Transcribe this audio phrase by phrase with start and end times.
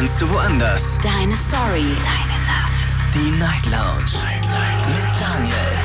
[0.00, 0.98] kannst du woanders.
[1.02, 1.94] Deine Story.
[2.02, 2.96] Deine Nacht.
[3.14, 4.14] Die Night Lounge.
[4.14, 4.86] Night, Night.
[4.88, 5.79] Mit Daniel.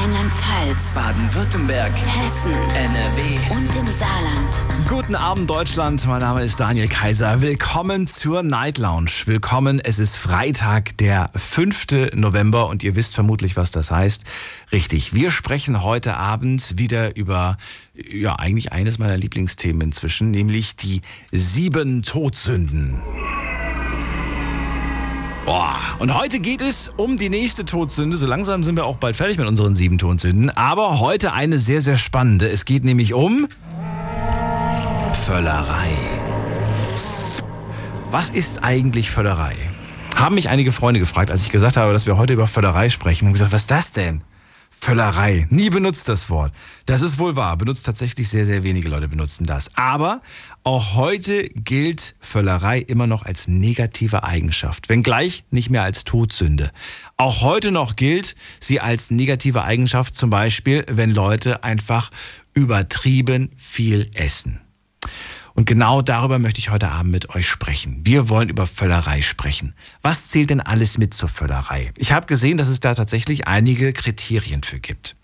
[0.00, 0.94] Rheinland-Pfalz.
[0.94, 1.92] Baden-Württemberg.
[1.92, 2.54] Hessen.
[2.54, 3.54] NRW.
[3.54, 4.88] Und im Saarland.
[4.88, 6.06] Guten Abend, Deutschland.
[6.06, 7.42] Mein Name ist Daniel Kaiser.
[7.42, 9.10] Willkommen zur Night Lounge.
[9.26, 9.78] Willkommen.
[9.78, 12.14] Es ist Freitag, der 5.
[12.14, 14.24] November und ihr wisst vermutlich, was das heißt.
[14.72, 15.12] Richtig.
[15.12, 17.58] Wir sprechen heute Abend wieder über,
[17.92, 23.02] ja, eigentlich eines meiner Lieblingsthemen inzwischen, nämlich die sieben Todsünden.
[25.44, 25.78] Boah.
[25.98, 28.16] Und heute geht es um die nächste Todsünde.
[28.16, 30.50] So langsam sind wir auch bald fertig mit unseren sieben Todsünden.
[30.50, 32.48] Aber heute eine sehr, sehr spannende.
[32.48, 33.48] Es geht nämlich um
[35.12, 35.92] Völlerei.
[38.10, 39.54] Was ist eigentlich Völlerei?
[40.16, 43.26] Haben mich einige Freunde gefragt, als ich gesagt habe, dass wir heute über Völlerei sprechen.
[43.26, 44.22] Und gesagt, was ist das denn?
[44.82, 45.46] Völlerei.
[45.50, 46.52] Nie benutzt das Wort.
[46.86, 47.56] Das ist wohl wahr.
[47.56, 49.70] Benutzt tatsächlich sehr, sehr wenige Leute benutzen das.
[49.76, 50.22] Aber
[50.62, 54.88] auch heute gilt Völlerei immer noch als negative Eigenschaft.
[54.90, 56.70] Wenngleich nicht mehr als Todsünde.
[57.16, 62.10] Auch heute noch gilt sie als negative Eigenschaft zum Beispiel, wenn Leute einfach
[62.52, 64.60] übertrieben viel essen.
[65.54, 68.00] Und genau darüber möchte ich heute Abend mit euch sprechen.
[68.04, 69.74] Wir wollen über Völlerei sprechen.
[70.02, 71.90] Was zählt denn alles mit zur Völlerei?
[71.96, 75.16] Ich habe gesehen, dass es da tatsächlich einige Kriterien für gibt.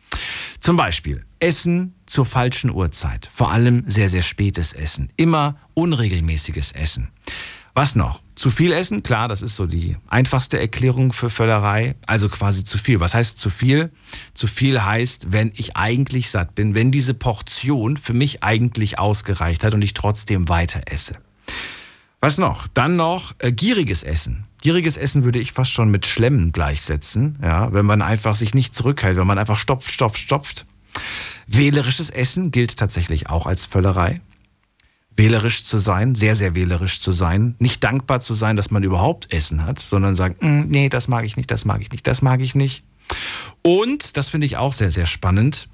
[0.61, 3.31] Zum Beispiel Essen zur falschen Uhrzeit.
[3.33, 5.11] Vor allem sehr, sehr spätes Essen.
[5.17, 7.11] Immer unregelmäßiges Essen.
[7.73, 8.21] Was noch?
[8.35, 9.05] Zu viel essen?
[9.05, 11.95] Klar, das ist so die einfachste Erklärung für Völlerei.
[12.09, 12.99] Also quasi zu viel.
[12.99, 13.93] Was heißt zu viel?
[14.35, 19.63] Zu viel heißt, wenn ich eigentlich satt bin, wenn diese Portion für mich eigentlich ausgereicht
[19.63, 21.15] hat und ich trotzdem weiter esse.
[22.19, 22.67] Was noch?
[22.67, 24.47] Dann noch äh, gieriges Essen.
[24.63, 27.39] Gieriges Essen würde ich fast schon mit Schlemmen gleichsetzen.
[27.41, 30.67] Ja, wenn man einfach sich nicht zurückhält, wenn man einfach stopft, stopft, stopft.
[31.47, 34.21] Wählerisches Essen gilt tatsächlich auch als Völlerei
[35.17, 39.33] wählerisch zu sein, sehr, sehr wählerisch zu sein, nicht dankbar zu sein, dass man überhaupt
[39.33, 42.23] Essen hat, sondern sagen, mm, nee, das mag ich nicht, das mag ich nicht, das
[42.23, 42.85] mag ich nicht.
[43.63, 45.69] Und, das finde ich auch sehr, sehr spannend,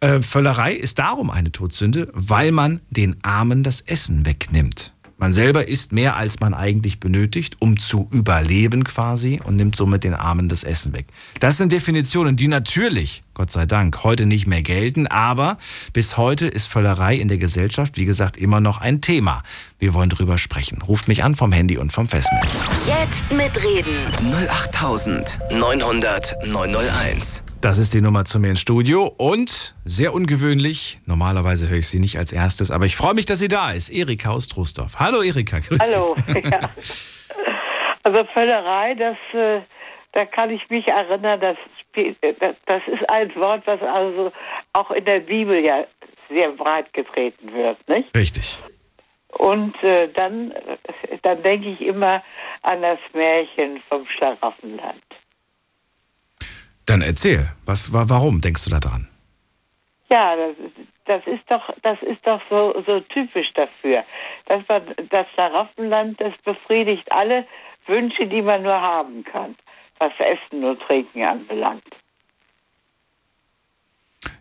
[0.00, 4.94] äh, Völlerei ist darum eine Todsünde, weil man den Armen das Essen wegnimmt.
[5.20, 10.04] Man selber isst mehr, als man eigentlich benötigt, um zu überleben quasi und nimmt somit
[10.04, 11.06] den Armen das Essen weg.
[11.40, 15.58] Das sind Definitionen, die natürlich, Gott sei Dank, heute nicht mehr gelten, aber
[15.92, 19.44] bis heute ist Völlerei in der Gesellschaft, wie gesagt, immer noch ein Thema.
[19.78, 20.82] Wir wollen drüber sprechen.
[20.82, 22.68] Ruft mich an vom Handy und vom Festnetz.
[22.84, 24.06] Jetzt mitreden.
[24.50, 27.44] 08900 901.
[27.60, 32.00] Das ist die Nummer zu mir ins Studio und sehr ungewöhnlich, normalerweise höre ich sie
[32.00, 33.88] nicht als erstes, aber ich freue mich, dass sie da ist.
[33.90, 34.96] Erika aus Trostorf.
[34.96, 36.16] Hallo Erika, grüß Hallo.
[36.26, 36.44] dich.
[36.50, 36.70] Ja.
[38.02, 39.60] Also Völlerei, das, äh,
[40.12, 41.56] da kann ich mich erinnern, das,
[41.98, 44.32] spiel- äh, das ist ein Wort, was also
[44.72, 45.84] auch in der Bibel ja
[46.28, 48.14] sehr breit getreten wird, nicht?
[48.16, 48.62] Richtig.
[49.28, 50.52] Und äh, dann,
[51.22, 52.22] dann denke ich immer
[52.62, 55.02] an das Märchen vom Schlaraffenland.
[56.86, 59.08] Dann erzähl, was, wa- warum denkst du da dran?
[60.10, 60.56] Ja, das,
[61.04, 64.04] das ist doch, das ist doch so, so typisch dafür.
[64.46, 67.46] Dass man, das Schlaraffenland, das befriedigt alle
[67.86, 69.54] Wünsche, die man nur haben kann,
[69.98, 71.84] was Essen und Trinken anbelangt.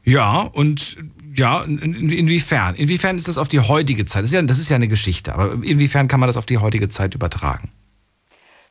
[0.04, 0.98] Ja, und
[1.36, 2.76] ja, in, in, inwiefern?
[2.76, 4.24] Inwiefern ist das auf die heutige Zeit?
[4.24, 6.58] Das ist, ja, das ist ja eine Geschichte, aber inwiefern kann man das auf die
[6.58, 7.70] heutige Zeit übertragen?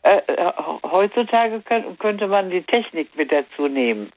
[0.02, 0.52] Äh, äh,
[0.82, 4.10] heutzutage könnt, könnte man die Technik mit dazu nehmen.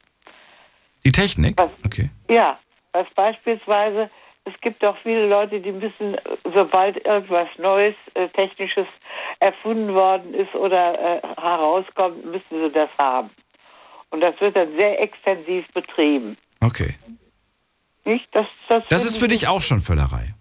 [1.06, 1.58] Die Technik?
[1.58, 1.72] Was?
[1.86, 2.10] Okay.
[2.30, 2.58] Ja,
[2.94, 4.10] was beispielsweise,
[4.54, 6.22] es gibt auch viele Leute, die müssen, äh,
[6.54, 8.88] sobald irgendwas Neues, äh, Technisches
[9.40, 13.30] erfunden worden ist oder äh, herauskommt, müssen sie das haben.
[14.12, 16.38] Und das wird dann sehr extensiv betrieben.
[16.62, 16.96] Okay.
[18.06, 18.28] Nicht?
[18.34, 20.34] Das, das, Das ist für ich- dich auch schon Völlerei.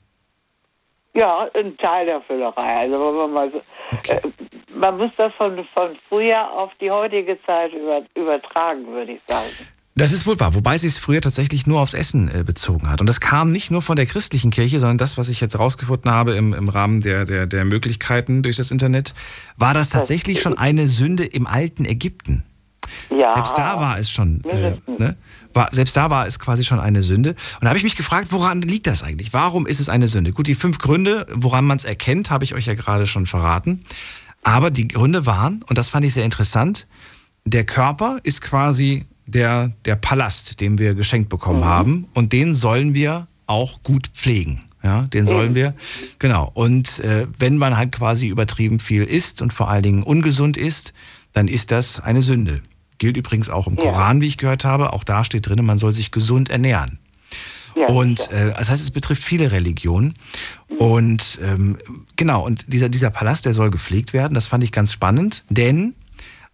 [1.14, 2.76] Ja, ein Teil der Füllerei.
[2.80, 3.60] Also wenn man, mal so,
[3.96, 4.20] Okay.
[4.22, 4.30] äh,
[4.72, 9.48] man muss das von, von früher auf die heutige Zeit über, übertragen, würde ich sagen.
[9.98, 13.00] Das ist wohl wahr, wobei sie es früher tatsächlich nur aufs Essen äh, bezogen hat.
[13.00, 16.08] Und das kam nicht nur von der christlichen Kirche, sondern das, was ich jetzt rausgefunden
[16.08, 19.12] habe im, im Rahmen der, der, der Möglichkeiten durch das Internet,
[19.56, 22.44] war das tatsächlich schon eine Sünde im alten Ägypten.
[23.10, 23.34] Ja.
[23.34, 25.16] Selbst da war es schon, äh, ne?
[25.52, 27.30] war, selbst da war es quasi schon eine Sünde.
[27.30, 29.32] Und da habe ich mich gefragt, woran liegt das eigentlich?
[29.32, 30.30] Warum ist es eine Sünde?
[30.30, 33.82] Gut, die fünf Gründe, woran man es erkennt, habe ich euch ja gerade schon verraten.
[34.44, 36.86] Aber die Gründe waren, und das fand ich sehr interessant,
[37.44, 42.08] der Körper ist quasi der, der Palast, den wir geschenkt bekommen haben.
[42.14, 44.62] Und den sollen wir auch gut pflegen.
[44.82, 45.74] Ja, den sollen wir.
[46.18, 46.50] Genau.
[46.54, 50.92] Und äh, wenn man halt quasi übertrieben viel isst und vor allen Dingen ungesund isst,
[51.32, 52.62] dann ist das eine Sünde.
[52.98, 53.82] Gilt übrigens auch im Ja.
[53.82, 54.92] Koran, wie ich gehört habe.
[54.92, 57.00] Auch da steht drin, man soll sich gesund ernähren.
[57.76, 60.14] Ja, und äh, das heißt, es betrifft viele Religionen.
[60.78, 61.76] Und ähm,
[62.16, 64.34] genau, und dieser, dieser Palast, der soll gepflegt werden.
[64.34, 65.94] Das fand ich ganz spannend, denn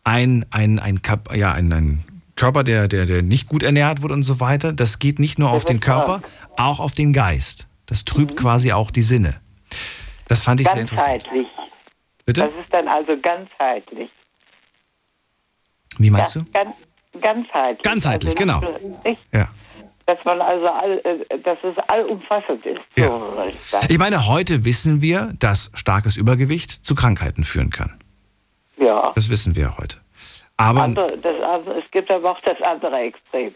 [0.03, 2.05] ein, ein, ein, Kap ja, ein, ein
[2.37, 5.51] Körper, der, der, der nicht gut ernährt wird und so weiter, das geht nicht nur
[5.51, 6.07] auf den wird krank.
[6.07, 7.69] Körper, auch auf den Geist.
[7.87, 9.41] Das trübt quasi auch die Sinne.
[10.29, 11.25] Das fand ich sehr interessant.
[11.25, 11.47] Ganzheitlich.
[12.27, 12.41] Bitte?
[12.41, 14.11] Das ist dann also ganzheitlich.
[15.99, 16.51] Wie meinst ja, du?
[16.53, 16.71] Ganz,
[17.21, 17.83] ganzheitlich.
[17.83, 18.79] Ganzheitlich, also, genau.
[19.05, 19.49] Nicht, Ja.
[20.07, 22.81] dass man also all, äh, dass es allumfassend ist.
[22.97, 23.11] Ja.
[23.11, 23.87] So ich sagen.
[23.89, 28.01] Ich meine, heute wissen wir, dass starkes Übergewicht zu Krankheiten führen kann.
[28.79, 29.13] Ja.
[29.15, 29.99] Das wissen wir heute.
[30.57, 31.35] Aber Andere, das,
[31.85, 33.55] es gibt aber auch das andere Extrem.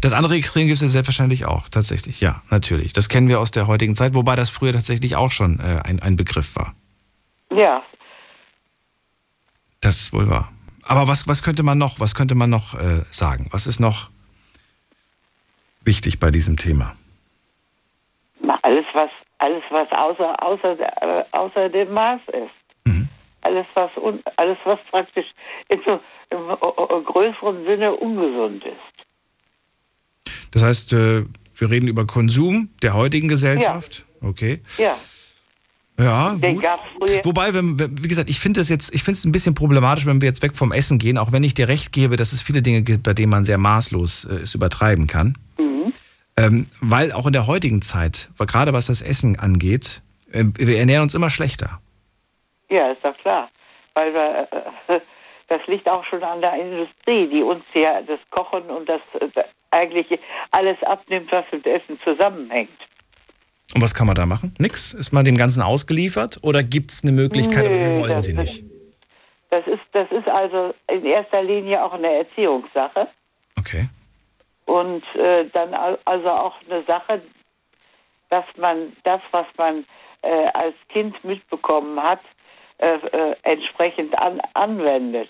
[0.00, 2.20] das andere Extrem gibt es ja selbstverständlich auch, tatsächlich.
[2.20, 2.92] Ja, natürlich.
[2.92, 6.00] Das kennen wir aus der heutigen Zeit, wobei das früher tatsächlich auch schon äh, ein,
[6.02, 6.74] ein Begriff war.
[7.56, 7.82] Ja,
[9.80, 10.50] Das ist wohl wahr.
[10.86, 13.48] Aber was, was könnte man noch, was könnte man noch äh, sagen?
[13.52, 14.10] Was ist noch
[15.82, 16.94] wichtig bei diesem Thema?
[18.40, 22.86] na, alles was alles was außer außer äh, außer dem Maß ist.
[22.86, 23.08] Mhm.
[23.42, 25.26] Alles was un, alles was praktisch
[25.68, 26.00] in so,
[26.34, 30.34] im äh, größeren Sinne ungesund ist.
[30.52, 31.24] Das heißt, äh,
[31.56, 34.04] wir reden über Konsum der heutigen Gesellschaft.
[34.20, 34.60] Okay.
[34.78, 34.96] Ja,
[35.98, 36.36] Ja,
[36.98, 37.24] gut.
[37.24, 40.20] Wobei, wenn, wie gesagt, ich finde es jetzt, ich finde es ein bisschen problematisch, wenn
[40.20, 42.62] wir jetzt weg vom Essen gehen, auch wenn ich dir recht gebe, dass es viele
[42.62, 45.38] Dinge gibt, bei denen man sehr maßlos äh, es übertreiben kann.
[45.58, 45.92] Mhm.
[46.36, 50.02] Ähm, weil auch in der heutigen Zeit, gerade was das Essen angeht,
[50.32, 51.80] äh, wir ernähren uns immer schlechter.
[52.70, 53.48] Ja, ist doch klar.
[53.94, 54.48] Weil wir,
[54.88, 55.00] äh,
[55.48, 59.42] das liegt auch schon an der Industrie, die uns ja das Kochen und das äh,
[59.70, 60.18] eigentlich
[60.50, 62.70] alles abnimmt, was mit Essen zusammenhängt.
[63.74, 64.54] Und was kann man da machen?
[64.58, 64.92] Nix?
[64.92, 68.24] Ist man dem Ganzen ausgeliefert oder gibt es eine Möglichkeit, aber wir Nö, wollen das
[68.26, 68.64] sie ist- nicht?
[69.50, 73.06] Das ist, das ist also in erster Linie auch eine Erziehungssache
[73.56, 73.88] Okay.
[74.66, 77.22] und äh, dann al- also auch eine Sache,
[78.30, 79.84] dass man das, was man
[80.22, 82.20] äh, als Kind mitbekommen hat,
[82.78, 85.28] äh, äh, entsprechend an, anwendet.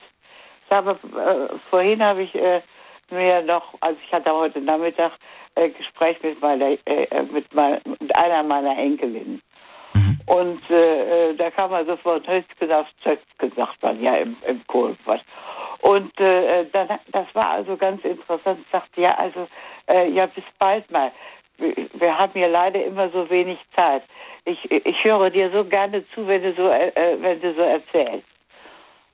[0.67, 2.63] Ich habe, äh, vorhin habe ich äh,
[3.11, 5.13] mir noch, also ich hatte heute Nachmittag
[5.55, 9.43] äh, Gespräch mit meiner, äh, mit, mein, mit einer meiner Enkelinnen.
[10.27, 14.67] Und äh, äh, da kam man sofort Hötzke auf Zötzke, sagt man ja im, im
[14.67, 15.23] Kohlquatsch.
[15.81, 18.65] Und dann, das war also ganz interessant.
[18.73, 19.47] Sagte ja, also
[20.15, 21.13] ja, bis bald mal.
[21.59, 24.03] Wir, haben hier leider immer so wenig Zeit.
[24.45, 27.63] Ich, ich höre dir so gerne zu, wenn du so, äh, äh, wenn du so
[27.63, 28.27] erzählst.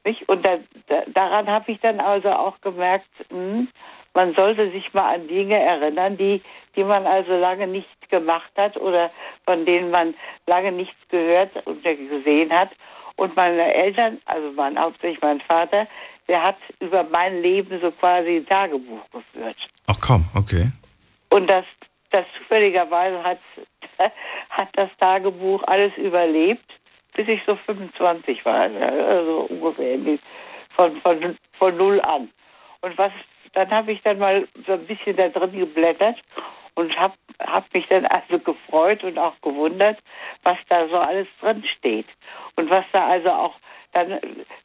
[0.05, 0.29] Nicht?
[0.29, 0.59] Und da,
[0.89, 3.69] da, daran habe ich dann also auch gemerkt, hm,
[4.15, 6.43] man sollte sich mal an Dinge erinnern, die,
[6.75, 9.11] die man also lange nicht gemacht hat oder
[9.47, 10.15] von denen man
[10.47, 12.71] lange nichts gehört und gesehen hat.
[13.17, 15.87] Und meine Eltern, also mein, hauptsächlich mein Vater,
[16.27, 19.57] der hat über mein Leben so quasi ein Tagebuch geführt.
[19.87, 20.71] Ach komm, okay.
[21.31, 21.65] Und das,
[22.11, 23.39] das zufälligerweise hat,
[24.51, 26.65] hat das Tagebuch alles überlebt,
[27.15, 29.99] bis ich so 25 war, also ungefähr
[30.77, 32.31] von, von, von null an.
[32.81, 33.13] Und was,
[33.53, 36.17] dann habe ich dann mal so ein bisschen da drin geblättert
[36.75, 39.99] und habe hab mich dann also gefreut und auch gewundert,
[40.43, 42.07] was da so alles drin steht.
[42.57, 43.55] Und was da also auch
[43.93, 44.21] dann,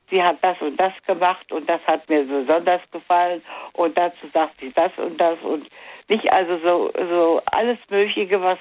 [0.09, 3.41] sie hat das und das gemacht und das hat mir besonders gefallen
[3.74, 5.68] und dazu sagt sie das und das und
[6.07, 8.59] nicht also so, so alles Mögliche, was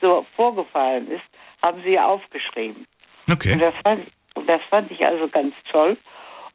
[0.00, 1.22] so vorgefallen ist,
[1.64, 2.86] haben sie aufgeschrieben.
[3.26, 3.56] Und Okay.
[3.58, 5.96] das, fand, und das fand ich also ganz toll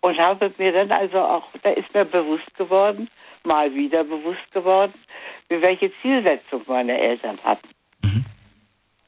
[0.01, 3.09] und habe mir dann also auch, da ist mir bewusst geworden,
[3.43, 4.93] mal wieder bewusst geworden,
[5.49, 7.69] wie welche Zielsetzung meine Eltern hatten.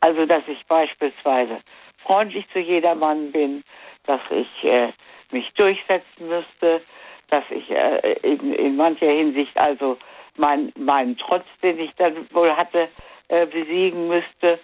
[0.02, 1.60] Also, dass ich beispielsweise
[2.04, 3.64] freundlich zu jedermann bin,
[4.06, 4.94] dass ich äh,
[5.32, 6.82] mich durchsetzen müsste,
[7.30, 9.98] dass ich äh, in, in mancher Hinsicht also
[10.40, 12.90] mein, meinen Trotz, den ich dann wohl hatte,
[13.28, 14.60] äh, besiegen müsste.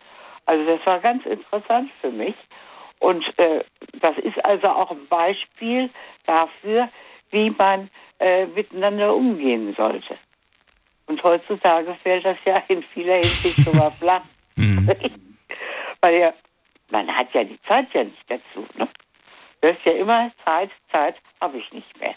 [0.46, 2.36] Also das war ganz interessant für mich.
[3.00, 3.64] Und äh,
[4.00, 5.90] das ist also auch ein Beispiel
[6.26, 6.90] dafür,
[7.32, 7.90] wie man
[8.20, 10.18] äh, miteinander umgehen sollte.
[11.08, 14.24] Und heutzutage fällt das ja in vieler Hinsicht sogar flach.
[16.02, 16.34] Weil ja,
[16.90, 18.66] man hat ja die Zeit ja nicht dazu.
[18.76, 18.88] Ne?
[19.62, 22.16] Das ist ja immer Zeit, Zeit habe ich nicht mehr.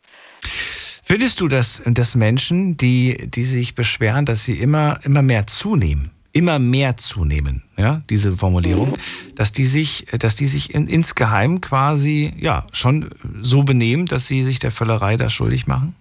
[1.10, 6.10] Findest du, dass, dass Menschen, die, die sich beschweren, dass sie immer, immer mehr zunehmen,
[6.32, 8.92] immer mehr zunehmen, ja, diese Formulierung,
[9.34, 13.08] dass die sich, dass die sich in, insgeheim quasi, ja, schon
[13.40, 15.96] so benehmen, dass sie sich der Völlerei da schuldig machen?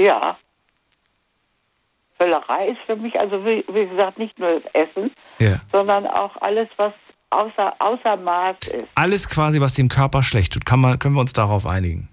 [0.00, 0.38] Ja.
[2.18, 5.60] Völlerei ist für mich also, wie, wie gesagt, nicht nur das Essen, Ja.
[5.70, 6.94] sondern auch alles, was
[7.28, 8.86] außer, außer Maß ist.
[8.94, 12.08] Alles quasi, was dem Körper schlecht tut, kann man, können wir uns darauf einigen.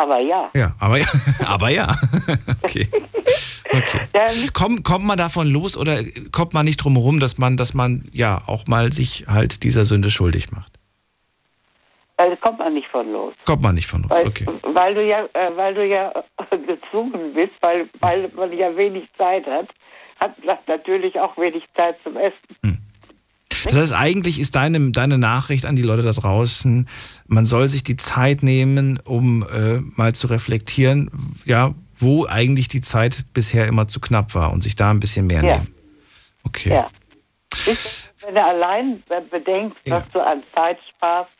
[0.00, 1.06] Aber ja, Ja, aber ja,
[1.46, 1.94] aber ja.
[2.62, 2.88] okay.
[3.70, 4.00] Okay.
[4.54, 6.02] Komm, kommt man davon los oder
[6.32, 9.84] kommt man nicht drum herum, dass man, dass man ja auch mal sich halt dieser
[9.84, 10.72] Sünde schuldig macht?
[12.16, 13.34] Weil kommt man nicht von los.
[13.44, 14.46] Kommt man nicht von los, Weil, okay.
[14.62, 16.12] weil du ja, äh, weil du ja
[16.66, 19.68] gezwungen bist, weil, weil man ja wenig Zeit hat,
[20.18, 22.79] hat man natürlich auch wenig Zeit zum Essen.
[23.64, 26.88] Das heißt, eigentlich ist deine, deine Nachricht an die Leute da draußen,
[27.26, 31.10] man soll sich die Zeit nehmen, um äh, mal zu reflektieren,
[31.44, 35.26] ja, wo eigentlich die Zeit bisher immer zu knapp war und sich da ein bisschen
[35.26, 35.56] mehr Ja.
[35.56, 35.74] nehmen.
[36.44, 36.70] Okay.
[36.70, 36.90] Ja.
[37.66, 39.96] Ist, wenn du allein bedenkst, Ja.
[40.00, 41.30] was du an Zeit sparst,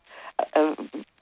[0.53, 0.61] äh,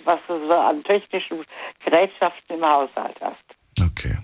[0.05, 1.45] was du so an technischen
[1.85, 3.45] Gerätschaften im Haushalt hast.
[3.81, 4.17] Okay.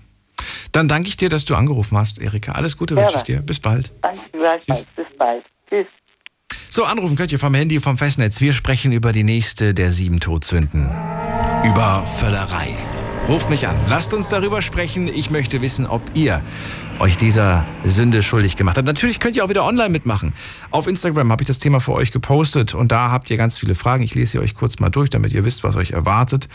[0.71, 2.51] Dann danke ich dir, dass du angerufen hast, Erika.
[2.53, 3.07] Alles Gute Gerne.
[3.07, 3.41] wünsche ich dir.
[3.41, 3.91] Bis bald.
[4.01, 4.85] Danke gleichfalls.
[4.95, 5.45] Bis bald.
[5.69, 5.87] Tschüss.
[6.75, 8.41] So, anrufen könnt ihr vom Handy, vom Festnetz.
[8.41, 10.89] Wir sprechen über die nächste der sieben Todsünden.
[11.63, 12.67] Über Völlerei.
[13.29, 13.77] Ruft mich an.
[13.87, 15.07] Lasst uns darüber sprechen.
[15.07, 16.43] Ich möchte wissen, ob ihr
[16.99, 18.87] euch dieser Sünde schuldig gemacht habt.
[18.87, 20.35] Natürlich könnt ihr auch wieder online mitmachen.
[20.69, 23.73] Auf Instagram habe ich das Thema für euch gepostet und da habt ihr ganz viele
[23.73, 24.03] Fragen.
[24.03, 26.49] Ich lese sie euch kurz mal durch, damit ihr wisst, was euch erwartet.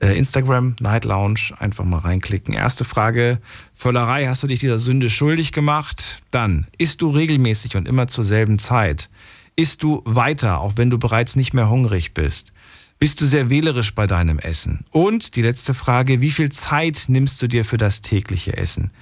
[0.00, 2.54] Äh, Instagram, Night Lounge, einfach mal reinklicken.
[2.54, 3.40] Erste Frage,
[3.74, 6.22] Völlerei, hast du dich dieser Sünde schuldig gemacht?
[6.30, 9.10] Dann, isst du regelmäßig und immer zur selben Zeit?
[9.58, 12.52] Isst du weiter, auch wenn du bereits nicht mehr hungrig bist?
[13.00, 14.84] Bist du sehr wählerisch bei deinem Essen?
[14.92, 18.92] Und die letzte Frage, wie viel Zeit nimmst du dir für das tägliche Essen?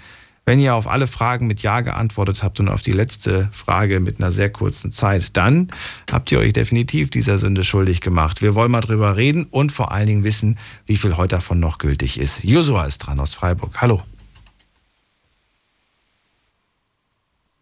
[0.46, 4.18] Wenn ihr auf alle Fragen mit Ja geantwortet habt und auf die letzte Frage mit
[4.18, 5.68] einer sehr kurzen Zeit, dann
[6.10, 8.40] habt ihr euch definitiv dieser Sünde schuldig gemacht.
[8.40, 11.76] Wir wollen mal drüber reden und vor allen Dingen wissen, wie viel heute davon noch
[11.76, 12.44] gültig ist.
[12.44, 13.82] Josua ist dran aus Freiburg.
[13.82, 14.02] Hallo.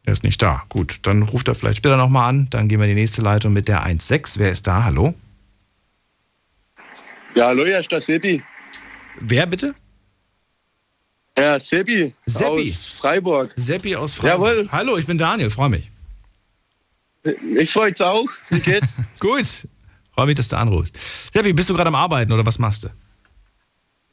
[0.04, 0.62] Er ist nicht da.
[0.68, 2.48] Gut, dann ruft er vielleicht später nochmal an.
[2.50, 4.38] Dann gehen wir in die nächste Leitung mit der 1.6.
[4.38, 4.84] Wer ist da?
[4.84, 5.14] Hallo?
[7.34, 8.42] Ja, hallo, Herr Stassebi.
[9.20, 9.74] Wer bitte?
[11.36, 12.70] Herr Sebi Seppi.
[12.70, 13.52] aus Freiburg.
[13.56, 14.56] Seppi aus Freiburg.
[14.56, 14.68] Jawohl.
[14.70, 15.90] Hallo, ich bin Daniel, freue mich.
[17.58, 18.26] Ich freut's auch.
[18.50, 18.96] Wie geht's?
[19.18, 19.66] Gut.
[20.12, 20.96] Freue mich, dass du anrufst.
[21.32, 22.88] Seppi, bist du gerade am Arbeiten oder was machst du?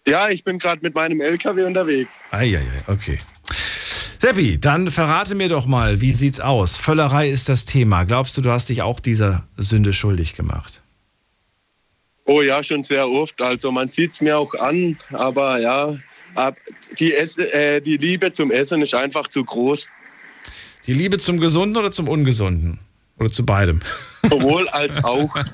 [0.07, 2.15] ja, ich bin gerade mit meinem LKW unterwegs.
[2.31, 3.19] Eieiei, okay.
[4.21, 6.77] Seppi, dann verrate mir doch mal, wie sieht's aus?
[6.77, 8.03] Völlerei ist das Thema.
[8.03, 10.83] Glaubst du, du hast dich auch dieser Sünde schuldig gemacht?
[12.25, 13.41] Oh ja, schon sehr oft.
[13.41, 15.97] Also man sieht's mir auch an, aber ja,
[16.99, 19.87] die, Ess äh, die Liebe zum Essen ist einfach zu groß.
[20.85, 22.77] Die Liebe zum Gesunden oder zum Ungesunden?
[23.17, 23.79] Oder zu beidem?
[24.29, 25.35] Sowohl als auch.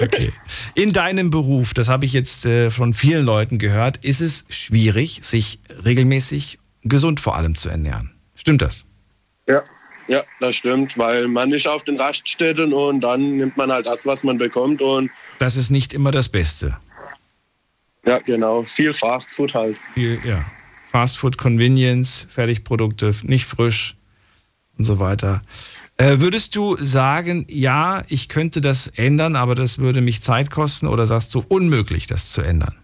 [0.00, 0.32] Okay.
[0.74, 5.20] In deinem Beruf, das habe ich jetzt äh, von vielen Leuten gehört, ist es schwierig,
[5.22, 8.12] sich regelmäßig gesund vor allem zu ernähren.
[8.34, 8.84] Stimmt das?
[9.46, 9.62] Ja.
[10.08, 14.06] Ja, das stimmt, weil man ist auf den Raststätten und dann nimmt man halt das,
[14.06, 16.78] was man bekommt und Das ist nicht immer das Beste.
[18.06, 19.76] ja, genau, viel Fast Food halt.
[19.92, 20.42] Viel, ja.
[20.90, 23.96] Fast Food, Convenience, Fertigprodukte, nicht frisch
[24.78, 25.42] und so weiter.
[25.98, 30.86] Äh, würdest du sagen, ja, ich könnte das ändern, aber das würde mich Zeit kosten
[30.86, 32.76] oder sagst du unmöglich, das zu ändern?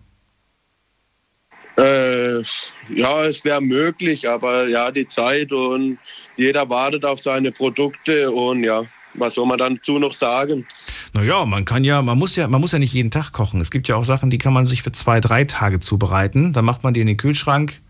[1.76, 2.38] Äh,
[2.94, 5.98] ja, es wäre möglich, aber ja, die Zeit und
[6.36, 8.82] jeder wartet auf seine Produkte und ja,
[9.14, 10.66] was soll man dazu noch sagen?
[11.12, 13.60] Naja, man kann ja, man muss ja, man muss ja nicht jeden Tag kochen.
[13.60, 16.52] Es gibt ja auch Sachen, die kann man sich für zwei, drei Tage zubereiten.
[16.52, 17.80] Dann macht man die in den Kühlschrank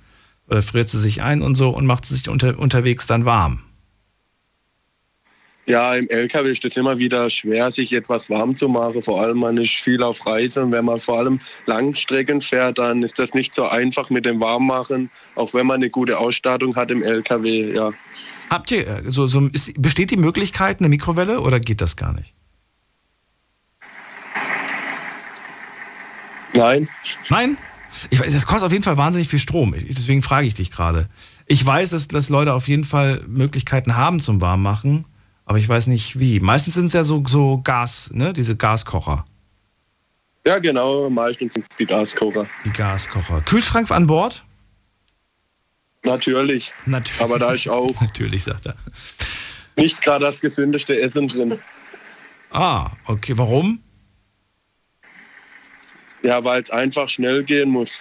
[0.49, 3.61] oder friert sie sich ein und so und macht sie sich unter, unterwegs dann warm.
[5.67, 9.01] Ja, im LKW ist es immer wieder schwer, sich etwas warm zu machen.
[9.01, 13.03] Vor allem, man ist viel auf Reise und wenn man vor allem Langstrecken fährt, dann
[13.03, 16.91] ist das nicht so einfach mit dem Warmmachen, auch wenn man eine gute Ausstattung hat
[16.91, 17.75] im LKW.
[17.75, 17.93] Ja,
[18.51, 22.13] Habt ihr, äh, so, so, ist, besteht die Möglichkeit, eine Mikrowelle oder geht das gar
[22.13, 22.35] nicht?
[26.53, 26.89] nein,
[27.31, 27.59] Nein?
[28.11, 29.73] Ich weiß, das kostet auf jeden Fall wahnsinnig viel Strom.
[29.75, 31.09] Ich, deswegen frage ich dich gerade.
[31.47, 35.05] Ich weiß, dass, dass Leute auf jeden Fall Möglichkeiten haben zum Warmmachen,
[35.45, 36.41] aber ich weiß nicht wie.
[36.41, 38.33] Meistens sind es ja so, so Gas, ne?
[38.33, 39.25] Diese Gaskocher.
[40.47, 42.47] ja genau, meistens sind es die Gaskocher.
[42.65, 43.41] Die Gaskocher.
[43.43, 44.45] Kühlschrank an Bord?
[46.03, 47.21] Natürlich, Natürlich.
[47.23, 48.77] aber da ist auch Natürlich, sagt er.
[49.77, 51.59] nicht gerade das gesündeste Essen drin.
[52.51, 53.37] Ah, okay.
[53.39, 53.81] Warum?
[56.23, 58.01] Ja, weil es einfach schnell gehen muss.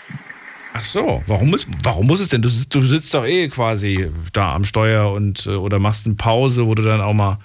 [0.76, 2.42] Ach so, warum muss, warum muss es denn?
[2.42, 6.16] Du, sitzt- du sitzt doch eh quasi da am Steuer und äh, oder machst eine
[6.16, 7.38] Pause, wo du dann auch mal.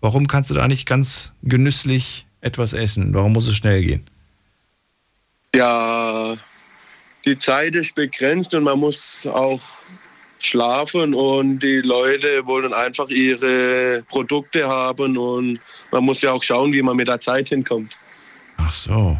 [0.00, 3.12] Warum kannst du da nicht ganz genüsslich etwas essen?
[3.12, 4.06] Warum muss es schnell gehen?
[5.54, 6.34] Ja,
[7.24, 9.60] die Zeit ist begrenzt und man muss auch
[10.38, 15.58] schlafen und die Leute wollen einfach ihre Produkte haben und
[15.90, 17.96] man muss ja auch schauen, wie man mit der Zeit hinkommt.
[18.58, 19.18] Ach so.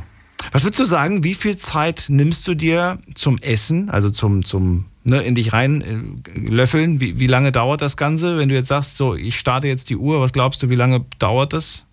[0.52, 4.86] Was würdest du sagen, wie viel Zeit nimmst du dir zum Essen, also zum, zum
[5.06, 7.00] ne, in dich rein äh, löffeln.
[7.00, 8.36] Wie, wie lange dauert das Ganze?
[8.36, 11.06] Wenn du jetzt sagst, so, ich starte jetzt die Uhr, was glaubst du, wie lange
[11.18, 11.86] dauert das?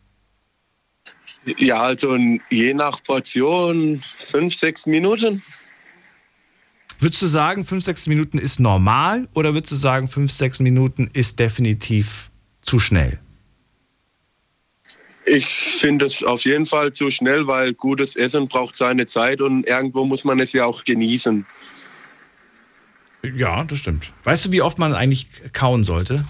[1.58, 2.18] Ja, also
[2.50, 5.44] je nach Portion fünf, sechs Minuten.
[7.00, 11.10] Würdest du sagen, fünf, sechs Minuten ist normal oder würdest du sagen, fünf, sechs Minuten
[11.14, 12.32] ist definitiv
[12.62, 13.20] zu schnell?
[15.26, 19.66] Ich finde es auf jeden Fall zu schnell, weil gutes Essen braucht seine Zeit und
[19.66, 21.46] irgendwo muss man es ja auch genießen.
[23.36, 24.12] Ja, das stimmt.
[24.26, 26.26] Weißt du, wie oft man eigentlich kauen sollte?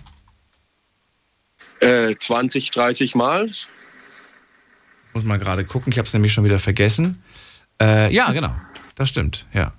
[1.79, 3.51] Äh, 20, 30 Mal.
[5.13, 7.23] Muss mal gerade gucken, ich habe es nämlich schon wieder vergessen.
[7.81, 8.53] Äh, ja, genau,
[8.95, 9.73] das stimmt, ja.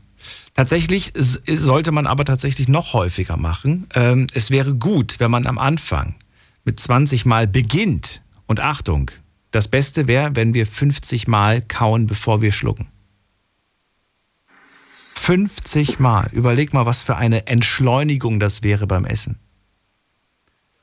[0.54, 3.88] Tatsächlich sollte man aber tatsächlich noch häufiger machen.
[3.94, 6.16] Ähm, es wäre gut, wenn man am Anfang
[6.64, 9.10] mit 20 Mal beginnt und Achtung,
[9.50, 12.88] das Beste wäre, wenn wir 50 Mal kauen, bevor wir schlucken.
[15.14, 16.28] 50 Mal.
[16.32, 19.38] Überleg mal, was für eine Entschleunigung das wäre beim Essen.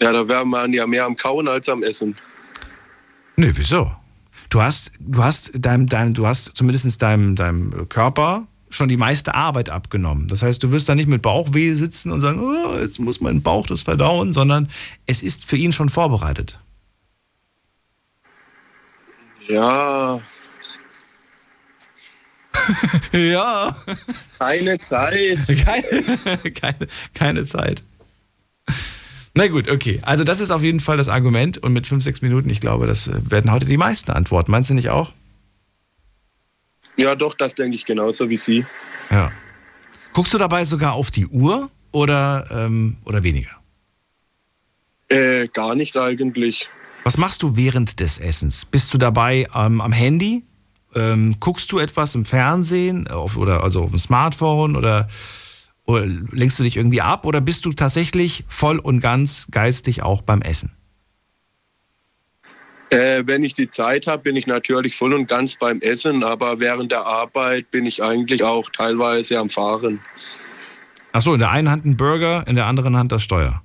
[0.02, 2.16] Ja, da wäre man ja mehr am Kauen als am Essen.
[3.36, 3.92] Nö, wieso?
[4.50, 9.36] Du hast, du hast deinem, deinem, du hast zumindest deinem, deinem Körper schon die meiste
[9.36, 10.28] Arbeit abgenommen.
[10.28, 13.42] Das heißt, du wirst da nicht mit Bauchweh sitzen und sagen, oh, jetzt muss mein
[13.42, 14.70] Bauch das verdauen, sondern
[15.06, 16.60] es ist für ihn schon vorbereitet.
[19.48, 20.22] Ja.
[23.12, 23.76] ja.
[24.40, 25.40] Keine Zeit.
[25.66, 27.84] Keine, keine, keine Zeit.
[29.34, 30.00] Na gut, okay.
[30.04, 32.86] Also das ist auf jeden Fall das Argument und mit fünf, sechs Minuten, ich glaube,
[32.86, 34.52] das werden heute die meisten antworten.
[34.52, 35.14] Meinst du nicht auch?
[36.98, 38.66] Ja, doch, das denke ich genauso wie Sie.
[39.10, 39.32] Ja.
[40.14, 43.52] Guckst du dabei sogar auf die Uhr oder, ähm, oder weniger?
[45.08, 46.70] Äh, gar nicht eigentlich.
[47.04, 48.66] Was machst du während des Essens?
[48.66, 50.46] Bist du dabei ähm, am Handy?
[50.94, 55.08] Ähm, guckst du etwas im Fernsehen auf, oder also auf dem Smartphone oder,
[55.86, 60.22] oder lenkst du dich irgendwie ab oder bist du tatsächlich voll und ganz geistig auch
[60.22, 60.72] beim Essen?
[62.92, 66.60] Äh, wenn ich die Zeit habe, bin ich natürlich voll und ganz beim Essen, aber
[66.60, 70.02] während der Arbeit bin ich eigentlich auch teilweise am Fahren.
[71.14, 73.64] Achso, in der einen Hand ein Burger, in der anderen Hand das Steuer.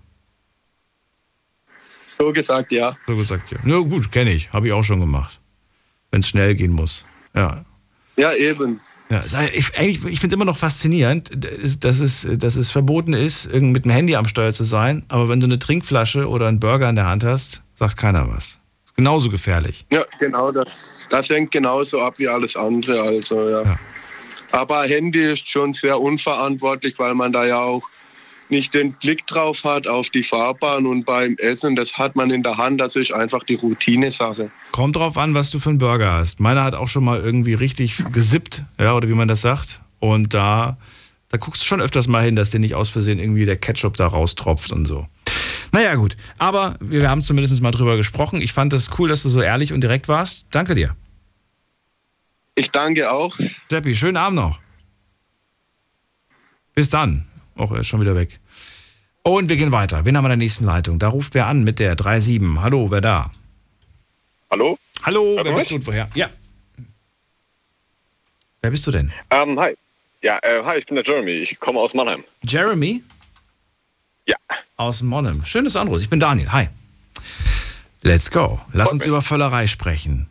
[2.18, 2.96] So gesagt, ja.
[3.06, 3.58] So gesagt, ja.
[3.64, 4.52] Na gut, kenne ich.
[4.52, 5.40] Habe ich auch schon gemacht.
[6.10, 7.06] Wenn es schnell gehen muss.
[7.34, 7.64] Ja.
[8.16, 8.80] Ja, eben.
[9.10, 11.30] Ja, ich, ich finde immer noch faszinierend,
[11.84, 15.38] dass es, dass es verboten ist, mit dem Handy am Steuer zu sein, aber wenn
[15.38, 18.58] du eine Trinkflasche oder einen Burger in der Hand hast, sagt keiner was
[18.96, 19.86] genauso gefährlich.
[19.90, 23.00] Ja, genau, das, das hängt genauso ab wie alles andere.
[23.02, 23.62] Also, ja.
[23.62, 23.78] ja.
[24.52, 27.82] Aber Handy ist schon sehr unverantwortlich, weil man da ja auch
[28.50, 32.42] nicht den Blick drauf hat auf die Fahrbahn und beim Essen, das hat man in
[32.42, 34.50] der Hand, das ist einfach die Routine-Sache.
[34.72, 36.40] Kommt drauf an, was du für einen Burger hast.
[36.40, 39.80] Meiner hat auch schon mal irgendwie richtig gesippt, ja, oder wie man das sagt.
[39.98, 40.76] Und da,
[41.28, 43.96] da guckst du schon öfters mal hin, dass dir nicht aus Versehen irgendwie der Ketchup
[43.96, 45.06] da raustropft und so.
[45.72, 46.16] Naja, gut.
[46.38, 48.40] Aber wir haben zumindest mal drüber gesprochen.
[48.40, 50.46] Ich fand es das cool, dass du so ehrlich und direkt warst.
[50.50, 50.96] Danke dir.
[52.54, 53.36] Ich danke auch.
[53.68, 54.58] Seppi, schönen Abend noch.
[56.74, 57.26] Bis dann.
[57.56, 58.38] Och, er ist schon wieder weg.
[59.22, 60.04] Und wir gehen weiter.
[60.04, 60.98] Wen haben wir in der nächsten Leitung?
[60.98, 62.60] Da ruft wer an mit der 37.
[62.62, 63.30] Hallo, wer da?
[64.50, 64.78] Hallo?
[65.02, 66.08] Hallo, wer bist du und woher?
[66.14, 66.30] Ja.
[68.60, 69.12] Wer bist du denn?
[69.30, 69.74] Ähm, hi.
[70.22, 71.32] Ja, äh, hi, ich bin der Jeremy.
[71.32, 72.24] Ich komme aus Mannheim.
[72.42, 73.02] Jeremy?
[74.26, 74.36] Ja.
[74.76, 75.44] Aus Monnem.
[75.44, 76.00] Schönes Anruf.
[76.00, 76.52] Ich bin Daniel.
[76.52, 76.68] Hi.
[78.02, 78.60] Let's go.
[78.72, 80.28] Lass uns über Völlerei sprechen.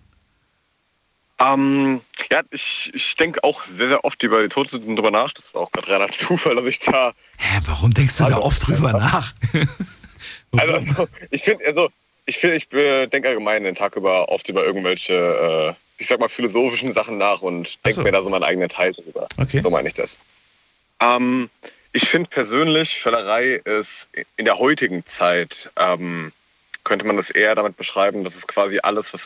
[1.38, 5.34] Ähm, ja, ich, ich denke auch sehr, sehr oft über die Todsünden drüber nach.
[5.34, 7.14] Das ist auch gerade reiner Zufall, dass ich da.
[7.38, 9.34] Hä, warum denkst du also, da oft drüber nach?
[10.58, 11.90] also, ich finde, also,
[12.26, 16.20] ich finde, ich äh, denke allgemein den Tag über oft über irgendwelche, äh, ich sag
[16.20, 18.02] mal, philosophischen Sachen nach und denke so.
[18.04, 19.28] mir da so meinen eigenen Teil drüber.
[19.38, 19.60] Okay.
[19.62, 20.16] So meine ich das.
[21.02, 21.50] Ähm,
[21.92, 26.32] ich finde persönlich, Völlerei ist in der heutigen Zeit, ähm,
[26.84, 29.26] könnte man das eher damit beschreiben, dass es quasi alles, was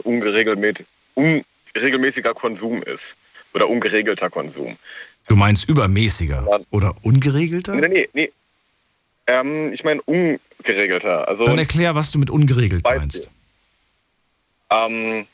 [1.74, 3.16] ungeregelmäßiger Konsum ist.
[3.54, 4.78] Oder ungeregelter Konsum.
[5.28, 7.76] Du meinst übermäßiger oder ungeregelter?
[7.76, 8.32] Nee, nee, nee.
[9.28, 11.28] Ähm, ich meine ungeregelter.
[11.28, 13.30] Also, Dann erklär, was du mit ungeregelt meinst.
[14.72, 15.28] Ähm,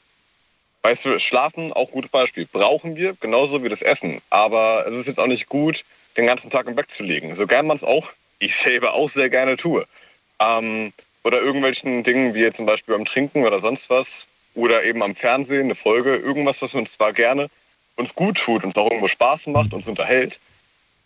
[0.83, 2.45] weißt du, Schlafen, auch gutes Beispiel.
[2.45, 4.21] Brauchen wir, genauso wie das Essen.
[4.29, 5.83] Aber es ist jetzt auch nicht gut,
[6.17, 7.35] den ganzen Tag im Bett zu liegen.
[7.35, 9.85] So gern man es auch, ich selber auch sehr gerne tue.
[10.39, 10.93] Ähm,
[11.23, 14.27] oder irgendwelchen Dingen wie zum Beispiel beim Trinken oder sonst was.
[14.55, 17.49] Oder eben am Fernsehen eine Folge, irgendwas, was uns zwar gerne
[17.97, 20.39] uns gut tut, uns auch irgendwo Spaß macht, uns unterhält.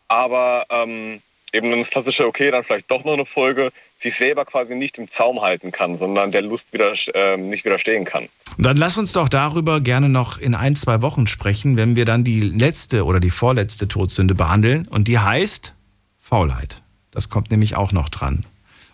[0.08, 1.22] Aber ähm,
[1.54, 4.98] eben dann das klassische, okay, dann vielleicht doch noch eine Folge, sich selber quasi nicht
[4.98, 8.28] im Zaum halten kann, sondern der Lust wieder, äh, nicht widerstehen kann.
[8.58, 12.24] Dann lass uns doch darüber gerne noch in ein, zwei Wochen sprechen, wenn wir dann
[12.24, 14.88] die letzte oder die vorletzte Todsünde behandeln.
[14.88, 15.76] Und die heißt
[16.20, 16.82] Faulheit.
[17.12, 18.46] Das kommt nämlich auch noch dran.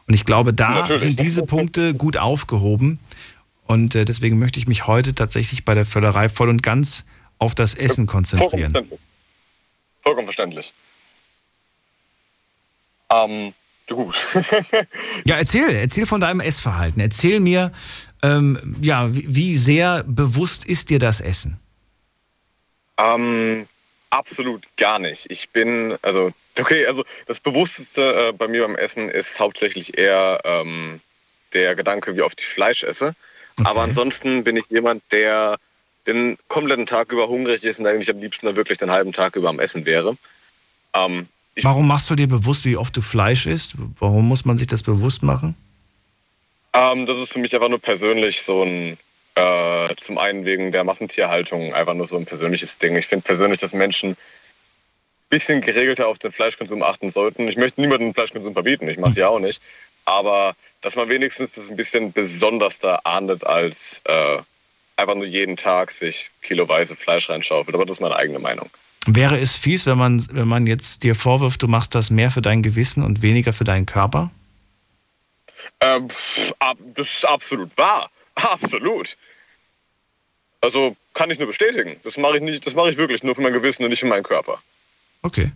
[0.08, 1.02] Und ich glaube, da Natürlich.
[1.02, 3.00] sind diese Punkte gut aufgehoben.
[3.66, 7.06] Und äh, deswegen möchte ich mich heute tatsächlich bei der Völlerei voll und ganz
[7.40, 8.72] auf das Essen Vollkommen konzentrieren.
[8.72, 9.00] verständlich.
[10.04, 10.74] Vollkommen verständlich.
[13.12, 13.54] Ähm,
[13.90, 14.16] ja, gut.
[15.26, 17.02] Ja, erzähl, erzähl von deinem Essverhalten.
[17.02, 17.72] Erzähl mir,
[18.22, 21.60] ähm, ja, wie, wie sehr bewusst ist dir das Essen?
[22.98, 23.68] Ähm,
[24.10, 25.30] absolut gar nicht.
[25.30, 30.40] Ich bin, also, okay, also das Bewussteste äh, bei mir beim Essen ist hauptsächlich eher
[30.44, 31.02] ähm,
[31.54, 33.16] der Gedanke, wie oft ich Fleisch esse.
[33.58, 33.68] Okay.
[33.68, 35.58] Aber ansonsten bin ich jemand, der
[36.08, 39.36] den kompletten Tag über hungrig ist und eigentlich am liebsten dann wirklich den halben Tag
[39.36, 40.16] über am Essen wäre.
[40.94, 41.28] Ähm,
[41.62, 43.76] Warum machst du dir bewusst, wie oft du Fleisch isst?
[44.00, 45.56] Warum muss man sich das bewusst machen?
[46.76, 48.98] ähm, das ist für mich einfach nur persönlich so ein,
[49.36, 52.96] äh, zum einen wegen der Massentierhaltung, einfach nur so ein persönliches Ding.
[52.98, 54.18] Ich finde persönlich, dass Menschen ein
[55.30, 57.48] bisschen geregelter auf den Fleischkonsum achten sollten.
[57.48, 59.62] Ich möchte niemanden den Fleischkonsum verbieten, ich mache es ja auch nicht.
[60.04, 64.38] Aber dass man wenigstens das ein bisschen besonders da ahndet, als äh,
[64.98, 67.74] einfach nur jeden Tag sich kiloweise Fleisch reinschaufelt.
[67.74, 68.70] Aber das ist meine eigene Meinung.
[69.08, 72.44] Wäre es fies, wenn man, wenn man jetzt dir vorwirft, du machst das mehr für
[72.44, 74.30] dein Gewissen und weniger für deinen Körper?
[75.80, 76.08] Ähm,
[76.94, 78.12] das ist absolut wahr.
[78.36, 79.18] Absolut.
[80.62, 82.00] Also kann ich nur bestätigen.
[82.04, 84.06] Das mache ich nicht, das mache ich wirklich nur für mein Gewissen und nicht für
[84.06, 84.62] meinen Körper.
[85.24, 85.52] Okay.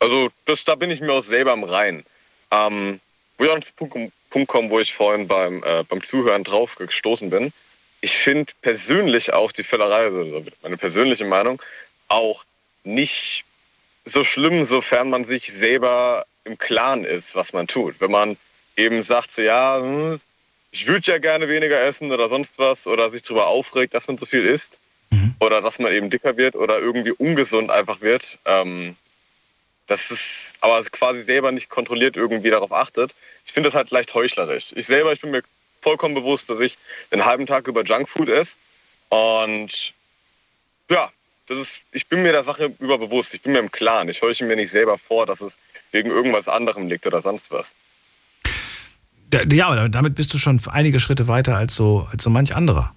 [0.00, 2.04] Also das, da bin ich mir auch selber im Rein.
[2.50, 3.00] Ähm,
[3.38, 7.30] wo ich auch zum Punkt, komme, wo ich vorhin beim, äh, beim Zuhören drauf gestoßen
[7.30, 7.52] bin.
[8.00, 11.62] Ich finde persönlich auch die Völlerei, also meine persönliche Meinung,
[12.08, 12.44] auch
[12.84, 13.44] nicht
[14.04, 17.94] so schlimm, sofern man sich selber im Klaren ist, was man tut.
[18.00, 18.36] Wenn man
[18.76, 20.20] eben sagt, so, ja, hm,
[20.70, 24.18] ich würde ja gerne weniger essen oder sonst was oder sich darüber aufregt, dass man
[24.18, 24.76] so viel isst
[25.38, 28.38] oder dass man eben dicker wird oder irgendwie ungesund einfach wird.
[28.44, 28.96] Ähm,
[29.86, 33.14] das ist aber quasi selber nicht kontrolliert irgendwie darauf achtet.
[33.44, 34.72] Ich finde das halt leicht heuchlerisch.
[34.74, 35.42] Ich selber, ich bin mir
[35.82, 36.78] vollkommen bewusst, dass ich
[37.12, 38.56] den halben Tag über Junkfood esse
[39.10, 39.92] und
[40.90, 41.10] ja,
[41.46, 43.34] das ist, ich bin mir der Sache über bewusst.
[43.34, 44.08] Ich bin mir im Klaren.
[44.08, 45.56] Ich heuchle mir nicht selber vor, dass es
[45.92, 47.70] wegen irgendwas anderem liegt oder sonst was.
[49.50, 52.94] Ja, aber damit bist du schon einige Schritte weiter als so, als so manch anderer.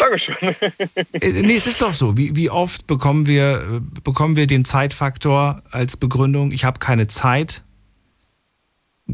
[0.00, 0.36] Dankeschön.
[0.40, 2.16] Äh, Nee, es ist doch so.
[2.16, 7.06] Wie, wie oft bekommen wir, äh, bekommen wir den Zeitfaktor als Begründung, ich habe keine
[7.06, 7.62] Zeit?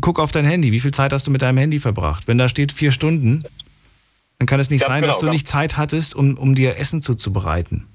[0.01, 0.73] Guck auf dein Handy.
[0.73, 2.29] Wie viel Zeit hast du mit deinem Handy verbracht?
[2.29, 3.45] Wenn da steht vier Stunden,
[4.39, 6.77] dann kann es nicht Ganz sein, genau, dass du nicht Zeit hattest, um, um dir
[6.77, 7.87] Essen zuzubereiten.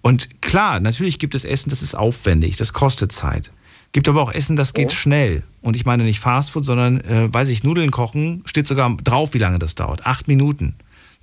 [0.00, 3.50] Und klar, natürlich gibt es Essen, das ist aufwendig, das kostet Zeit.
[3.92, 5.42] Gibt aber auch Essen, das geht schnell.
[5.60, 9.38] Und ich meine nicht Fastfood, sondern, äh, weiß ich, Nudeln kochen, steht sogar drauf, wie
[9.38, 10.06] lange das dauert.
[10.06, 10.74] Acht Minuten.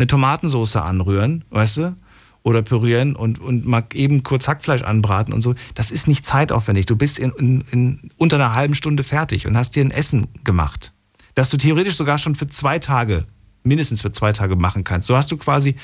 [0.01, 1.95] Eine Tomatensauce anrühren, weißt du?
[2.41, 5.53] Oder pürieren und, und mal eben kurz Hackfleisch anbraten und so.
[5.75, 6.87] Das ist nicht zeitaufwendig.
[6.87, 10.27] Du bist in, in, in unter einer halben Stunde fertig und hast dir ein Essen
[10.43, 10.91] gemacht.
[11.35, 13.27] Das du theoretisch sogar schon für zwei Tage,
[13.61, 15.07] mindestens für zwei Tage machen kannst.
[15.07, 15.75] So hast du quasi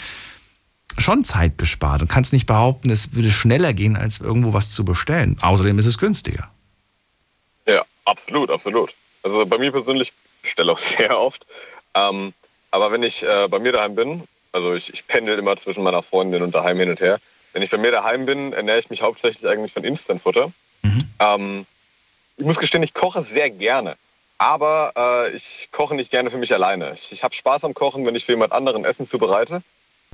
[0.97, 4.83] schon Zeit gespart und kannst nicht behaupten, es würde schneller gehen, als irgendwo was zu
[4.83, 5.37] bestellen.
[5.41, 6.49] Außerdem ist es günstiger.
[7.67, 8.95] Ja, absolut, absolut.
[9.21, 11.45] Also bei mir persönlich ich bestelle auch sehr oft.
[11.93, 12.33] Ähm,
[12.77, 16.03] aber wenn ich äh, bei mir daheim bin, also ich, ich pendel immer zwischen meiner
[16.03, 17.19] Freundin und daheim hin und her.
[17.53, 20.51] Wenn ich bei mir daheim bin, ernähre ich mich hauptsächlich eigentlich von Instantfutter.
[21.19, 21.65] Ähm,
[22.37, 23.95] ich muss gestehen, ich koche sehr gerne.
[24.37, 26.93] Aber äh, ich koche nicht gerne für mich alleine.
[26.93, 29.63] Ich, ich habe Spaß am Kochen, wenn ich für jemand anderen Essen zubereite.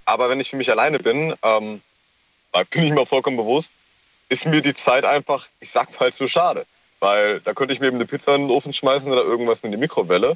[0.06, 1.82] Aber wenn ich für mich alleine bin, ähm,
[2.54, 3.70] da bin ich mir vollkommen bewusst,
[4.30, 6.66] ist mir die Zeit einfach, ich sag mal, zu schade.
[7.02, 9.72] Weil da könnte ich mir eben eine Pizza in den Ofen schmeißen oder irgendwas in
[9.72, 10.36] die Mikrowelle.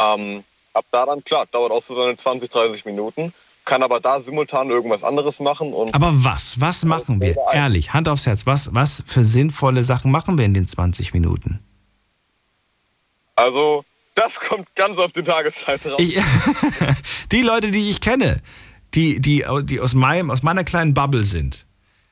[0.00, 3.32] Ähm, ab da dann, klar, dauert auch so seine 20, 30 Minuten.
[3.64, 5.72] Kann aber da simultan irgendwas anderes machen.
[5.72, 6.60] Und Aber was?
[6.60, 7.36] Was machen wir?
[7.52, 8.46] Ehrlich, Hand aufs Herz.
[8.46, 11.60] Was, was für sinnvolle Sachen machen wir in den 20 Minuten?
[13.40, 15.98] also, das kommt ganz auf die Tageszeit drauf.
[15.98, 16.18] Ich,
[17.32, 18.42] die Leute, die ich kenne,
[18.94, 21.66] die, die, die aus, meinem, aus meiner kleinen Bubble sind,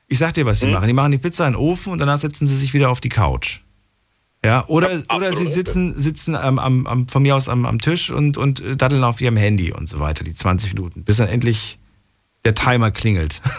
[0.07, 0.87] ich sag dir, was sie machen.
[0.87, 3.09] Die machen die Pizza in den Ofen und danach setzen sie sich wieder auf die
[3.09, 3.59] Couch.
[4.43, 8.09] Ja, oder, oder sie sitzen, sitzen am, am, am, von mir aus am, am Tisch
[8.09, 11.77] und, und daddeln auf ihrem Handy und so weiter, die 20 Minuten, bis dann endlich
[12.45, 13.41] der Timer klingelt.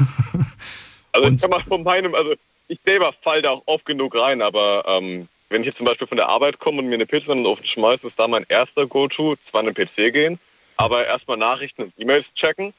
[1.13, 2.35] Also Und- ich kann mal von meinem, also
[2.69, 6.07] ich selber fall da auch oft genug rein, aber ähm, wenn ich jetzt zum Beispiel
[6.07, 8.47] von der Arbeit komme und mir eine Pizza in den Ofen schmeiße, ist da mein
[8.49, 10.39] erster Go-To, zwar an den PC gehen,
[10.77, 12.73] aber erstmal Nachrichten und E-Mails checken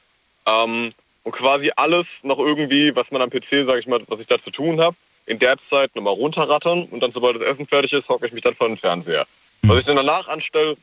[0.46, 0.92] ähm,
[1.24, 4.38] und quasi alles noch irgendwie, was man am PC, sage ich mal, was ich da
[4.38, 8.08] zu tun habe, in der Zeit nochmal runterrattern und dann, sobald das Essen fertig ist,
[8.08, 9.26] hocke ich mich dann vor den Fernseher.
[9.62, 10.76] Was ich dann danach anstelle,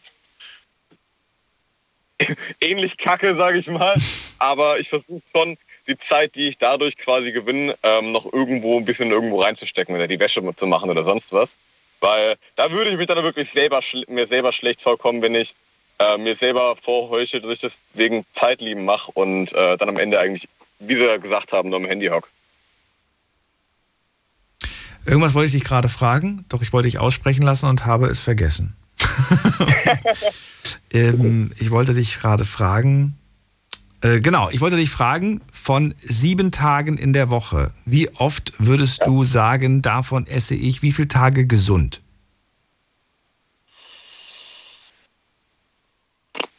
[2.62, 3.95] ähnlich kacke, sage ich mal,
[4.39, 8.86] aber ich versuche schon, die Zeit, die ich dadurch quasi gewinne, ähm, noch irgendwo ein
[8.86, 11.56] bisschen irgendwo reinzustecken oder die Wäsche zu machen oder sonst was.
[11.99, 15.56] Weil da würde ich mich dann wirklich selber mir selber schlecht vorkommen, wenn ich
[15.97, 20.19] äh, mir selber vorheuche, dass ich das wegen Zeitlieben mache und äh, dann am Ende
[20.19, 20.47] eigentlich,
[20.80, 22.30] wie sie gesagt haben, nur am Handy hock.
[25.10, 28.19] Irgendwas wollte ich dich gerade fragen, doch ich wollte dich aussprechen lassen und habe es
[28.19, 28.76] vergessen.
[30.91, 33.17] ähm, ich wollte dich gerade fragen,
[34.02, 39.08] äh, genau, ich wollte dich fragen, von sieben Tagen in der Woche, wie oft würdest
[39.08, 42.02] du sagen, davon esse ich wie viele Tage gesund?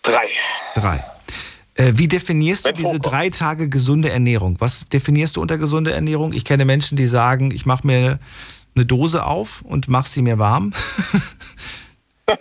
[0.03, 0.29] Drei.
[0.75, 1.05] Drei.
[1.81, 4.57] Äh, wie definierst du diese drei Tage gesunde Ernährung?
[4.59, 6.35] Was definierst du unter gesunde Ernährung?
[6.35, 8.19] Ich kenne Menschen, die sagen, ich mache mir
[8.75, 10.75] eine Dose auf und mache sie mir warm.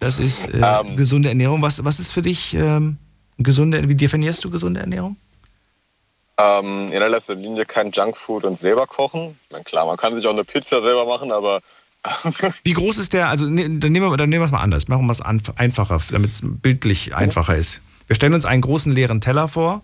[0.00, 1.62] das ist äh, ähm, gesunde Ernährung.
[1.62, 2.98] Was, was ist für dich ähm,
[3.38, 5.16] gesunde, wie definierst du gesunde Ernährung?
[6.38, 9.38] Ähm, in erster Linie kein Junkfood und selber kochen.
[9.50, 11.62] Meine, klar, man kann sich auch eine Pizza selber machen, aber
[12.62, 14.88] Wie groß ist der, also ne, dann nehmen wir, dann nehmen wir es mal anders,
[14.88, 17.80] machen wir es einfacher, damit es bildlich einfacher ist.
[18.06, 19.82] Wir stellen uns einen großen leeren Teller vor.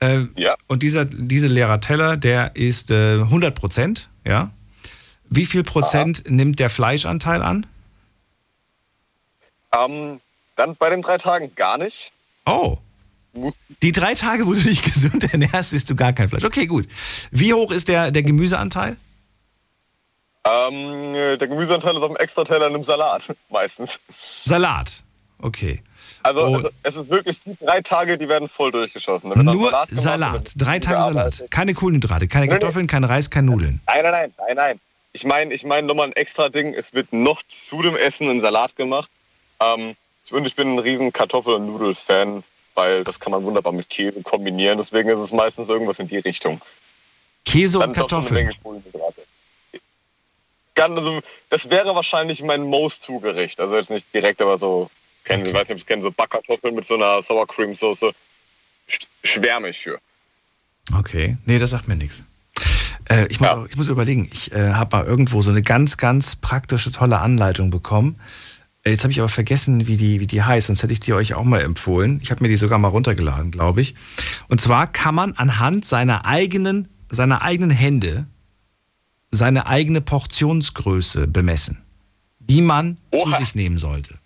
[0.00, 0.54] Äh, ja.
[0.66, 4.50] Und dieser, dieser leere Teller, der ist äh, 100 Prozent, ja.
[5.30, 6.34] Wie viel Prozent Aha.
[6.34, 7.66] nimmt der Fleischanteil an?
[9.72, 10.20] Ähm,
[10.56, 12.12] dann bei den drei Tagen gar nicht.
[12.46, 12.78] Oh.
[13.82, 16.44] Die drei Tage, wo du dich gesund ernährst, isst du gar kein Fleisch.
[16.44, 16.86] Okay, gut.
[17.30, 18.96] Wie hoch ist der, der Gemüseanteil?
[20.46, 23.98] Ähm, der Gemüseanteil ist auf dem Extrateller in einem Salat, meistens.
[24.44, 25.02] Salat,
[25.38, 25.82] okay.
[26.24, 26.70] Also, oh.
[26.82, 29.30] es ist wirklich die drei Tage, die werden voll durchgeschossen.
[29.34, 30.52] Nur Salat, Salat.
[30.56, 31.44] drei Tage Salat.
[31.50, 33.82] Keine Kohlenhydrate, keine Kartoffeln, kein Reis, kein Nudeln.
[33.86, 34.80] Nein, nein, nein, nein, nein.
[35.12, 36.72] Ich meine ich mein nochmal ein extra Ding.
[36.72, 39.10] Es wird noch zu dem Essen ein Salat gemacht.
[39.60, 39.96] Ähm,
[40.30, 42.42] und ich bin ein riesen Kartoffel- und Nudel-Fan,
[42.74, 44.78] weil das kann man wunderbar mit Käse kombinieren.
[44.78, 46.58] Deswegen ist es meistens irgendwas in die Richtung.
[47.44, 48.50] Käse und Kartoffeln.
[50.74, 53.60] Also, das wäre wahrscheinlich mein Most-Zugericht.
[53.60, 54.88] Also jetzt nicht direkt, aber so
[55.24, 55.50] kennen, okay.
[55.50, 58.12] ich weiß nicht, ob Sie kennen, so Backkartoffeln mit so einer Sour Cream Soße.
[59.22, 59.98] Schwärme ich für.
[60.96, 62.24] Okay, nee, das sagt mir nichts.
[63.08, 63.56] Äh, ich, muss ja.
[63.56, 67.20] auch, ich muss überlegen, ich äh, habe mal irgendwo so eine ganz, ganz praktische, tolle
[67.20, 68.20] Anleitung bekommen.
[68.82, 71.14] Äh, jetzt habe ich aber vergessen, wie die, wie die heißt, sonst hätte ich die
[71.14, 72.20] euch auch mal empfohlen.
[72.22, 73.94] Ich habe mir die sogar mal runtergeladen, glaube ich.
[74.48, 78.26] Und zwar kann man anhand seiner eigenen, seiner eigenen Hände
[79.34, 81.82] seine eigene Portionsgröße bemessen,
[82.38, 83.30] die man Oha.
[83.30, 84.18] zu sich nehmen sollte.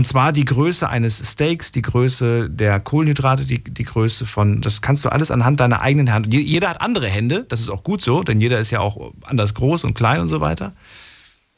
[0.00, 4.80] Und zwar die Größe eines Steaks, die Größe der Kohlenhydrate, die, die Größe von, das
[4.80, 6.32] kannst du alles anhand deiner eigenen Hand.
[6.32, 9.52] Jeder hat andere Hände, das ist auch gut so, denn jeder ist ja auch anders
[9.52, 10.72] groß und klein und so weiter.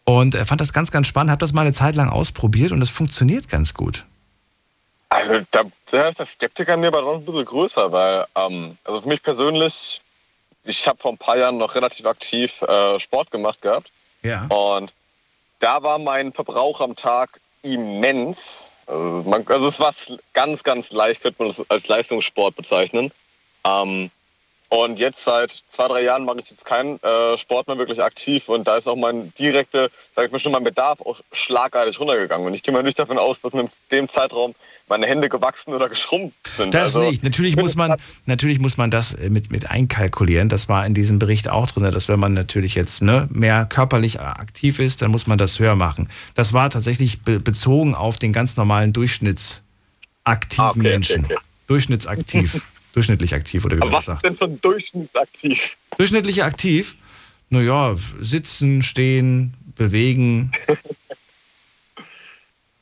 [0.03, 2.83] Und er fand das ganz, ganz spannend, hat das mal eine Zeit lang ausprobiert und
[2.83, 4.07] es funktioniert ganz gut.
[5.09, 9.03] Also da, da ist der Skeptiker mir aber noch ein bisschen größer, weil, ähm, also
[9.03, 10.01] für mich persönlich,
[10.65, 13.89] ich habe vor ein paar Jahren noch relativ aktiv äh, Sport gemacht gehabt.
[14.25, 14.47] Ja.
[14.49, 14.93] Und
[15.61, 18.71] da war mein Verbrauch am Tag immens.
[18.87, 19.95] Also, man, also es war
[20.33, 23.11] ganz, ganz leicht, könnte man es als Leistungssport bezeichnen.
[23.65, 24.11] Ähm,
[24.73, 28.49] und jetzt seit zwei, drei Jahren mache ich jetzt keinen äh, Sport mehr wirklich aktiv
[28.49, 32.47] und da ist auch mein direkte, sag ich mal schon, mein Bedarf auch schlagartig runtergegangen.
[32.47, 34.55] Und ich gehe mal nicht davon aus, dass in dem Zeitraum
[34.89, 36.73] meine Hände gewachsen oder geschrumpft sind.
[36.73, 37.23] Das also, nicht.
[37.23, 40.49] Natürlich muss man, natürlich muss man das äh, mit, mit einkalkulieren.
[40.49, 44.21] Das war in diesem Bericht auch drin, dass wenn man natürlich jetzt ne, mehr körperlich
[44.21, 46.09] aktiv ist, dann muss man das höher machen.
[46.35, 51.25] Das war tatsächlich be bezogen auf den ganz normalen durchschnittsaktiven ah, okay, Menschen.
[51.27, 51.45] Okay, okay.
[51.67, 52.63] Durchschnittsaktiv.
[52.93, 54.25] durchschnittlich aktiv oder wie man was sagt.
[54.25, 55.77] Denn schon durchschnittsaktiv?
[55.97, 56.97] Durchschnittlich aktiv?
[57.51, 60.53] Naja, sitzen, stehen, bewegen.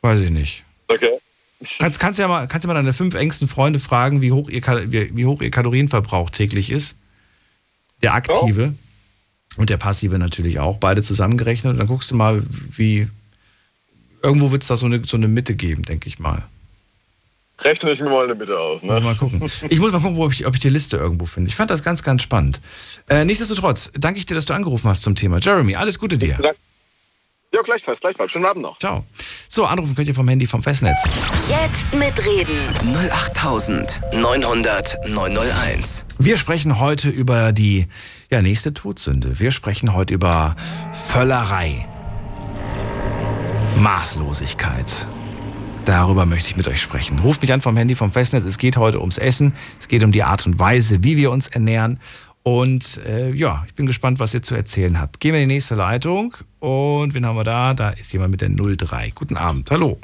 [0.03, 0.64] Weiß ich nicht.
[0.88, 1.18] Okay.
[1.79, 4.62] Kannst, kannst, ja mal, kannst du mal deine fünf engsten Freunde fragen, wie hoch ihr,
[4.90, 6.96] wie, wie hoch ihr Kalorienverbrauch täglich ist?
[8.01, 8.75] Der aktive
[9.57, 9.61] oh.
[9.61, 11.73] und der passive natürlich auch, beide zusammengerechnet.
[11.73, 13.09] Und dann guckst du mal, wie.
[14.23, 16.46] Irgendwo wird es da so eine, so eine Mitte geben, denke ich mal.
[17.62, 18.83] Rechne ich mir mal eine Mitte aus.
[18.83, 19.01] Ne?
[19.01, 19.42] Mal gucken.
[19.68, 21.49] Ich muss mal gucken, ob ich, ob ich die Liste irgendwo finde.
[21.49, 22.61] Ich fand das ganz, ganz spannend.
[23.09, 25.38] Äh, nichtsdestotrotz, danke ich dir, dass du angerufen hast zum Thema.
[25.38, 26.38] Jeremy, alles Gute dir.
[27.53, 28.31] Ja, gleichfalls, gleichfalls.
[28.31, 28.79] Schönen Abend noch.
[28.79, 29.05] Ciao.
[29.49, 31.03] So, anrufen könnt ihr vom Handy vom Festnetz.
[31.49, 32.68] Jetzt mitreden.
[32.85, 36.07] 08900 901.
[36.18, 37.88] Wir sprechen heute über die
[38.31, 39.40] ja, nächste Todsünde.
[39.40, 40.55] Wir sprechen heute über
[40.92, 41.88] Völlerei.
[43.77, 45.09] Maßlosigkeit.
[45.85, 47.19] Darüber möchte ich mit euch sprechen.
[47.19, 48.45] Ruft mich an vom Handy vom Festnetz.
[48.45, 49.55] Es geht heute ums Essen.
[49.79, 51.99] Es geht um die Art und Weise, wie wir uns ernähren.
[52.43, 55.21] Und äh, ja, ich bin gespannt, was ihr zu erzählen habt.
[55.21, 56.35] Gehen wir in die nächste Leitung.
[56.59, 57.75] Und wen haben wir da?
[57.75, 59.12] Da ist jemand mit der 03.
[59.14, 59.71] Guten Abend.
[59.71, 59.99] Hallo.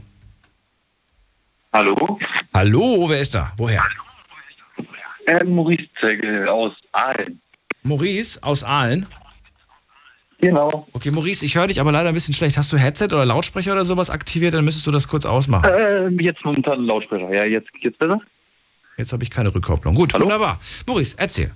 [1.73, 2.19] Hallo.
[2.55, 3.53] Hallo, wer ist da?
[3.57, 3.85] Woher?
[5.27, 7.41] Äh, Maurice Zegel aus Aalen.
[7.83, 9.07] Maurice aus Aalen.
[10.39, 10.87] Genau.
[10.93, 12.59] Okay, Maurice, ich höre dich aber leider ein bisschen schlecht.
[12.59, 14.55] Hast du Headset oder Lautsprecher oder sowas aktiviert?
[14.55, 15.69] Dann müsstest du das kurz ausmachen.
[15.71, 17.33] Äh, jetzt momentan Lautsprecher.
[17.35, 18.21] Ja, jetzt geht's besser.
[18.99, 19.95] Jetzt habe ich keine Rückkopplung.
[19.95, 20.25] Gut, Hallo?
[20.25, 20.61] wunderbar.
[20.87, 21.51] Maurice, erzähl.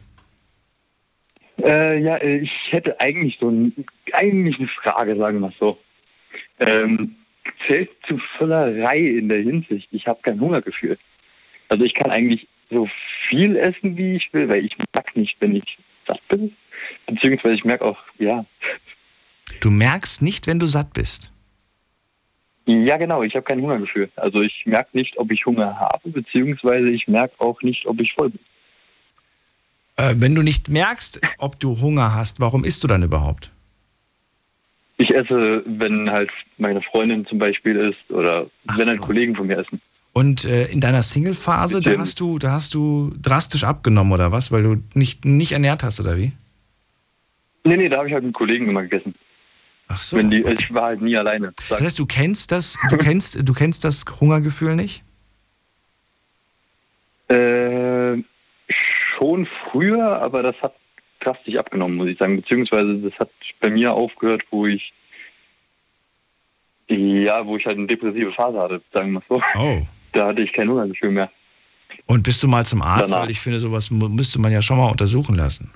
[1.63, 3.73] Äh, ja, äh, ich hätte eigentlich so ein,
[4.13, 5.79] eigentlich eine Frage, sagen wir mal so.
[6.59, 7.17] Ähm,
[7.67, 10.99] zählt zu Völlerei in der Hinsicht, ich habe kein Hungergefühl.
[11.69, 12.89] Also ich kann eigentlich so
[13.29, 16.55] viel essen, wie ich will, weil ich mag nicht, wenn ich satt bin.
[17.07, 18.45] Beziehungsweise ich merke auch, ja,
[19.61, 21.31] Du merkst nicht, wenn du satt bist.
[22.67, 24.09] ja genau, ich habe kein Hungergefühl.
[24.17, 28.13] Also ich merke nicht, ob ich Hunger habe, beziehungsweise ich merke auch nicht, ob ich
[28.15, 28.41] voll bin.
[29.97, 33.51] Äh, wenn du nicht merkst, ob du Hunger hast, warum isst du dann überhaupt?
[34.97, 39.07] Ich esse, wenn halt meine Freundin zum Beispiel isst oder Ach wenn halt so.
[39.07, 39.81] Kollegen von mir essen.
[40.13, 44.51] Und äh, in deiner Single-Phase, da hast du, da hast du drastisch abgenommen oder was,
[44.53, 46.33] weil du nicht, nicht ernährt hast oder wie?
[47.65, 49.15] Nee, nee, da habe ich halt mit Kollegen immer gegessen.
[49.89, 50.23] Ach so.
[50.23, 51.53] Die, ich war halt nie alleine.
[51.69, 55.03] Das heißt, du kennst das, du kennst, du kennst das Hungergefühl nicht?
[57.29, 58.23] Äh,
[58.69, 60.75] schon früher, aber das hat
[61.21, 62.37] drastisch abgenommen, muss ich sagen.
[62.37, 64.93] Beziehungsweise das hat bei mir aufgehört, wo ich
[66.89, 69.43] ja, wo ich halt eine depressive Phase hatte, sagen wir mal so.
[69.57, 69.87] Oh.
[70.13, 71.31] Da hatte ich kein Hungergefühl mehr.
[72.07, 73.11] Und bist du mal zum Arzt?
[73.11, 73.23] Danach.
[73.23, 75.71] Weil ich finde, sowas müsste man ja schon mal untersuchen lassen.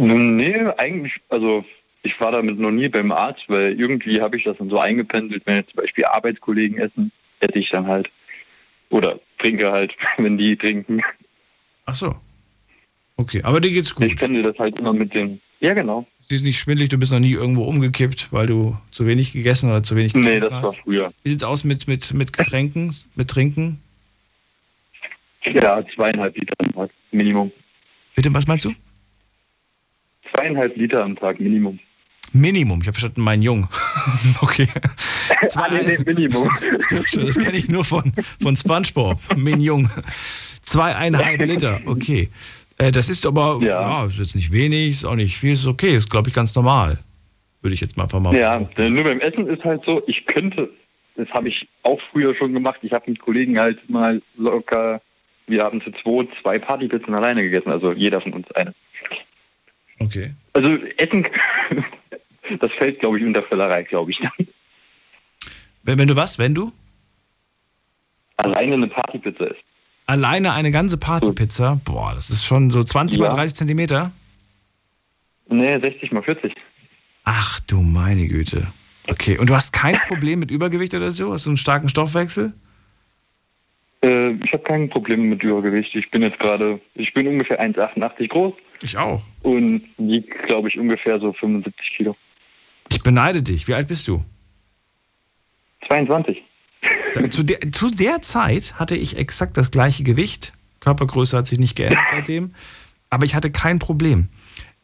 [0.00, 1.64] Nee, eigentlich, also
[2.02, 5.42] ich war damit noch nie beim Arzt, weil irgendwie habe ich das dann so eingependelt,
[5.46, 8.10] wenn jetzt zum Beispiel Arbeitskollegen essen, hätte ich dann halt.
[8.88, 11.02] Oder trinke halt, wenn die trinken.
[11.84, 12.14] Ach so.
[13.16, 14.16] Okay, aber dir geht's Ich gut.
[14.16, 15.40] pendel das halt immer mit den.
[15.60, 16.06] Ja, genau.
[16.22, 19.68] Du bist nicht schwindelig, du bist noch nie irgendwo umgekippt, weil du zu wenig gegessen
[19.68, 20.78] oder zu wenig getrunken Nee, das war hast.
[20.78, 21.12] früher.
[21.22, 23.80] Wie sieht's aus mit, mit, mit Getränken, mit Trinken?
[25.44, 26.54] Ja, zweieinhalb Liter
[27.12, 27.50] Minimum.
[28.14, 28.72] Bitte, was meinst du?
[30.32, 31.78] Zweieinhalb Liter am Tag, Minimum.
[32.32, 33.68] Minimum, ich habe verstanden, mein Jung.
[34.40, 34.66] okay.
[35.54, 36.50] Ah, nee, Minimum.
[36.90, 38.12] Das kenne ich nur von,
[38.42, 39.18] von Spongebob.
[39.36, 39.88] Min Jung.
[40.60, 42.28] Zweieinhalb Liter, okay.
[42.78, 43.80] Äh, das ist aber, ja.
[43.80, 44.06] Ja.
[44.06, 46.98] ist jetzt nicht wenig, ist auch nicht viel, ist okay, ist glaube ich ganz normal.
[47.62, 48.34] Würde ich jetzt mal einfach mal.
[48.34, 50.70] Ja, nur beim Essen ist halt so, ich könnte,
[51.16, 55.00] das habe ich auch früher schon gemacht, ich habe mit Kollegen halt mal locker,
[55.46, 58.72] wir haben zu zwei, zwei Partypizzen alleine gegessen, also jeder von uns eine.
[60.00, 60.32] Okay.
[60.54, 61.26] Also Essen,
[62.60, 64.20] das fällt, glaube ich, unter Völlerei, glaube ich.
[65.82, 66.72] Wenn, wenn du was, wenn du?
[68.38, 69.60] Alleine eine Partypizza ist.
[70.06, 73.34] Alleine eine ganze Partypizza, boah, das ist schon so 20 mal Ja.
[73.34, 74.10] 30 Zentimeter.
[75.48, 76.54] Nee, 60 mal 40.
[77.24, 78.66] Ach du meine Güte.
[79.08, 81.32] Okay, und du hast kein Problem mit Übergewicht oder so?
[81.32, 82.52] Hast du einen starken Stoffwechsel?
[84.02, 85.94] Äh, ich habe kein Problem mit Übergewicht.
[85.94, 89.22] Ich bin jetzt gerade, ich bin ungefähr 1,88 groß Ich auch.
[89.42, 92.16] und wiege, glaube ich, ungefähr so 75 Kilo.
[92.90, 93.68] Ich beneide dich.
[93.68, 94.24] Wie alt bist du?
[95.88, 96.42] 22.
[97.14, 100.52] Da- Zu der, zu der Zeit hatte ich exakt das gleiche Gewicht.
[100.80, 102.54] Körpergröße hat sich nicht geändert seitdem.
[103.10, 104.28] Aber ich hatte kein Problem.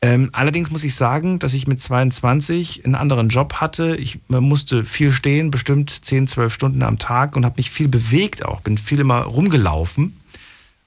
[0.02, 3.96] Ähm, allerdings muss ich sagen, dass ich mit 22 einen anderen Job hatte.
[3.96, 8.44] Ich musste viel stehen, bestimmt 10, 12 Stunden am Tag und habe mich viel bewegt
[8.44, 8.60] auch.
[8.60, 10.20] Bin viel immer rumgelaufen.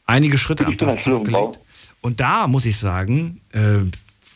[0.05, 1.01] Einige Schritte am Tag Löwenbau.
[1.01, 1.59] zurückgelegt.
[2.01, 3.79] Und da muss ich sagen, äh,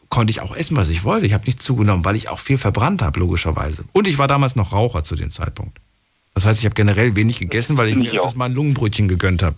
[0.10, 1.26] konnte ich auch essen, was ich wollte.
[1.26, 3.86] Ich habe nicht zugenommen, weil ich auch viel verbrannt habe, logischerweise.
[3.94, 5.80] Und ich war damals noch Raucher zu dem Zeitpunkt.
[6.34, 9.44] Das heißt, ich habe generell wenig gegessen, weil ich mir öfters mal ein Lungenbrötchen gegönnt
[9.44, 9.56] habe.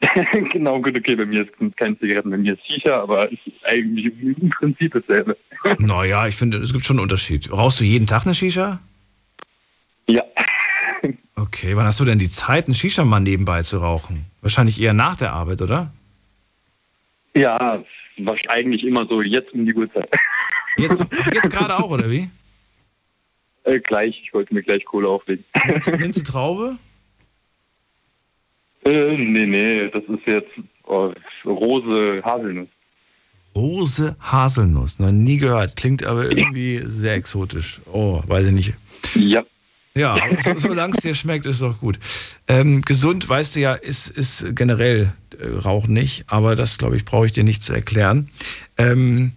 [0.52, 3.56] genau, gut, okay, bei mir sind keine Zigaretten, bei mir ist Shisha, aber es ist
[3.64, 5.36] eigentlich im Prinzip dasselbe.
[5.78, 7.50] Naja, ich finde, es gibt schon einen Unterschied.
[7.50, 8.78] Rauchst du jeden Tag eine Shisha?
[10.06, 10.22] Ja,
[11.38, 14.26] Okay, wann hast du denn die Zeit, einen Shisha mal nebenbei zu rauchen?
[14.40, 15.92] Wahrscheinlich eher nach der Arbeit, oder?
[17.38, 17.84] Ja,
[18.18, 20.08] war eigentlich immer so, jetzt um die Uhrzeit.
[20.76, 22.30] Jetzt, jetzt gerade auch, oder wie?
[23.64, 25.44] Äh, gleich, ich wollte mir gleich Kohle auflegen.
[25.66, 26.78] Minze, Minze Traube?
[28.88, 30.50] äh, nee, nee, das ist jetzt
[30.84, 31.12] oh,
[31.44, 32.68] Rose Haselnuss.
[33.56, 34.98] Rose Haselnuss.
[34.98, 35.76] Noch nie gehört.
[35.76, 37.80] Klingt aber irgendwie sehr exotisch.
[37.92, 38.74] Oh, weiß ich nicht.
[39.14, 39.44] Ja,
[39.98, 41.98] Ja, so, solange es dir schmeckt, ist doch gut.
[42.46, 47.04] Ähm, gesund, weißt du ja, ist, ist generell äh, Rauchen nicht, aber das, glaube ich,
[47.04, 48.28] brauche ich dir nicht zu erklären.
[48.76, 49.32] Ähm,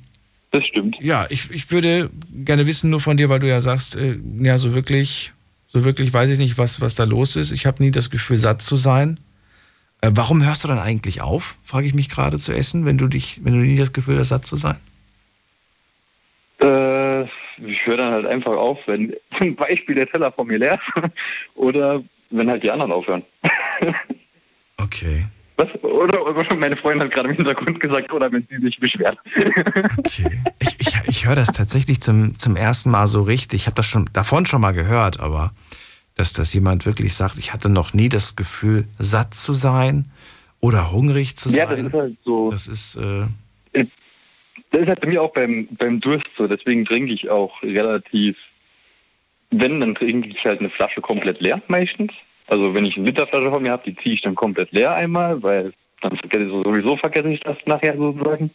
[0.51, 0.97] das stimmt.
[1.01, 2.12] ja, ich, ich würde
[2.45, 5.34] gerne wissen, nur von dir, weil du ja sagst, äh, ja, so wirklich,
[5.68, 7.51] so wirklich weiß ich nicht, was, was da los ist.
[7.51, 9.20] Ich habe nie das Gefühl, satt zu sein.
[10.01, 13.07] Äh, warum hörst du dann eigentlich auf, frage ich mich gerade zu essen, wenn du
[13.07, 14.78] dich, wenn du nie das Gefühl hast, satt zu sein?
[16.59, 16.90] Äh,
[17.66, 21.03] ich höre dann halt einfach auf, wenn zum Beispiel der Teller von mir leer ist
[21.55, 23.24] oder wenn halt die anderen aufhören.
[24.78, 25.28] Okay.
[25.57, 25.68] Was?
[25.84, 29.16] Oder, oder meine Freundin hat gerade im Hintergrund gesagt, oder wenn sie sich beschwert.
[29.99, 30.41] Okay.
[30.57, 33.62] Ich, ich, ich höre das tatsächlich zum, zum ersten Mal so richtig.
[33.62, 35.53] Ich habe das schon davon schon mal gehört, aber
[36.16, 40.09] dass das jemand wirklich sagt, ich hatte noch nie das Gefühl, satt zu sein
[40.59, 41.59] oder hungrig zu sein.
[41.59, 42.51] Ja, das ist halt so.
[42.51, 43.86] Das ist, äh,
[44.72, 46.47] Das ist halt bei mir auch beim, beim Durst so.
[46.47, 48.38] Deswegen trinke ich auch relativ,
[49.51, 52.13] wenn, dann trinke ich halt eine Flasche komplett leer meistens.
[52.47, 55.41] Also wenn ich eine Literflasche von mir habe, die ziehe ich dann komplett leer einmal,
[55.43, 58.51] weil dann vergesse ich sowieso vergesse ich das nachher sozusagen.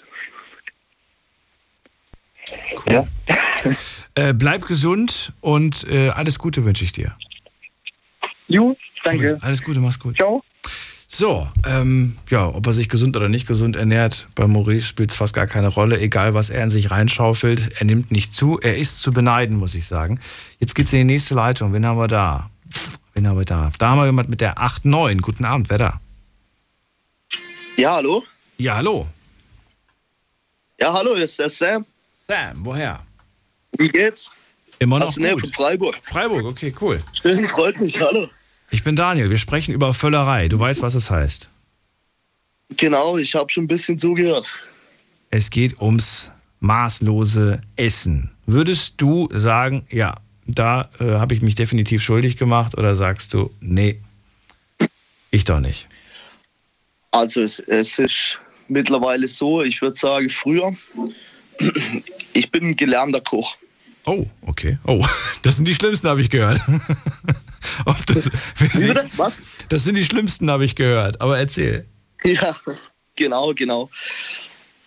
[2.87, 2.93] cool.
[2.93, 3.07] Ja.
[4.19, 7.14] Äh, bleib gesund und äh, alles Gute wünsche ich dir.
[8.49, 9.39] Jo, danke.
[9.43, 10.17] Alles Gute, mach's gut.
[10.17, 10.43] Ciao.
[11.19, 15.17] So, ähm, ja, ob er sich gesund oder nicht gesund ernährt, bei Maurice spielt es
[15.17, 15.99] fast gar keine Rolle.
[15.99, 18.61] Egal, was er in sich reinschaufelt, er nimmt nicht zu.
[18.61, 20.21] Er ist zu beneiden, muss ich sagen.
[20.61, 21.73] Jetzt geht's in die nächste Leitung.
[21.73, 22.51] Wen haben wir da?
[23.14, 23.73] Wen haben wir da?
[23.79, 25.23] Da haben wir jemand mit der 8-9.
[25.23, 26.01] Guten Abend, wer da?
[27.79, 28.23] Ja, hallo?
[28.59, 29.07] Ja, hallo.
[30.79, 31.87] Ja, hallo, hier ist der Sam.
[32.29, 33.01] Sam, woher?
[33.79, 34.33] Wie geht's?
[34.81, 35.55] Immer noch Aus Nähe von gut.
[35.55, 35.99] Freiburg.
[36.03, 36.99] Freiburg, okay, cool.
[37.14, 38.29] Schön, freut mich, hallo.
[38.71, 39.31] Ich bin Daniel.
[39.31, 40.49] Wir sprechen über Völlerei.
[40.49, 41.49] Du weißt, was es heißt.
[42.77, 44.47] Genau, ich habe schon ein bisschen zugehört.
[45.31, 48.31] Es geht ums maßlose Essen.
[48.47, 53.53] Würdest du sagen, ja, da äh, habe ich mich definitiv schuldig gemacht oder sagst du,
[53.61, 54.01] nee,
[55.31, 55.89] ich doch nicht?
[57.11, 58.39] Also es, es ist
[58.69, 60.75] mittlerweile so, ich würde sagen, früher,
[62.33, 63.57] ich bin ein gelernter Koch.
[64.05, 64.79] Oh, okay.
[64.85, 65.05] Oh,
[65.43, 66.61] das sind die schlimmsten, habe ich gehört.
[68.07, 68.31] Das,
[68.73, 68.95] Sie?
[69.17, 69.41] Was?
[69.69, 71.21] das sind die schlimmsten, habe ich gehört.
[71.21, 71.87] Aber erzähl.
[72.25, 72.57] Ja,
[73.14, 73.91] genau, genau.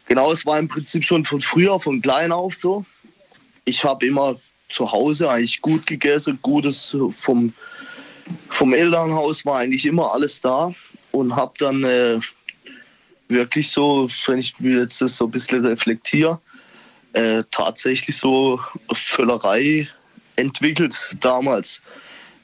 [0.08, 2.86] Genau, es war im Prinzip schon von früher, von klein auf so.
[3.66, 4.36] Ich habe immer
[4.70, 7.54] zu Hause eigentlich gut gegessen, Gutes vom,
[8.50, 10.74] vom Elternhaus war eigentlich immer alles da
[11.12, 12.20] und habe dann äh,
[13.28, 16.40] wirklich so, wenn ich mir jetzt das so ein bisschen reflektiere,
[17.14, 18.60] äh, tatsächlich so
[18.94, 19.88] Völlerei
[20.36, 21.82] entwickelt damals.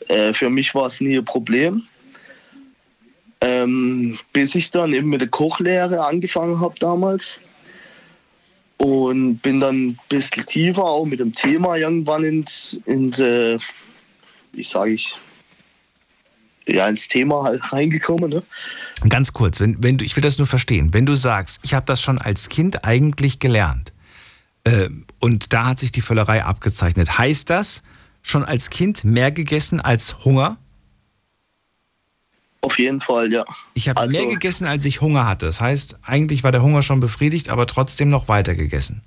[0.07, 1.83] Äh, für mich war es nie ein Problem.
[3.41, 7.39] Ähm, bis ich dann eben mit der Kochlehre angefangen habe damals.
[8.77, 13.57] Und bin dann ein bisschen tiefer auch mit dem Thema irgendwann ins, ins äh,
[14.51, 15.17] wie sage ich,
[16.67, 18.29] ja, ins Thema halt reingekommen.
[18.29, 18.43] Ne?
[19.07, 20.93] Ganz kurz, wenn, wenn du, ich will das nur verstehen.
[20.93, 23.93] Wenn du sagst, ich habe das schon als Kind eigentlich gelernt
[24.63, 24.89] äh,
[25.19, 27.83] und da hat sich die Völlerei abgezeichnet, heißt das
[28.25, 30.57] schon als Kind mehr gegessen als Hunger?
[32.61, 33.45] Auf jeden Fall, ja.
[33.75, 35.45] Ich habe Also- mehr gegessen, als ich Hunger hatte.
[35.45, 39.03] Das heißt, eigentlich war der Hunger schon befriedigt, aber trotzdem noch weiter gegessen.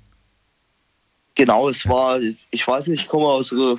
[1.35, 2.19] Genau, es war,
[2.51, 3.75] ich weiß nicht, ich komme aus einer,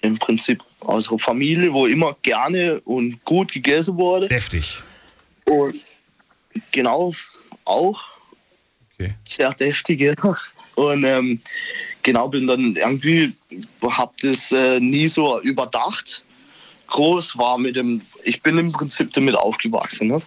[0.00, 4.28] im Prinzip aus einer Familie, wo immer gerne und gut gegessen wurde.
[4.28, 4.82] Deftig.
[5.44, 5.78] Und
[6.72, 7.12] genau,
[7.66, 8.02] auch
[8.98, 9.14] Okay.
[9.26, 10.14] sehr deftig, ja.
[10.76, 11.40] Und ähm,
[12.04, 13.32] genau, bin dann irgendwie,
[13.82, 16.24] hab das äh, nie so überdacht.
[16.86, 20.08] Groß war mit dem, ich bin im Prinzip damit aufgewachsen.
[20.08, 20.22] Ne?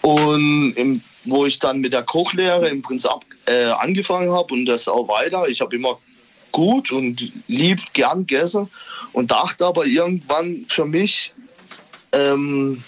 [0.00, 4.88] Und im, wo ich dann mit der Kochlehre im Prinzip äh, angefangen habe und das
[4.88, 5.98] auch weiter, ich habe immer
[6.50, 8.68] gut und lieb gern gegessen
[9.12, 11.32] und dachte aber irgendwann für mich,
[12.12, 12.82] ähm,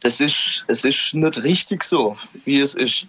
[0.00, 3.06] das ist, es ist nicht richtig so, wie es ist.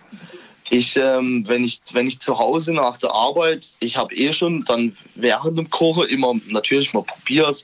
[0.70, 4.63] Ich, ähm, wenn, ich, wenn ich zu Hause nach der Arbeit, ich habe eh schon
[4.66, 7.63] dann während dem Kochen immer natürlich mal probiert,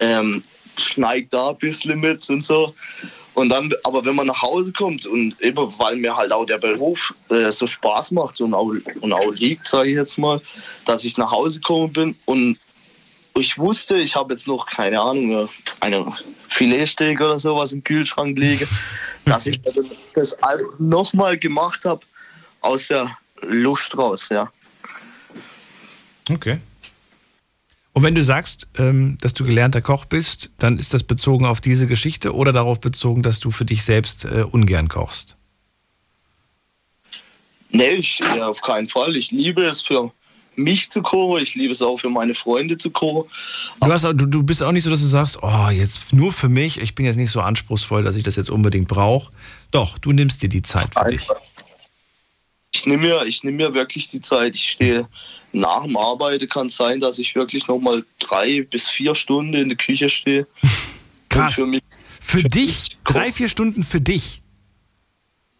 [0.00, 0.42] ähm,
[0.76, 2.74] schneid da ein bisschen mit und so.
[3.34, 6.58] Und dann, aber wenn man nach Hause kommt und eben weil mir halt auch der
[6.58, 10.40] Beruf äh, so Spaß macht und auch, und auch liegt, sage ich jetzt mal,
[10.84, 12.58] dass ich nach Hause gekommen bin und
[13.38, 15.48] ich wusste, ich habe jetzt noch, keine Ahnung,
[15.78, 16.12] eine
[16.48, 18.66] Filetsteak oder sowas im Kühlschrank liegen,
[19.24, 19.60] dass ich
[20.14, 20.36] das
[20.80, 22.00] nochmal gemacht habe
[22.60, 23.10] aus der
[23.42, 24.50] Lust raus, ja.
[26.28, 26.58] Okay.
[27.92, 31.60] Und wenn du sagst, ähm, dass du gelernter Koch bist, dann ist das bezogen auf
[31.60, 35.36] diese Geschichte oder darauf bezogen, dass du für dich selbst äh, ungern kochst?
[37.70, 39.16] Nee, ich, ja, auf keinen Fall.
[39.16, 40.12] Ich liebe es für
[40.54, 41.42] mich zu kochen.
[41.42, 43.28] Ich liebe es auch für meine Freunde zu kochen.
[43.80, 46.48] Du, hast, du, du bist auch nicht so, dass du sagst, oh, jetzt nur für
[46.48, 49.32] mich, ich bin jetzt nicht so anspruchsvoll, dass ich das jetzt unbedingt brauche.
[49.70, 51.26] Doch, du nimmst dir die Zeit für dich.
[52.78, 54.54] Ich nehme mir, ich nehme mir wirklich die Zeit.
[54.54, 55.08] Ich stehe
[55.52, 59.52] nach dem Arbeiten, kann es sein, dass ich wirklich noch mal drei bis vier Stunden
[59.54, 60.46] in der Küche stehe.
[61.28, 61.56] Krass.
[61.56, 61.82] Für mich,
[62.20, 62.66] Für dich?
[62.66, 63.18] mich koche.
[63.18, 64.42] Drei, vier Stunden für dich?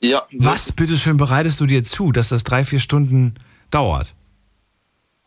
[0.01, 3.35] ja, Was bitteschön bereitest du dir zu, dass das drei, vier Stunden
[3.73, 4.15] dauert?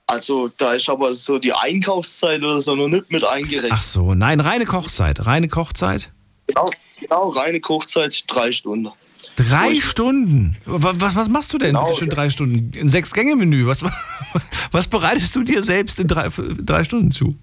[0.07, 3.71] Also da ist aber so die Einkaufszeit oder so noch nicht mit eingerechnet.
[3.73, 5.25] Ach so, nein, reine Kochzeit.
[5.25, 6.09] Reine Kochzeit?
[6.47, 6.69] Genau,
[6.99, 8.89] genau, reine Kochzeit, drei Stunden.
[9.35, 10.57] Drei Stunden?
[10.65, 11.93] Wa- Was, was machst du denn Genau.
[11.95, 12.71] schön drei Stunden?
[12.79, 13.65] Ein Sechs-Gänge-Menü.
[13.65, 13.83] Was,
[14.71, 16.29] was bereitest du dir selbst in drei,
[16.63, 17.35] drei Stunden zu?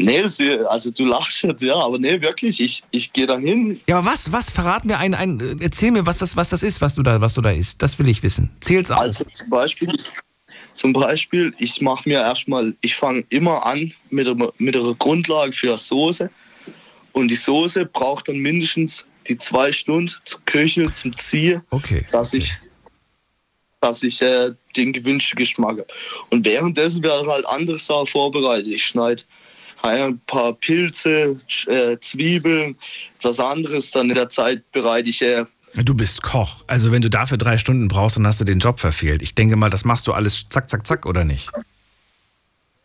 [0.00, 0.22] Nee,
[0.68, 3.80] also du lachst jetzt, ja, aber nee, wirklich, ich, ich gehe dann hin.
[3.88, 6.80] Ja, aber was, was, verrat mir ein, ein, erzähl mir, was das, was das ist,
[6.80, 7.82] was du da, was du da isst.
[7.82, 8.48] Das will ich wissen.
[8.60, 9.00] Zähl's auf.
[9.00, 9.92] Also zum Beispiel,
[10.74, 14.28] zum Beispiel ich mache mir erstmal, ich fange immer an mit,
[14.60, 16.30] mit einer Grundlage für eine Soße.
[17.10, 22.04] Und die Soße braucht dann mindestens die zwei Stunden zur Küche, zum Ziehen, okay.
[22.10, 22.54] dass ich,
[23.80, 25.86] dass ich äh, den gewünschten Geschmack habe.
[26.30, 28.68] Und währenddessen werden halt andere Sachen vorbereitet.
[28.68, 29.22] Ich schneide
[29.82, 32.76] ein paar Pilze, äh, Zwiebeln,
[33.22, 33.90] was anderes.
[33.90, 36.64] Dann in der Zeit bereite ich äh, Du bist Koch.
[36.66, 39.22] Also wenn du dafür drei Stunden brauchst, dann hast du den Job verfehlt.
[39.22, 41.50] Ich denke mal, das machst du alles zack, zack, zack, oder nicht?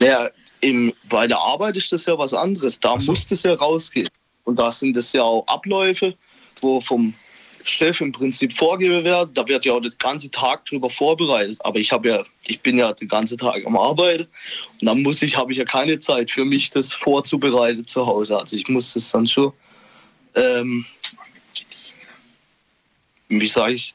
[0.01, 0.29] Ja,
[0.59, 2.79] im, bei der Arbeit ist das ja was anderes.
[2.79, 3.11] Da so.
[3.11, 4.07] muss das ja rausgehen.
[4.43, 6.15] Und da sind das ja auch Abläufe,
[6.63, 7.13] wo vom
[7.63, 9.33] Chef im Prinzip vorgegeben werden.
[9.33, 11.57] Da wird ja auch den ganzen Tag drüber vorbereitet.
[11.63, 14.27] Aber ich habe ja, ich bin ja den ganzen Tag am Arbeiten
[14.81, 18.37] und dann muss ich, habe ich ja keine Zeit für mich, das vorzubereiten zu Hause.
[18.37, 19.53] Also ich muss das dann schon,
[20.35, 20.85] ähm,
[23.29, 23.93] wie sage ich,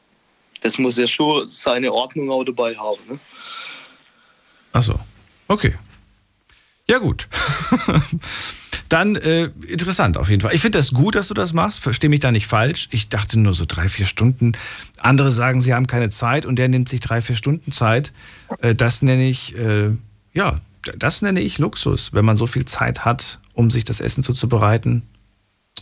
[0.61, 3.01] das muss ja schon seine Ordnung auch dabei haben.
[3.09, 3.19] Ne?
[4.73, 4.99] Achso.
[5.47, 5.75] Okay.
[6.89, 7.29] Ja, gut.
[8.89, 10.55] Dann äh, interessant auf jeden Fall.
[10.55, 11.81] Ich finde das gut, dass du das machst.
[11.81, 12.89] Verstehe mich da nicht falsch.
[12.91, 14.53] Ich dachte nur so drei, vier Stunden.
[14.97, 18.13] Andere sagen, sie haben keine Zeit und der nimmt sich drei, vier Stunden Zeit.
[18.63, 19.91] Äh, das nenne ich, äh,
[20.33, 20.61] ja,
[20.97, 25.03] das nenne ich Luxus, wenn man so viel Zeit hat, um sich das Essen zuzubereiten.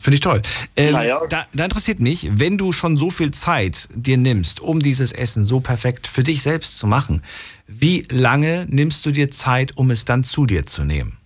[0.01, 0.43] Finde ich toll.
[0.77, 1.21] Ähm, Naja.
[1.31, 5.45] da, da interessiert mich, wenn du schon so viel Zeit dir nimmst, um dieses Essen
[5.45, 7.23] so perfekt für dich selbst zu machen,
[7.67, 11.17] wie lange nimmst du dir Zeit, um es dann zu dir zu nehmen?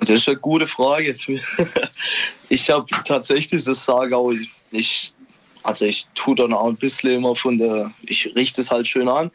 [0.00, 1.16] Das ist eine gute Frage.
[2.50, 4.32] Ich habe tatsächlich das sage auch,
[4.70, 5.14] ich,
[5.62, 9.08] also ich tue dann auch ein bisschen immer von der, ich richte es halt schön
[9.08, 9.30] an,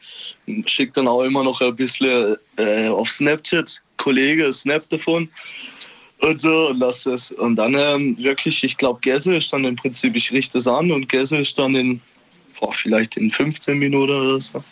[0.66, 5.28] schicke dann auch immer noch ein bisschen äh, auf Snapchat, Kollege Snap davon
[6.20, 7.32] und so und lass das.
[7.32, 10.92] Und dann ähm, wirklich, ich glaube, Gäse ist dann im Prinzip, ich richte es an
[10.92, 12.00] und Gäse ist dann in,
[12.60, 14.64] boah, vielleicht in 15 Minuten oder so.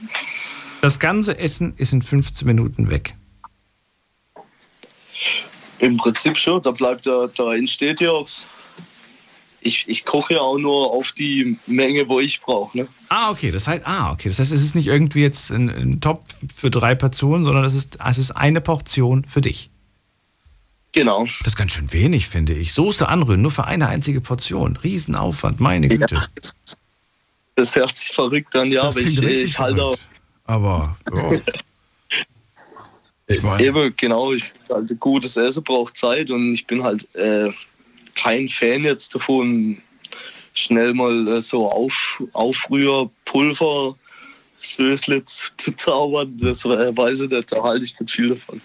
[0.81, 3.15] Das ganze Essen ist in 15 Minuten weg.
[5.79, 8.11] Im Prinzip schon, da bleibt da, da entsteht ja.
[9.61, 12.77] Ich, ich koche ja auch nur auf die Menge, wo ich brauche.
[12.77, 12.87] Ne?
[13.09, 13.51] Ah, okay.
[13.51, 14.29] Das heißt, ah, okay.
[14.29, 16.23] Das heißt, es ist nicht irgendwie jetzt ein, ein Topf
[16.55, 19.69] für drei Portionen, sondern es ist, es ist eine Portion für dich.
[20.93, 21.25] Genau.
[21.25, 22.73] Das ist ganz schön wenig, finde ich.
[22.73, 24.77] Soße anrühren, nur für eine einzige Portion.
[24.77, 26.15] Riesenaufwand, meine Güte.
[26.15, 26.55] Ja, das,
[27.55, 29.97] das hört sich verrückt an, ja, das aber ich, ich halte auch.
[30.45, 31.31] Aber, ja.
[33.27, 37.49] Eben, genau, ich find halt gutes Essen braucht Zeit und ich bin halt äh,
[38.15, 39.77] kein Fan jetzt davon,
[40.53, 43.95] schnell mal äh, so auf, Aufrühr, Pulver,
[44.57, 46.37] Sösle zu, zu zaubern.
[46.37, 48.61] Das äh, weiß ich nicht, da halte ich nicht viel davon.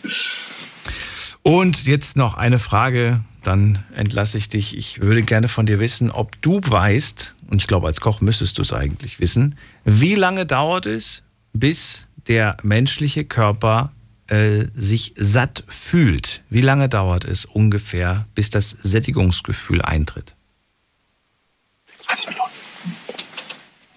[1.43, 4.77] Und jetzt noch eine Frage, dann entlasse ich dich.
[4.77, 8.59] Ich würde gerne von dir wissen, ob du weißt, und ich glaube, als Koch müsstest
[8.59, 13.91] du es eigentlich wissen, wie lange dauert es, bis der menschliche Körper
[14.33, 16.43] äh, sich satt fühlt?
[16.49, 20.35] Wie lange dauert es ungefähr, bis das Sättigungsgefühl eintritt?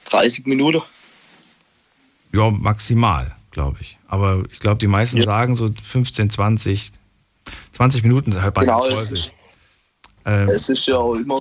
[0.09, 0.81] 30 Minuten.
[2.33, 3.97] Ja, maximal, glaube ich.
[4.07, 5.23] Aber ich glaube, die meisten Ja.
[5.23, 6.91] sagen so 15, 20,
[7.71, 9.31] 20 Minuten hört man Genau, es ist,
[10.25, 11.39] Ähm, es ist ja auch immer,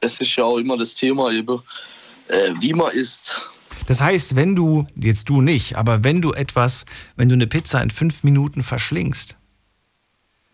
[0.00, 1.62] es ist ja auch immer das Thema, eben,
[2.26, 3.50] äh, wie man isst.
[3.88, 6.84] Das heißt, wenn du, jetzt du nicht, aber wenn du etwas,
[7.16, 9.38] wenn du eine Pizza in fünf Minuten verschlingst,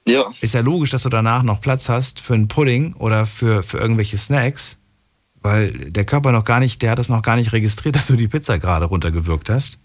[0.07, 3.64] Ja, ist ja logisch, dass du danach noch Platz hast für einen Pudding oder für,
[3.64, 4.78] für irgendwelche Snacks,
[5.43, 8.14] weil der Körper noch gar nicht, der hat das noch gar nicht registriert, dass du
[8.14, 9.80] die Pizza gerade runtergewürgt hast.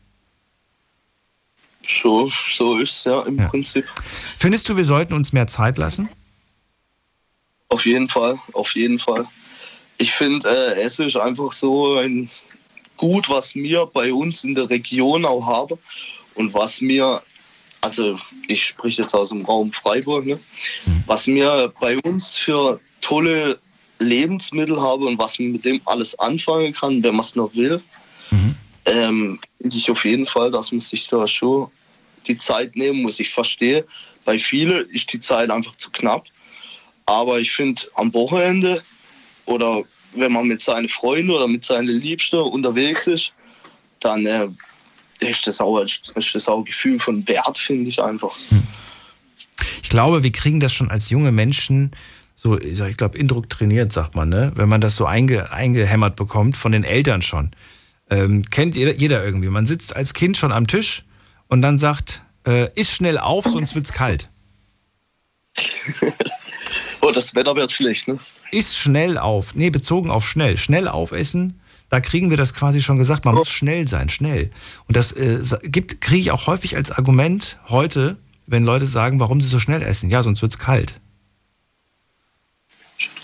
[1.87, 3.47] so, so ist es ja im Ja.
[3.47, 3.85] Prinzip.
[4.37, 6.07] Findest du, wir sollten uns mehr Zeit lassen?
[7.69, 9.25] Auf jeden Fall, auf jeden Fall.
[9.97, 12.29] Ich finde, äh, Essen ist einfach so ein
[12.99, 15.79] Gut, was wir bei uns in der Region auch haben
[16.35, 17.21] und was mir,
[17.79, 18.19] also
[18.49, 20.37] ich spreche jetzt aus dem Raum Freiburg, ne?
[21.05, 23.57] was wir bei uns für tolle
[23.99, 27.81] Lebensmittel haben und was man mit dem alles anfangen kann, wenn man es noch will,
[28.85, 31.69] ähm, finde ich auf jeden Fall, dass man sich da schon
[32.27, 33.21] die Zeit nehmen muss.
[33.21, 33.85] Ich verstehe,
[34.25, 36.25] bei vielen ist die Zeit einfach zu knapp.
[37.05, 38.83] Aber ich finde, am Wochenende
[39.45, 39.83] oder
[40.13, 43.33] wenn man mit seinen Freunden oder mit seinen Liebsten unterwegs ist,
[43.99, 44.47] dann äh,
[45.19, 48.35] ist, das auch, ist das auch ein Gefühl von Wert, finde ich einfach.
[49.81, 51.91] Ich glaube, wir kriegen das schon als junge Menschen
[52.41, 54.53] so, ich glaube, indoktriniert, sagt man, ne?
[54.55, 57.51] Wenn man das so einge, eingehämmert bekommt von den Eltern schon.
[58.09, 59.49] Ähm, kennt jeder, jeder irgendwie.
[59.49, 61.03] Man sitzt als Kind schon am Tisch
[61.49, 64.29] und dann sagt, äh, iss schnell auf, sonst wird's kalt.
[67.19, 68.17] oh, das Wetter wird schlecht, ne?
[68.51, 69.55] Iss schnell auf.
[69.55, 70.57] Nee, bezogen auf schnell.
[70.57, 71.59] Schnell aufessen.
[71.89, 73.25] Da kriegen wir das quasi schon gesagt.
[73.25, 74.51] Man muss schnell sein, schnell.
[74.87, 79.41] Und das äh, gibt, kriege ich auch häufig als Argument heute, wenn Leute sagen, warum
[79.41, 80.09] sie so schnell essen.
[80.09, 80.95] Ja, sonst wird's kalt.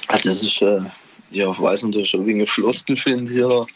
[0.09, 0.81] Ja, das ist, äh,
[1.31, 3.71] ja, ich weiß nicht, das ist ein wenig Floskel, finde ich.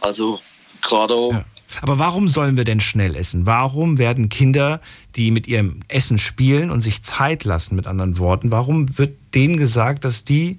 [0.00, 0.38] Also,
[0.80, 1.32] gerade auch.
[1.32, 1.44] Ja.
[1.82, 3.46] Aber warum sollen wir denn schnell essen?
[3.46, 4.80] Warum werden Kinder,
[5.16, 9.56] die mit ihrem Essen spielen und sich Zeit lassen, mit anderen Worten, warum wird denen
[9.56, 10.58] gesagt, dass die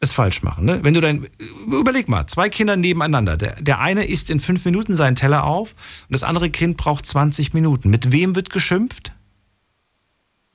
[0.00, 0.64] es falsch machen?
[0.64, 0.80] Ne?
[0.82, 1.26] Wenn du dein,
[1.66, 3.36] überleg mal, zwei Kinder nebeneinander.
[3.36, 5.70] Der, der eine isst in fünf Minuten seinen Teller auf
[6.08, 7.90] und das andere Kind braucht 20 Minuten.
[7.90, 9.12] Mit wem wird geschimpft?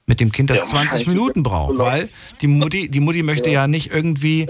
[0.07, 2.09] mit dem Kind, das ja, 20 Minuten braucht, weil
[2.41, 3.61] die Mutti, die Mutti möchte ja.
[3.61, 4.47] ja nicht irgendwie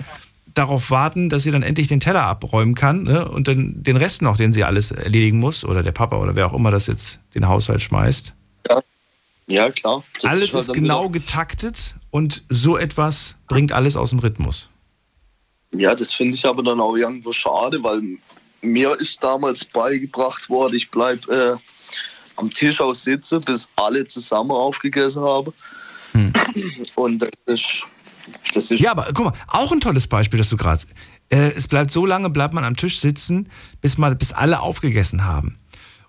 [0.56, 3.28] darauf warten, dass sie dann endlich den Teller abräumen kann ne?
[3.28, 6.48] und dann den Rest noch, den sie alles erledigen muss, oder der Papa oder wer
[6.48, 8.34] auch immer das jetzt den Haushalt schmeißt.
[8.70, 8.82] Ja,
[9.48, 10.04] ja klar.
[10.22, 14.70] Das alles ist, ist genau getaktet und so etwas bringt alles aus dem Rhythmus.
[15.72, 18.02] Ja, das finde ich aber dann auch irgendwo schade, weil
[18.62, 21.58] mir ist damals beigebracht worden, ich bleibe äh,
[22.38, 25.54] am Tisch aus sitze, bis alle zusammen aufgegessen haben.
[26.14, 26.32] Hm.
[26.96, 27.88] Und das ist, das ist.
[28.70, 30.84] Ja, aber guck mal, auch ein tolles Beispiel, dass du gerade.
[31.30, 33.50] Äh, es bleibt so lange, bleibt man am Tisch sitzen,
[33.82, 35.58] bis, mal, bis alle aufgegessen haben.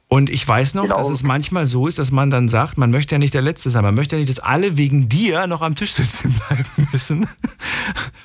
[0.09, 0.99] Und ich weiß noch, genau.
[0.99, 3.71] dass es manchmal so ist, dass man dann sagt, man möchte ja nicht der Letzte
[3.71, 7.29] sein, man möchte ja nicht, dass alle wegen dir noch am Tisch sitzen bleiben müssen.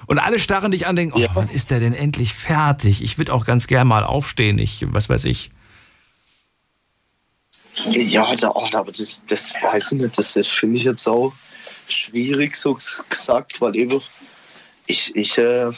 [0.06, 3.02] Und alle starren dich an, denken, oh, wann ist der denn endlich fertig?
[3.02, 5.50] Ich würde auch ganz gern mal aufstehen, ich, was weiß ich.
[7.90, 11.34] Ja, da, oh, aber das, das weiß ich nicht, das, das finde ich jetzt auch
[11.92, 12.78] schwierig so
[13.10, 14.02] gesagt, weil eben
[14.88, 15.72] ich, ich, äh,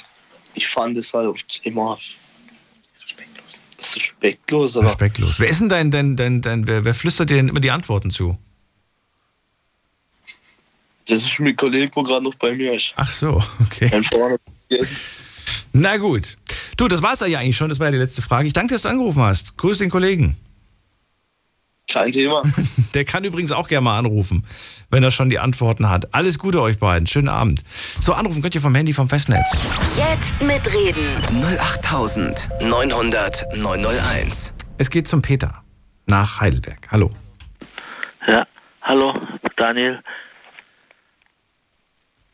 [0.53, 1.97] ich fand es halt immer
[3.79, 4.77] respektlos.
[4.77, 5.39] Aber respektlos.
[5.39, 8.11] Wer ist denn dein, dein, dein, dein wer, wer flüstert dir denn immer die Antworten
[8.11, 8.37] zu?
[11.05, 12.93] Das ist mein Kollege, wo gerade noch bei mir ist.
[12.95, 13.91] Ach so, okay.
[15.73, 16.37] Na gut.
[16.77, 17.69] Du, das war es ja eigentlich schon.
[17.69, 18.47] Das war ja die letzte Frage.
[18.47, 19.57] Ich danke dass du angerufen hast.
[19.57, 20.37] Grüß den Kollegen.
[21.93, 22.41] Kein Thema.
[22.95, 24.45] Der kann übrigens auch gerne mal anrufen,
[24.89, 26.13] wenn er schon die Antworten hat.
[26.13, 27.05] Alles Gute euch beiden.
[27.05, 27.63] Schönen Abend.
[27.99, 29.63] So, anrufen könnt ihr vom Handy vom Festnetz.
[29.95, 31.13] Jetzt mitreden.
[31.59, 34.55] 08900 901.
[34.79, 35.63] Es geht zum Peter
[36.07, 36.87] nach Heidelberg.
[36.89, 37.11] Hallo.
[38.27, 38.47] Ja,
[38.81, 39.13] hallo,
[39.55, 40.01] Daniel.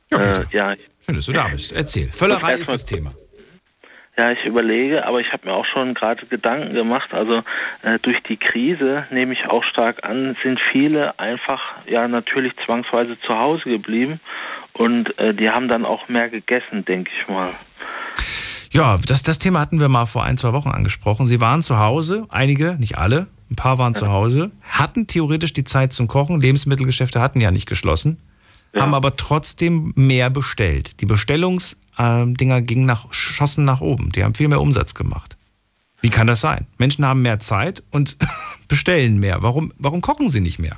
[0.10, 0.41] Ja, Peter.
[0.41, 0.74] Äh, ja.
[1.05, 1.74] Schön, dass du da bist.
[1.74, 2.10] Erzähl.
[2.14, 3.12] Völlerei ist das Thema.
[4.20, 7.13] Ja, ich überlege, aber ich habe mir auch schon gerade Gedanken gemacht.
[7.13, 7.41] Also
[7.84, 13.17] äh, durch die Krise nehme ich auch stark an, sind viele einfach ja natürlich zwangsweise
[13.26, 14.20] zu Hause geblieben
[14.74, 17.53] und äh, die haben dann auch mehr gegessen, denke ich mal.
[18.72, 21.26] Ja, das, das Thema hatten wir mal vor ein, zwei Wochen angesprochen.
[21.26, 23.99] Sie waren zu Hause, einige, nicht alle, ein paar waren ja.
[23.99, 28.17] zu Hause, hatten theoretisch die Zeit zum Kochen, Lebensmittelgeschäfte hatten ja nicht geschlossen,
[28.76, 28.82] ja.
[28.82, 30.99] haben aber trotzdem mehr bestellt.
[30.99, 34.12] Die Bestellungs- Dinger gingen nach, schossen nach oben.
[34.12, 35.38] Die haben viel mehr Umsatz gemacht.
[36.02, 36.68] Wie kann das sein?
[36.78, 38.18] Menschen haben mehr Zeit und
[38.70, 39.39] bestellen mehr.
[39.41, 40.78] Warum, warum kochen sie nicht mehr?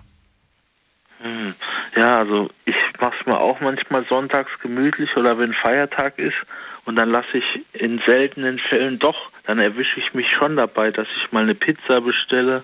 [1.22, 1.54] Hm.
[1.96, 6.38] Ja, also ich mache es mir auch manchmal sonntags gemütlich oder wenn Feiertag ist
[6.86, 11.08] und dann lasse ich in seltenen Fällen doch, dann erwische ich mich schon dabei, dass
[11.18, 12.64] ich mal eine Pizza bestelle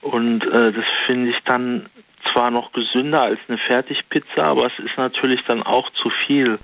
[0.00, 1.86] und äh, das finde ich dann
[2.32, 6.58] zwar noch gesünder als eine Fertigpizza, aber es ist natürlich dann auch zu viel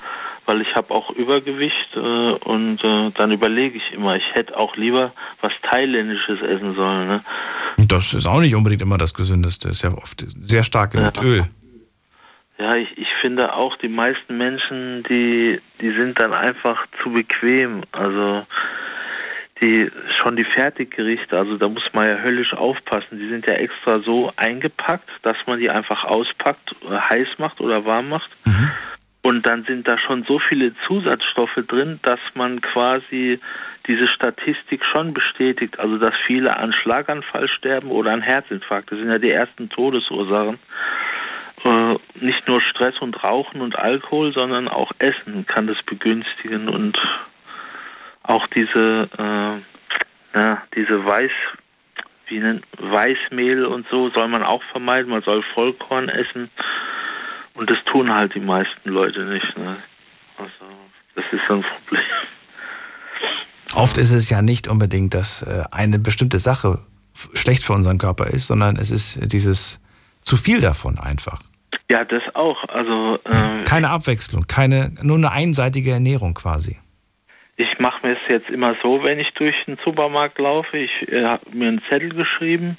[0.48, 4.76] weil ich habe auch Übergewicht äh, und äh, dann überlege ich immer, ich hätte auch
[4.76, 7.08] lieber was Thailändisches essen sollen.
[7.08, 7.24] Ne?
[7.86, 11.02] Das ist auch nicht unbedingt immer das Gesündeste, ist ja oft sehr stark ja.
[11.02, 11.44] mit Öl.
[12.58, 17.82] Ja, ich, ich finde auch, die meisten Menschen, die, die sind dann einfach zu bequem.
[17.92, 18.44] Also
[19.60, 19.90] die
[20.20, 23.18] schon die Fertiggerichte, also da muss man ja höllisch aufpassen.
[23.18, 27.84] Die sind ja extra so eingepackt, dass man die einfach auspackt, äh, heiß macht oder
[27.84, 28.30] warm macht.
[28.44, 28.70] Mhm.
[29.22, 33.40] Und dann sind da schon so viele Zusatzstoffe drin, dass man quasi
[33.86, 35.78] diese Statistik schon bestätigt.
[35.78, 38.92] Also, dass viele an Schlaganfall sterben oder an Herzinfarkt.
[38.92, 40.58] Das sind ja die ersten Todesursachen.
[41.64, 46.98] Äh, nicht nur Stress und Rauchen und Alkohol, sondern auch Essen kann das begünstigen und
[48.22, 51.32] auch diese, äh, ja, diese Weiß,
[52.28, 55.10] wie nennt, Weißmehl und so soll man auch vermeiden.
[55.10, 56.50] Man soll Vollkorn essen.
[57.58, 59.58] Und das tun halt die meisten Leute nicht.
[59.58, 59.76] Ne?
[60.36, 60.72] Also,
[61.16, 62.04] das ist ein Problem.
[63.74, 66.78] Oft ist es ja nicht unbedingt, dass äh, eine bestimmte Sache
[67.34, 69.80] schlecht für unseren Körper ist, sondern es ist dieses
[70.20, 71.40] zu viel davon einfach.
[71.90, 72.62] Ja, das auch.
[72.68, 76.78] Also äh, Keine Abwechslung, keine, nur eine einseitige Ernährung quasi.
[77.56, 80.78] ich mache mir es jetzt immer so, wenn ich durch den Supermarkt laufe.
[80.78, 82.78] Ich äh, habe mir einen Zettel geschrieben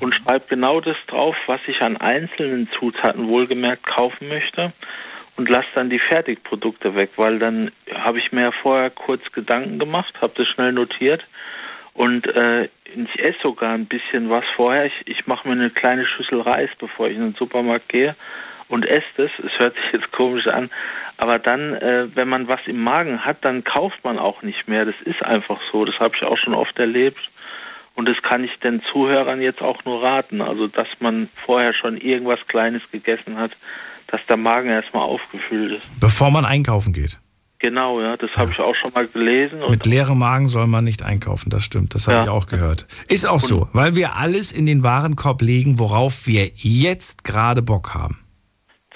[0.00, 4.72] und schreibe genau das drauf, was ich an einzelnen Zutaten wohlgemerkt kaufen möchte
[5.36, 9.78] und lasse dann die Fertigprodukte weg, weil dann habe ich mir ja vorher kurz Gedanken
[9.78, 11.24] gemacht, habe das schnell notiert
[11.94, 14.86] und äh, ich esse sogar ein bisschen was vorher.
[14.86, 18.14] Ich, ich mache mir eine kleine Schüssel Reis, bevor ich in den Supermarkt gehe
[18.68, 19.30] und esse das.
[19.44, 20.70] Es hört sich jetzt komisch an,
[21.16, 24.84] aber dann, äh, wenn man was im Magen hat, dann kauft man auch nicht mehr.
[24.84, 25.84] Das ist einfach so.
[25.84, 27.20] Das habe ich auch schon oft erlebt.
[27.98, 30.40] Und das kann ich den Zuhörern jetzt auch nur raten.
[30.40, 33.50] Also, dass man vorher schon irgendwas Kleines gegessen hat,
[34.06, 36.00] dass der Magen erstmal aufgefüllt ist.
[36.00, 37.18] Bevor man einkaufen geht.
[37.58, 39.64] Genau, ja, das habe ich auch schon mal gelesen.
[39.64, 42.22] Und Mit leerem Magen soll man nicht einkaufen, das stimmt, das habe Ja.
[42.22, 42.86] ich auch gehört.
[43.08, 47.94] Ist auch so, weil wir alles in den Warenkorb legen, worauf wir jetzt gerade Bock
[47.94, 48.20] haben.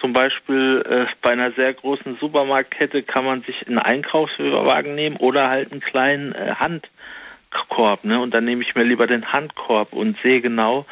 [0.00, 5.48] Zum Beispiel äh, bei einer sehr großen Supermarktkette kann man sich einen Einkaufswagen nehmen oder
[5.48, 6.54] halt einen kleinen äh,
[7.52, 8.04] Handkorb.
[8.04, 8.20] Ne?
[8.20, 10.86] Und dann nehme ich mir lieber den Handkorb und sehe genau,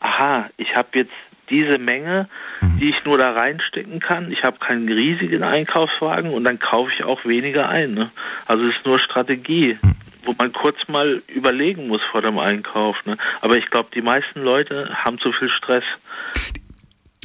[0.00, 1.12] aha, ich habe jetzt
[1.50, 2.28] diese Menge,
[2.62, 4.32] die ich nur da reinstecken kann.
[4.32, 7.92] Ich habe keinen riesigen Einkaufswagen und dann kaufe ich auch weniger ein.
[7.92, 8.10] Ne?
[8.46, 9.78] Also es ist nur Strategie,
[10.24, 12.96] wo man kurz mal überlegen muss vor dem Einkauf.
[13.04, 13.18] Ne?
[13.42, 15.84] Aber ich glaube, die meisten Leute haben zu viel Stress.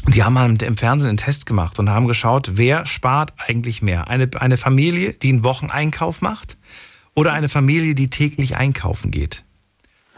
[0.07, 4.09] Die haben mal im Fernsehen einen Test gemacht und haben geschaut, wer spart eigentlich mehr?
[4.09, 6.56] Eine, eine Familie, die einen Wocheneinkauf macht
[7.17, 9.43] oder eine Familie, die täglich einkaufen geht?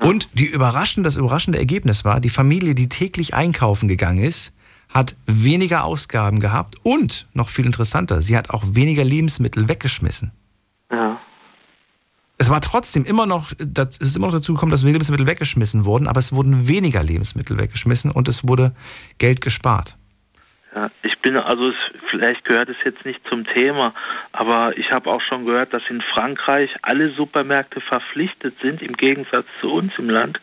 [0.02, 4.54] Und die überraschend, das überraschende Ergebnis war, die Familie, die täglich einkaufen gegangen ist,
[4.94, 10.32] hat weniger Ausgaben gehabt und, noch viel interessanter, sie hat auch weniger Lebensmittel weggeschmissen.
[10.92, 11.20] Ja.
[12.38, 15.86] Es war trotzdem immer noch, das es ist immer noch dazu gekommen, dass Lebensmittel weggeschmissen
[15.86, 18.74] wurden, aber es wurden weniger Lebensmittel weggeschmissen und es wurde
[19.20, 19.98] Geld gespart.
[20.76, 21.76] Ja, ich bin, also es,
[22.10, 23.94] vielleicht gehört es jetzt nicht zum Thema,
[24.32, 29.48] aber ich habe auch schon gehört, dass in Frankreich alle Supermärkte verpflichtet sind, im Gegensatz
[29.62, 30.40] zu uns im Land,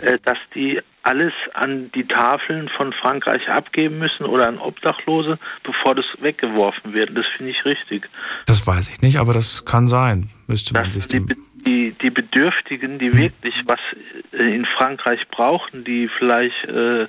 [0.00, 5.94] äh, dass die alles an die Tafeln von Frankreich abgeben müssen oder an Obdachlose, bevor
[5.94, 7.16] das weggeworfen wird.
[7.16, 8.08] Das finde ich richtig.
[8.46, 10.30] Das weiß ich nicht, aber das kann sein.
[10.46, 11.24] Müsste man sich Die,
[11.64, 13.80] die, die Bedürftigen, die wirklich was
[14.32, 17.08] äh, in Frankreich brauchen, die vielleicht äh,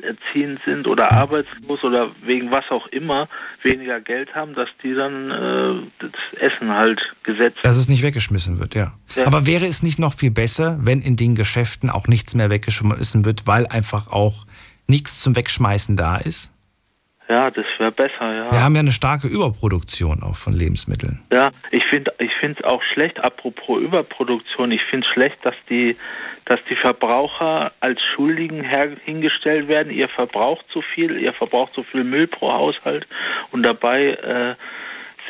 [0.00, 3.28] alleinerziehend sind oder arbeitslos oder wegen was auch immer
[3.62, 7.58] weniger Geld haben, dass die dann äh, das Essen halt gesetzt.
[7.62, 8.92] Dass es nicht weggeschmissen wird, ja.
[9.14, 9.26] Ja.
[9.26, 13.24] Aber wäre es nicht noch viel besser, wenn in den Geschäften auch nichts mehr weggeschmissen
[13.24, 14.46] wird, weil einfach auch
[14.86, 16.52] nichts zum Wegschmeißen da ist?
[17.30, 18.50] Ja, das wäre besser, ja.
[18.50, 21.20] Wir haben ja eine starke Überproduktion auch von Lebensmitteln.
[21.32, 25.54] Ja, ich finde ich finde es auch schlecht, apropos Überproduktion, ich finde es schlecht, dass
[25.68, 25.96] die,
[26.46, 31.84] dass die Verbraucher als Schuldigen her, hingestellt werden, ihr verbraucht zu viel, ihr verbraucht zu
[31.84, 33.06] viel Müll pro Haushalt
[33.52, 34.54] und dabei äh,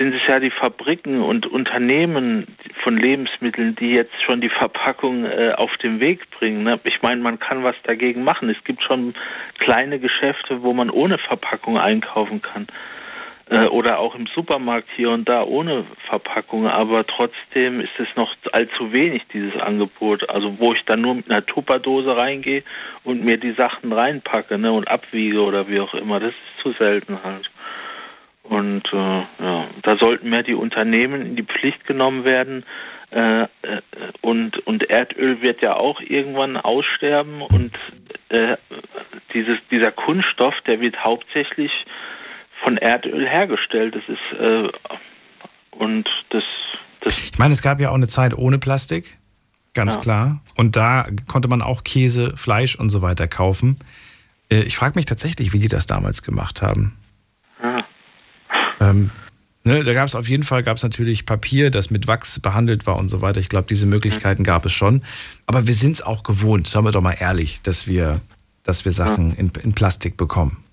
[0.01, 2.47] sind es ja die Fabriken und Unternehmen
[2.83, 6.63] von Lebensmitteln, die jetzt schon die Verpackung äh, auf den Weg bringen.
[6.63, 6.81] Ne?
[6.85, 8.49] Ich meine, man kann was dagegen machen.
[8.49, 9.13] Es gibt schon
[9.59, 12.67] kleine Geschäfte, wo man ohne Verpackung einkaufen kann
[13.51, 18.35] äh, oder auch im Supermarkt hier und da ohne Verpackung, aber trotzdem ist es noch
[18.53, 20.31] allzu wenig, dieses Angebot.
[20.31, 22.63] Also wo ich dann nur mit einer Tupperdose reingehe
[23.05, 26.73] und mir die Sachen reinpacke ne, und abwiege oder wie auch immer, das ist zu
[26.73, 27.51] selten halt.
[28.51, 32.65] Und äh, ja, da sollten mehr die Unternehmen in die Pflicht genommen werden.
[33.13, 33.47] Äh, äh,
[34.23, 37.73] und, und Erdöl wird ja auch irgendwann aussterben und
[38.29, 38.57] äh,
[39.33, 41.71] dieses, dieser Kunststoff, der wird hauptsächlich
[42.65, 43.95] von Erdöl hergestellt.
[43.95, 44.69] Das ist äh,
[45.71, 46.43] und das,
[47.03, 49.17] das Ich meine, es gab ja auch eine Zeit ohne Plastik,
[49.75, 50.01] ganz Ja.
[50.01, 50.41] klar.
[50.57, 53.79] Und da konnte man auch Käse, Fleisch und so weiter kaufen.
[54.51, 56.97] Äh, Ich frage mich tatsächlich, wie die das damals gemacht haben.
[57.63, 57.77] ja,
[58.81, 59.11] Ähm,
[59.65, 62.99] ne, da gab es auf jeden Fall gab's natürlich Papier, das mit Wachs behandelt war
[62.99, 63.41] und so weiter.
[63.41, 65.03] Ich glaube, diese Möglichkeiten gab es schon.
[65.47, 68.21] Aber wir sind es auch gewohnt, sagen wir doch mal ehrlich, dass wir,
[68.65, 70.65] dass wir Sachen in, in Plastik bekommen.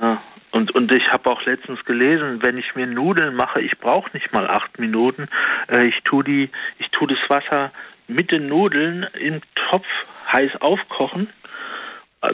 [0.00, 0.22] ja.
[0.52, 4.32] Und, und ich habe auch letztens gelesen, wenn ich mir Nudeln mache, ich brauche nicht
[4.32, 5.28] mal acht Minuten.
[5.68, 7.70] Äh, ich tue die, ich tue das Wasser
[8.08, 9.86] mit den Nudeln im Topf
[10.32, 11.28] heiß aufkochen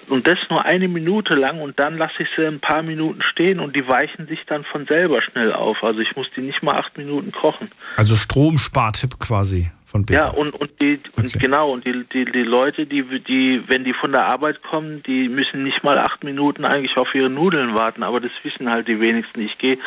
[0.09, 3.61] und das nur eine Minute lang und dann lasse ich sie ein paar Minuten stehen
[3.61, 5.85] und die weichen sich dann von selber schnell auf.
[5.85, 7.71] Also ich muss die nicht mal acht Minuten kochen.
[7.97, 10.19] Also Stromspartipp quasi von Bitte.
[10.19, 11.39] Ja, und, und die und Okay.
[11.39, 15.29] genau, und die, die, die Leute, die, die, wenn die von der Arbeit kommen, die
[15.29, 18.99] müssen nicht mal acht Minuten eigentlich auf ihre Nudeln warten, aber das wissen halt die
[18.99, 19.41] wenigsten.
[19.41, 19.79] Ich gehe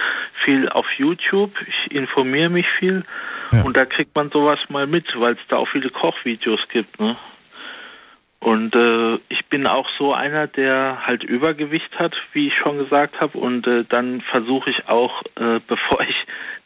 [0.45, 3.03] viel auf YouTube, ich informiere mich viel
[3.51, 3.63] Ja.
[3.63, 7.17] und da kriegt man sowas mal mit, weil es da auch viele Kochvideos gibt, ne?
[8.39, 13.19] Und äh, ich bin auch so einer, der halt Übergewicht hat, wie ich schon gesagt
[13.19, 13.37] habe.
[13.37, 16.15] Und äh, dann versuche ich auch, äh, bevor ich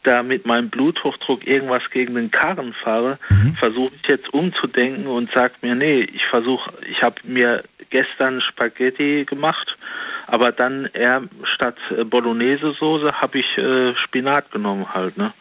[0.04, 3.18] da mit meinem Bluthochdruck irgendwas gegen den Karren fahre,
[3.58, 9.24] versuche ich jetzt umzudenken und sage mir, nee, ich versuche, ich habe mir gestern Spaghetti
[9.24, 9.78] gemacht,
[10.26, 15.32] aber dann eher statt äh, Bolognese-Soße habe ich äh, Spinat genommen halt, ne?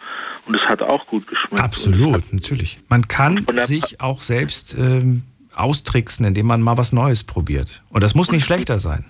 [0.45, 1.63] Und es hat auch gut geschmeckt.
[1.63, 2.79] Absolut, natürlich.
[2.89, 5.23] Man kann sich auch selbst ähm,
[5.55, 7.83] austricksen, indem man mal was Neues probiert.
[7.89, 9.05] Und das muss nicht schlechter sein.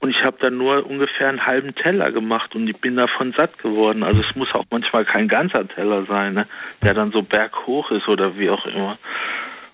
[0.00, 3.58] Und ich habe dann nur ungefähr einen halben Teller gemacht und ich bin davon satt
[3.58, 4.04] geworden.
[4.04, 6.46] Also es muss auch manchmal kein ganzer Teller sein, ne?
[6.82, 8.96] der dann so berghoch ist oder wie auch immer.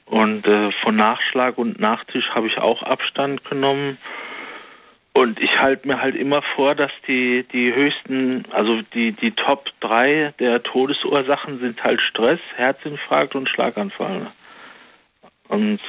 [0.07, 3.99] Und äh, von Nachschlag und Nachtisch habe ich auch Abstand genommen.
[5.17, 9.71] Und ich halte mir halt immer vor, dass die, die höchsten, also die, die Top
[9.81, 14.33] 3 der Todesursachen sind halt Stress, Herzinfarkt und Schlaganfall.
[15.49, 15.81] Und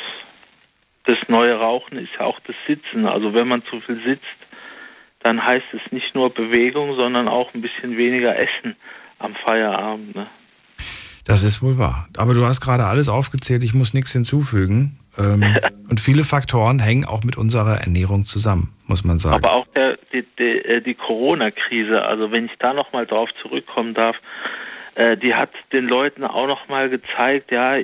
[1.06, 3.06] das neue Rauchen ist ja auch das Sitzen.
[3.06, 4.24] Also wenn man zu viel sitzt,
[5.22, 8.76] dann heißt es nicht nur Bewegung, sondern auch ein bisschen weniger Essen
[9.20, 10.16] am Feierabend.
[10.16, 10.28] Ne?
[11.26, 12.08] Das ist wohl wahr.
[12.18, 15.00] Aber du hast gerade alles aufgezählt, ich muss nichts hinzufügen.
[15.18, 15.44] Ähm,
[15.90, 19.44] und viele Faktoren hängen auch mit unserer Ernährung zusammen, muss man sagen.
[19.44, 23.96] Aber auch der, die, die, äh, die Corona-Krise, also wenn ich da nochmal drauf zurückkommen
[23.96, 24.16] darf,
[24.96, 27.78] äh, die hat den Leuten auch nochmal gezeigt, ja,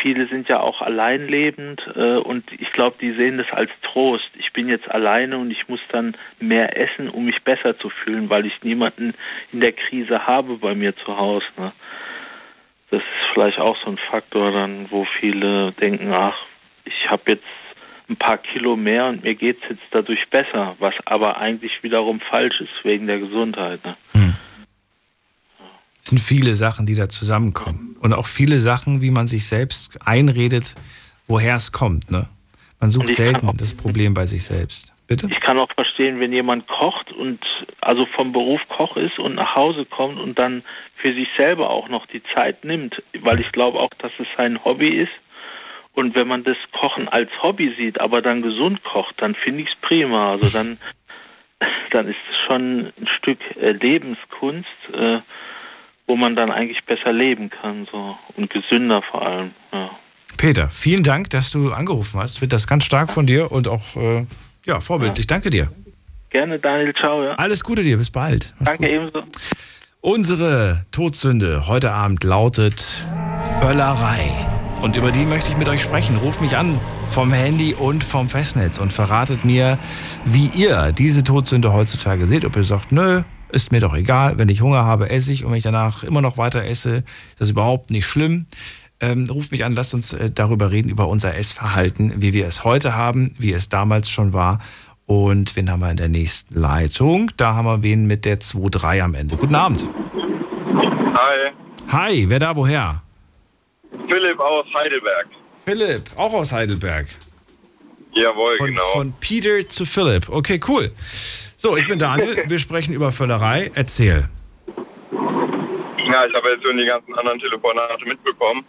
[0.00, 4.30] viele sind ja auch alleinlebend äh, und ich glaube, die sehen das als Trost.
[4.38, 8.30] Ich bin jetzt alleine und ich muss dann mehr essen, um mich besser zu fühlen,
[8.30, 9.12] weil ich niemanden
[9.52, 11.46] in der Krise habe bei mir zu Hause.
[11.58, 11.72] Ne?
[12.90, 16.38] Das ist vielleicht auch so ein Faktor dann, wo viele denken, ach,
[16.86, 17.44] ich habe jetzt
[18.08, 22.20] ein paar Kilo mehr und mir geht es jetzt dadurch besser, was aber eigentlich wiederum
[22.20, 23.84] falsch ist wegen der Gesundheit.
[23.84, 23.96] Ne?
[26.06, 27.96] Es sind viele Sachen, die da zusammenkommen.
[28.00, 30.76] Und auch viele Sachen, wie man sich selbst einredet,
[31.26, 32.12] woher es kommt.
[32.12, 32.28] Ne?
[32.78, 34.94] Man sucht selten auch- das Problem bei sich selbst.
[35.08, 35.26] Bitte?
[35.28, 37.40] Ich kann auch verstehen, wenn jemand kocht und
[37.80, 40.62] also vom Beruf Koch ist und nach Hause kommt und dann
[40.94, 44.64] für sich selber auch noch die Zeit nimmt, weil ich glaube auch, dass es sein
[44.64, 45.12] Hobby ist.
[45.94, 49.70] Und wenn man das Kochen als Hobby sieht, aber dann gesund kocht, dann finde ich
[49.70, 50.30] es prima.
[50.30, 50.78] Also dann,
[51.90, 55.18] dann ist es schon ein Stück äh, Lebenskunst, äh,
[56.06, 59.50] wo man dann eigentlich besser leben kann so und gesünder vor allem.
[59.72, 59.90] Ja.
[60.36, 62.34] Peter, vielen Dank, dass du angerufen hast.
[62.34, 64.26] Ich finde das ganz stark von dir und auch äh,
[64.66, 65.26] ja, vorbildlich.
[65.26, 65.68] Danke dir.
[66.30, 67.24] Gerne, Daniel, ciao.
[67.24, 67.32] Ja.
[67.34, 68.54] Alles Gute dir, bis bald.
[68.58, 68.92] Mach's Danke gut.
[68.92, 69.22] ebenso.
[70.00, 73.06] Unsere Todsünde heute Abend lautet
[73.60, 74.30] Völlerei.
[74.82, 76.16] Und über die möchte ich mit euch sprechen.
[76.18, 79.78] Ruft mich an vom Handy und vom Festnetz und verratet mir,
[80.24, 82.44] wie ihr diese Todsünde heutzutage seht.
[82.44, 84.38] Ob ihr sagt, nö, ist mir doch egal.
[84.38, 85.44] Wenn ich Hunger habe, esse ich.
[85.44, 87.04] Und wenn ich danach immer noch weiter esse, ist
[87.40, 88.46] das überhaupt nicht schlimm.
[88.98, 92.64] Ähm, ruft mich an, lasst uns äh, darüber reden, über unser Essverhalten, wie wir es
[92.64, 94.58] heute haben, wie es damals schon war.
[95.04, 97.30] Und wen haben wir in der nächsten Leitung?
[97.36, 99.36] Da haben wir wen mit der 2-3 am Ende.
[99.36, 99.88] Guten Abend.
[101.14, 101.52] Hi,
[101.88, 103.02] Hi, wer da woher?
[104.08, 105.26] Philipp aus Heidelberg.
[105.64, 107.06] Philipp, auch aus Heidelberg.
[108.12, 108.92] Jawohl, Von, genau.
[108.92, 110.28] von Peter zu Philipp.
[110.28, 110.90] Okay, cool.
[111.56, 112.44] So, ich bin Daniel.
[112.48, 113.70] Wir sprechen über Völlerei.
[113.74, 114.28] Erzähl.
[115.10, 118.64] Ja, ich habe jetzt schon die ganzen anderen Telefonate mitbekommen.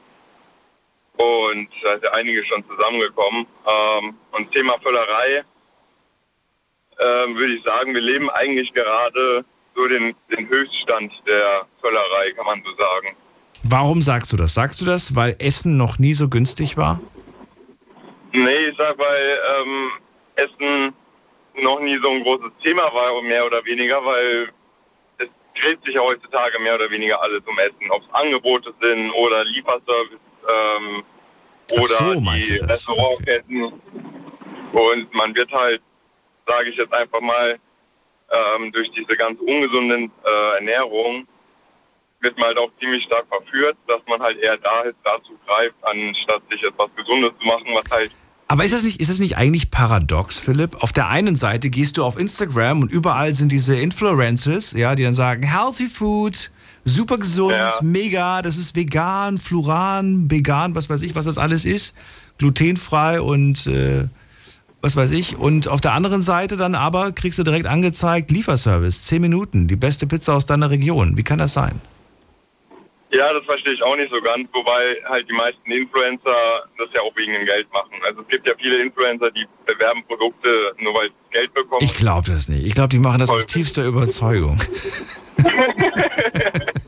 [1.17, 3.45] Und da ist ja einiges schon zusammengekommen.
[3.67, 5.43] Ähm, und Thema Völlerei,
[6.99, 9.43] ähm, würde ich sagen, wir leben eigentlich gerade
[9.75, 13.15] so den, den Höchststand der Völlerei, kann man so sagen.
[13.63, 14.53] Warum sagst du das?
[14.53, 17.01] Sagst du das, weil Essen noch nie so günstig war?
[18.31, 19.91] Nee, ich sag, weil ähm,
[20.35, 20.93] Essen
[21.57, 24.49] noch nie so ein großes Thema war, mehr oder weniger, weil
[25.17, 25.27] es
[25.59, 27.89] dreht sich ja heutzutage mehr oder weniger alles um Essen.
[27.89, 31.03] Ob es Angebote sind oder Lieferservice ähm,
[31.71, 32.55] oder so, die?
[32.57, 33.73] Restaurantketten.
[34.73, 35.81] Und man wird halt,
[36.45, 37.59] sage ich jetzt einfach mal,
[38.29, 41.27] ähm, durch diese ganz ungesunde äh, Ernährung
[42.19, 46.41] wird man halt auch ziemlich stark verführt, dass man halt eher da, dazu greift, anstatt
[46.49, 48.11] sich etwas Gesundes zu machen, was halt
[48.49, 50.75] Aber ist das nicht, ist das nicht eigentlich paradox, Philipp?
[50.81, 55.03] Auf der einen Seite gehst du auf Instagram und überall sind diese Influencers, ja, die
[55.03, 56.51] dann sagen, healthy food,
[56.85, 57.71] super gesund, Ja.
[57.81, 61.93] mega, das ist vegan, fluran, vegan, was weiß ich, was das alles ist,
[62.37, 64.05] glutenfrei und äh,
[64.81, 65.35] was weiß ich.
[65.37, 69.75] Und auf der anderen Seite dann aber kriegst du direkt angezeigt, Lieferservice, 10 Minuten, die
[69.75, 71.17] beste Pizza aus deiner Region.
[71.17, 71.81] Wie kann das sein?
[73.11, 77.01] Ja, das verstehe ich auch nicht so ganz, wobei halt die meisten Influencer das ja
[77.01, 77.93] auch wegen dem Geld machen.
[78.05, 81.83] Also es gibt ja viele Influencer, die bewerben Produkte nur weil sie Geld bekommen.
[81.83, 82.65] Ich glaube das nicht.
[82.65, 84.57] Ich glaube, die machen das aus tiefster Überzeugung.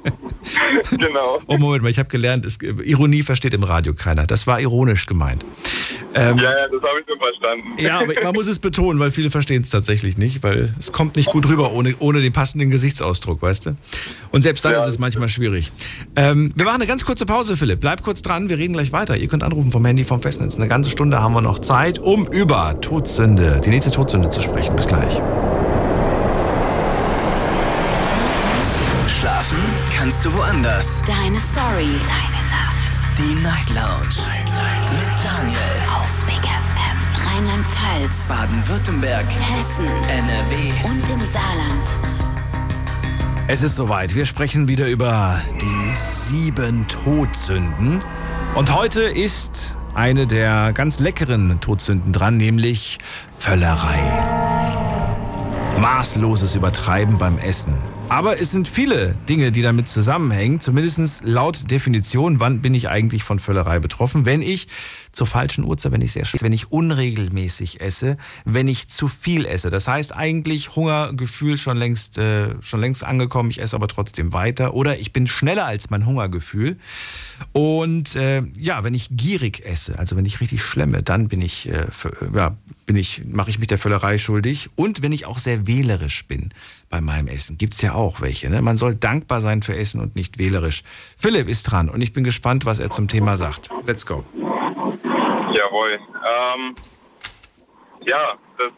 [0.92, 1.42] genau.
[1.48, 4.28] Oh, Moment mal, ich habe gelernt, es, Ironie versteht im Radio keiner.
[4.28, 5.46] Das war ironisch gemeint.
[6.16, 7.64] Ähm, Ja, ja, das habe ich schon verstanden.
[7.78, 11.16] ja, aber man muss es betonen, weil viele verstehen es tatsächlich nicht, weil es kommt
[11.16, 13.76] nicht gut rüber ohne, ohne den passenden Gesichtsausdruck, weißt du?
[14.32, 15.72] Und selbst dann ist es manchmal schwierig.
[16.16, 17.80] Ähm, wir machen eine ganz kurze Pause, Philipp.
[17.80, 19.18] Bleib kurz dran, wir reden gleich weiter.
[19.18, 20.56] Ihr könnt anrufen vom Handy, vom Festnetz.
[20.56, 24.76] Eine ganze Stunde haben wir noch Zeit, um über Todsünde, die nächste Todsünde zu sprechen.
[24.76, 25.20] Bis gleich.
[29.50, 29.64] Schlafen
[29.96, 31.02] kannst du woanders.
[31.08, 31.90] Deine Story.
[32.08, 33.02] Deine Nacht.
[33.18, 34.28] Die Night Lounge.
[34.92, 35.60] Mit Daniel.
[35.92, 36.98] Auf Big FM.
[37.26, 38.28] Rheinland-Pfalz.
[38.28, 39.26] Baden-Württemberg.
[39.26, 39.88] Hessen.
[40.08, 40.72] NRW.
[40.84, 41.96] Und im Saarland.
[43.48, 44.14] Es ist soweit.
[44.14, 48.04] Wir sprechen wieder über die sieben Todsünden.
[48.56, 53.00] Und heute ist eine der ganz leckeren Todsünden dran, nämlich
[53.38, 53.98] Völlerei.
[55.80, 57.99] Maßloses Übertreiben beim Essen.
[58.10, 63.24] Aber es sind viele Dinge, die damit zusammenhängen, zumindest laut Definition, wann bin ich eigentlich
[63.24, 64.68] von Völlerei betroffen, wenn ich
[65.20, 68.16] zur falschen Uhrzeit, wenn ich sehr wenn ich unregelmäßig esse,
[68.46, 69.70] wenn ich zu viel esse.
[69.70, 74.74] Das heißt eigentlich Hungergefühl schon längst äh, schon längst angekommen, ich esse aber trotzdem weiter
[74.74, 76.78] oder ich bin schneller als mein Hungergefühl.
[77.52, 81.68] Und äh, ja, wenn ich gierig esse, also wenn ich richtig schlemme, dann bin ich
[81.68, 82.56] äh, für, ja,
[82.86, 86.52] bin ich mache ich mich der Völlerei schuldig und wenn ich auch sehr wählerisch bin
[86.90, 87.58] bei meinem Essen.
[87.58, 88.50] Gibt's ja auch welche.
[88.50, 88.62] Ne?
[88.62, 90.84] Man soll dankbar sein für Essen und nicht wählerisch.
[91.18, 93.70] Philipp ist dran und ich bin gespannt, was er zum Thema sagt.
[93.86, 94.24] Let's go.
[95.80, 96.00] Jawohl.
[96.28, 96.76] Ähm,
[98.02, 98.72] ja, das,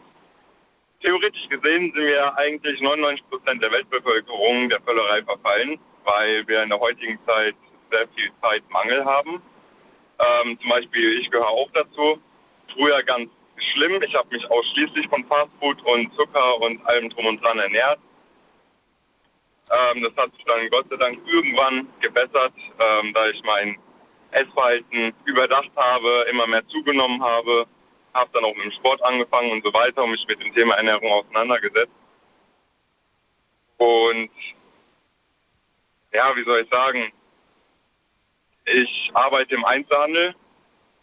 [1.02, 6.68] theoretisch gesehen sind wir eigentlich 99 Prozent der Weltbevölkerung der Völlerei verfallen, weil wir in
[6.68, 7.56] der heutigen Zeit
[7.90, 9.42] sehr viel Zeitmangel haben.
[10.44, 12.20] Ähm, zum Beispiel, ich gehöre auch dazu.
[12.72, 14.00] Früher ganz schlimm.
[14.02, 17.98] Ich habe mich ausschließlich von Fastfood und Zucker und allem drum und dran ernährt.
[19.70, 23.76] Ähm, das hat sich dann Gott sei Dank irgendwann gebessert, ähm, da ich mein
[24.32, 27.66] Essverhalten überdacht habe, immer mehr zugenommen habe,
[28.14, 30.74] habe dann auch mit dem Sport angefangen und so weiter und mich mit dem Thema
[30.74, 31.92] Ernährung auseinandergesetzt.
[33.78, 34.30] Und
[36.12, 37.12] ja, wie soll ich sagen,
[38.66, 40.34] ich arbeite im Einzelhandel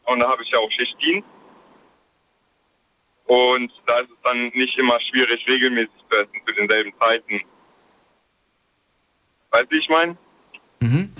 [0.06, 1.28] und da habe ich ja auch Schichtdienst.
[3.26, 7.42] Und da ist es dann nicht immer schwierig, regelmäßig zu essen zu denselben Zeiten.
[9.52, 10.18] Weißt du, wie ich meine?
[10.80, 11.14] Mhm.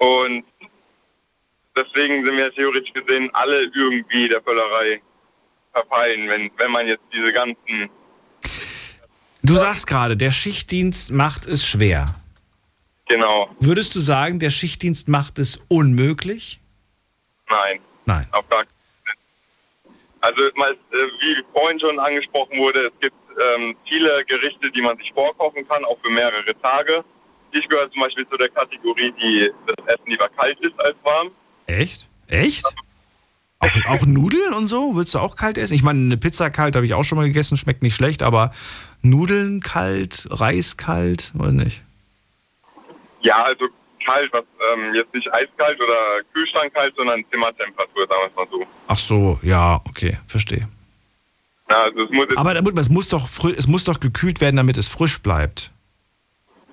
[0.00, 0.44] Und
[1.76, 5.02] deswegen sind wir theoretisch gesehen alle irgendwie der Völlerei
[5.72, 7.90] verfallen, wenn, wenn man jetzt diese ganzen.
[9.42, 12.14] Du sagst gerade, der Schichtdienst macht es schwer.
[13.08, 16.60] Genau, Würdest du sagen, der Schichtdienst macht es unmöglich?
[17.48, 17.80] nein.
[18.06, 18.26] Nein.
[18.32, 18.74] Auf gar keinen.
[20.20, 20.52] Also, äh,
[21.20, 23.16] wie vorhin schon angesprochen wurde, es gibt
[23.54, 27.04] ähm, viele Gerichte, die man sich vorkochen kann, auch für mehrere Tage.
[27.52, 31.30] Ich gehöre zum Beispiel zu der Kategorie, die das Essen lieber kalt ist als warm.
[31.66, 32.08] Echt?
[32.28, 32.64] Echt?
[33.58, 34.96] Auch, auch Nudeln und so?
[34.96, 35.74] Willst du auch kalt essen?
[35.74, 38.52] Ich meine, eine Pizza kalt habe ich auch schon mal gegessen, schmeckt nicht schlecht, aber
[39.02, 41.82] Nudeln kalt, Reis kalt, weiß nicht.
[43.20, 43.66] Ja, also
[44.04, 48.46] kalt, was ähm, jetzt nicht eiskalt oder Kühlschrank kalt, sondern Zimmertemperatur, sagen wir es mal
[48.50, 48.66] so.
[48.86, 50.66] Ach so, ja, okay, verstehe.
[51.68, 54.88] Ja, also es muss Aber es muss doch es muss doch gekühlt werden, damit es
[54.88, 55.70] frisch bleibt.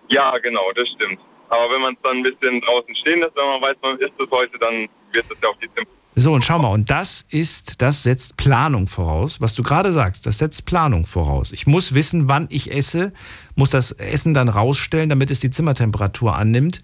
[0.09, 1.19] Ja, genau, das stimmt.
[1.49, 4.13] Aber wenn man es dann ein bisschen draußen stehen lässt, wenn man weiß, man isst
[4.19, 5.93] es heute, dann wird es ja auf die Temperatur.
[6.19, 9.39] So, und schau mal, und das ist, das setzt Planung voraus.
[9.39, 11.51] Was du gerade sagst, das setzt Planung voraus.
[11.51, 13.13] Ich muss wissen, wann ich esse,
[13.55, 16.81] muss das Essen dann rausstellen, damit es die Zimmertemperatur annimmt.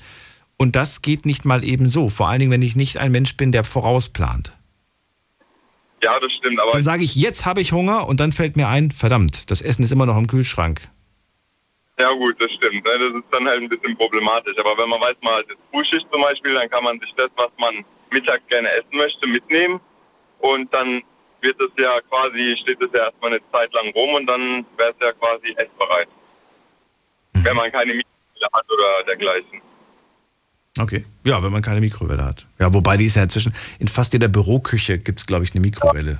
[0.57, 2.09] Und das geht nicht mal eben so.
[2.09, 4.55] Vor allen Dingen, wenn ich nicht ein Mensch bin, der vorausplant.
[6.03, 8.67] Ja, das stimmt, aber Dann sage ich, jetzt habe ich Hunger und dann fällt mir
[8.67, 10.89] ein, verdammt, das Essen ist immer noch im Kühlschrank.
[11.99, 12.83] Ja gut, das stimmt.
[12.85, 14.57] ne, Das ist dann halt ein bisschen problematisch.
[14.57, 17.29] Aber wenn man weiß, man hat jetzt Frühschicht zum Beispiel, dann kann man sich das,
[17.35, 19.79] was man mittags gerne essen möchte, mitnehmen.
[20.39, 21.01] Und dann
[21.41, 24.91] wird es ja quasi, steht es ja erstmal eine Zeit lang rum und dann wäre
[24.91, 26.07] es ja quasi essbereit.
[27.33, 29.61] Wenn man keine Mikrowelle hat oder dergleichen.
[30.79, 31.05] Okay.
[31.23, 32.47] Ja, wenn man keine Mikrowelle hat.
[32.59, 35.61] Ja, wobei die ist ja inzwischen, in fast jeder Büroküche gibt es, glaube ich, eine
[35.61, 36.17] Mikrowelle.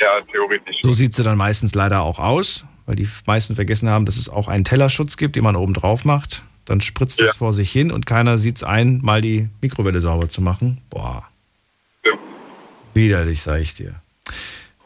[0.00, 0.80] Ja, theoretisch.
[0.82, 4.28] So sieht sie dann meistens leider auch aus, weil die meisten vergessen haben, dass es
[4.28, 6.42] auch einen Tellerschutz gibt, den man oben drauf macht.
[6.64, 10.28] Dann spritzt es vor sich hin und keiner sieht es ein, mal die Mikrowelle sauber
[10.28, 10.80] zu machen.
[10.90, 11.28] Boah.
[12.92, 13.94] Widerlich, sag ich dir.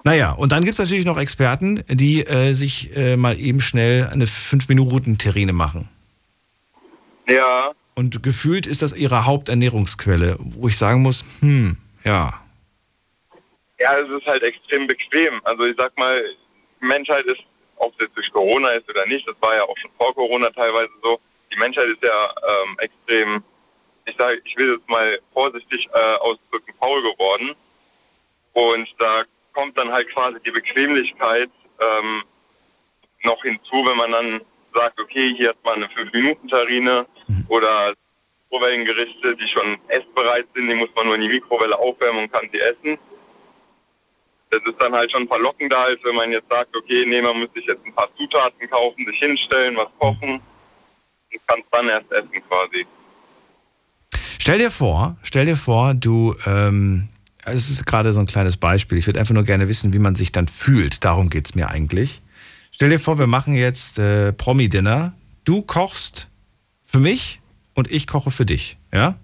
[0.03, 4.07] Naja, und dann gibt es natürlich noch Experten, die äh, sich äh, mal eben schnell
[4.09, 5.89] eine 5-Minuten-Terrine machen.
[7.27, 12.35] Ja, Und gefühlt ist das ihre Haupternährungsquelle, wo ich sagen muss, hm, ja.
[13.81, 15.41] Ja, es ist halt extrem bequem.
[15.45, 16.23] Also ich sag mal,
[16.81, 17.41] Menschheit ist,
[17.85, 20.51] ob es jetzt durch Corona ist oder nicht, das war ja auch schon vor Corona
[20.51, 21.21] teilweise so,
[21.53, 23.45] die Menschheit ist ja ähm, extrem,
[24.07, 27.55] ich sage, ich will es mal vorsichtig äh, ausdrücken, faul geworden.
[28.53, 32.23] Und da kommt dann halt quasi die Bequemlichkeit ähm,
[33.23, 34.41] noch hinzu, wenn man dann
[34.75, 37.07] sagt, okay, hier hat man eine 5-Minuten-Terrine
[37.49, 37.95] oder
[38.55, 42.49] Mikrowellengerichte, die schon essbereit sind, die muss man nur in die Mikrowelle aufwärmen und kann
[42.53, 42.99] sie essen.
[44.55, 47.53] Das ist dann halt schon verlockender, als wenn man jetzt sagt, okay, nee, man muss
[47.55, 52.13] sich jetzt ein paar Zutaten kaufen, sich hinstellen, was kochen und kann es dann erst
[52.13, 52.87] essen quasi.
[54.39, 57.09] Stell dir vor, stell dir vor, du, ähm,
[57.45, 58.99] es ist gerade so ein kleines Beispiel.
[58.99, 61.05] Ich würde einfach nur gerne wissen, wie man sich dann fühlt.
[61.05, 62.21] Darum geht es mir eigentlich.
[62.71, 65.15] Stell dir vor, wir machen jetzt äh, Promi-Dinner.
[65.45, 66.29] Du kochst
[66.85, 67.41] für mich
[67.75, 69.17] und ich koche für dich, ja?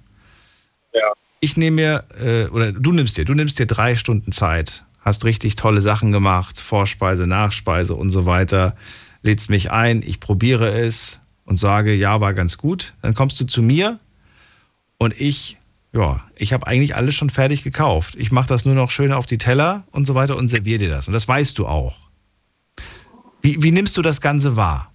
[0.92, 1.12] Ja.
[1.40, 5.24] Ich nehme mir, äh, oder du nimmst dir, du nimmst dir drei Stunden Zeit, hast
[5.24, 8.76] richtig tolle Sachen gemacht, Vorspeise, Nachspeise und so weiter,
[9.22, 12.94] lädst mich ein, ich probiere es und sage, ja, war ganz gut.
[13.02, 13.98] Dann kommst du zu mir
[14.98, 15.58] und ich,
[15.92, 18.14] ja, ich habe eigentlich alles schon fertig gekauft.
[18.16, 20.90] Ich mache das nur noch schön auf die Teller und so weiter und serviere dir
[20.90, 21.08] das.
[21.08, 22.10] Und das weißt du auch.
[23.42, 24.92] Wie, wie nimmst du das Ganze wahr?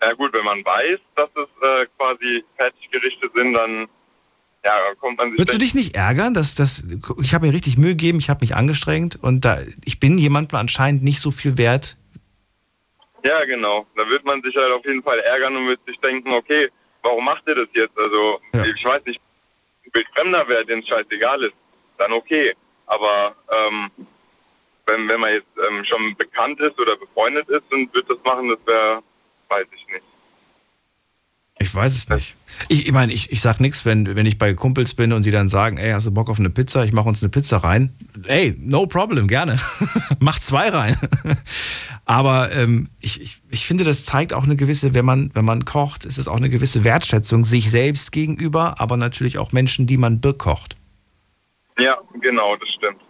[0.00, 3.88] Ja gut, wenn man weiß, dass es äh, quasi Fertiggerichte sind, dann
[4.66, 5.38] ja, kommt man sich...
[5.38, 6.84] Würdest du dich nicht ärgern, dass das,
[7.22, 10.58] ich habe mir richtig Mühe gegeben, ich habe mich angestrengt und da, ich bin jemandem
[10.58, 11.96] anscheinend nicht so viel wert.
[13.22, 13.86] Ja, genau.
[13.94, 16.68] Da wird man sich halt auf jeden Fall ärgern und wird sich denken, okay,
[17.02, 17.96] warum macht ihr das jetzt?
[17.96, 19.20] Also, ich weiß nicht,
[19.94, 21.54] ein Fremder wäre, dem es scheißegal ist,
[21.98, 22.52] dann okay.
[22.86, 23.90] Aber ähm,
[24.86, 28.48] wenn, wenn man jetzt ähm, schon bekannt ist oder befreundet ist und wird das machen,
[28.48, 29.02] das wäre,
[29.48, 30.05] weiß ich nicht.
[31.58, 32.36] Ich weiß es nicht.
[32.68, 35.30] Ich, ich meine, ich, ich sag nichts, wenn, wenn ich bei Kumpels bin und die
[35.30, 36.84] dann sagen, ey, hast du Bock auf eine Pizza?
[36.84, 37.94] Ich mache uns eine Pizza rein.
[38.26, 39.56] Ey, no problem, gerne.
[40.18, 40.96] Mach zwei rein.
[42.04, 45.64] Aber ähm, ich, ich, ich finde, das zeigt auch eine gewisse, wenn man, wenn man
[45.64, 49.96] kocht, ist es auch eine gewisse Wertschätzung sich selbst gegenüber, aber natürlich auch Menschen, die
[49.96, 50.76] man bekocht.
[51.78, 53.00] Ja, genau, das stimmt.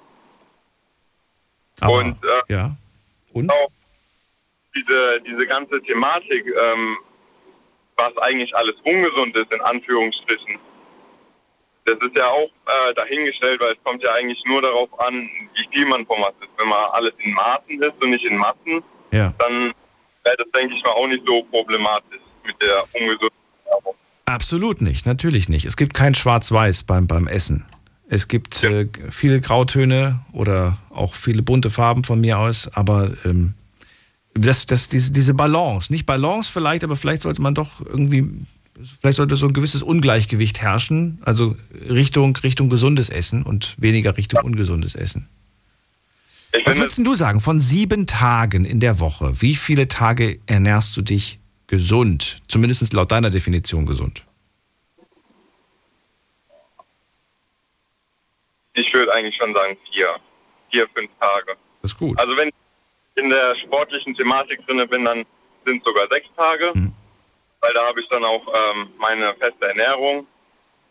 [1.81, 2.77] Aber, und äh, ja.
[3.33, 3.51] Und?
[3.51, 3.71] auch
[4.75, 6.97] diese, diese ganze Thematik, ähm,
[7.97, 10.59] was eigentlich alles ungesund ist, in Anführungsstrichen,
[11.85, 15.69] das ist ja auch äh, dahingestellt, weil es kommt ja eigentlich nur darauf an, wie
[15.73, 16.51] viel man von was isst.
[16.59, 18.83] Wenn man alles in Maßen isst und nicht in Massen,
[19.13, 19.33] Ja.
[19.39, 19.73] dann
[20.25, 23.31] wäre das, denke ich mal, auch nicht so problematisch mit der ungesunden
[23.65, 23.95] Ernährung.
[24.27, 25.65] Absolut nicht, natürlich nicht.
[25.65, 27.65] Es gibt kein Schwarz-Weiß beim, beim Essen.
[28.09, 33.55] Es gibt äh, viele Grautöne oder auch viele bunte Farben von mir aus, aber ähm,
[34.37, 38.29] das, das, diese, diese Balance, nicht Balance vielleicht, aber vielleicht sollte man doch irgendwie,
[39.01, 41.57] vielleicht sollte so ein gewisses Ungleichgewicht herrschen, also
[41.89, 45.29] Richtung, Richtung gesundes Essen und weniger Richtung ungesundes Essen.
[46.65, 51.03] Was würdest du sagen, von sieben Tagen in der Woche, wie viele Tage ernährst du
[51.03, 52.41] dich gesund?
[52.49, 54.25] Zumindest laut deiner Definition gesund.
[58.73, 60.17] Ich würde eigentlich schon sagen vier,
[60.71, 61.57] vier, fünf Tage.
[61.83, 62.19] Das ist gut.
[62.19, 62.55] Also wenn ich
[63.17, 65.25] in der sportlichen Thematik drin bin, dann
[65.65, 66.73] sind es sogar sechs Tage,
[67.61, 70.27] weil da habe ich dann auch ähm, meine feste Ernährung,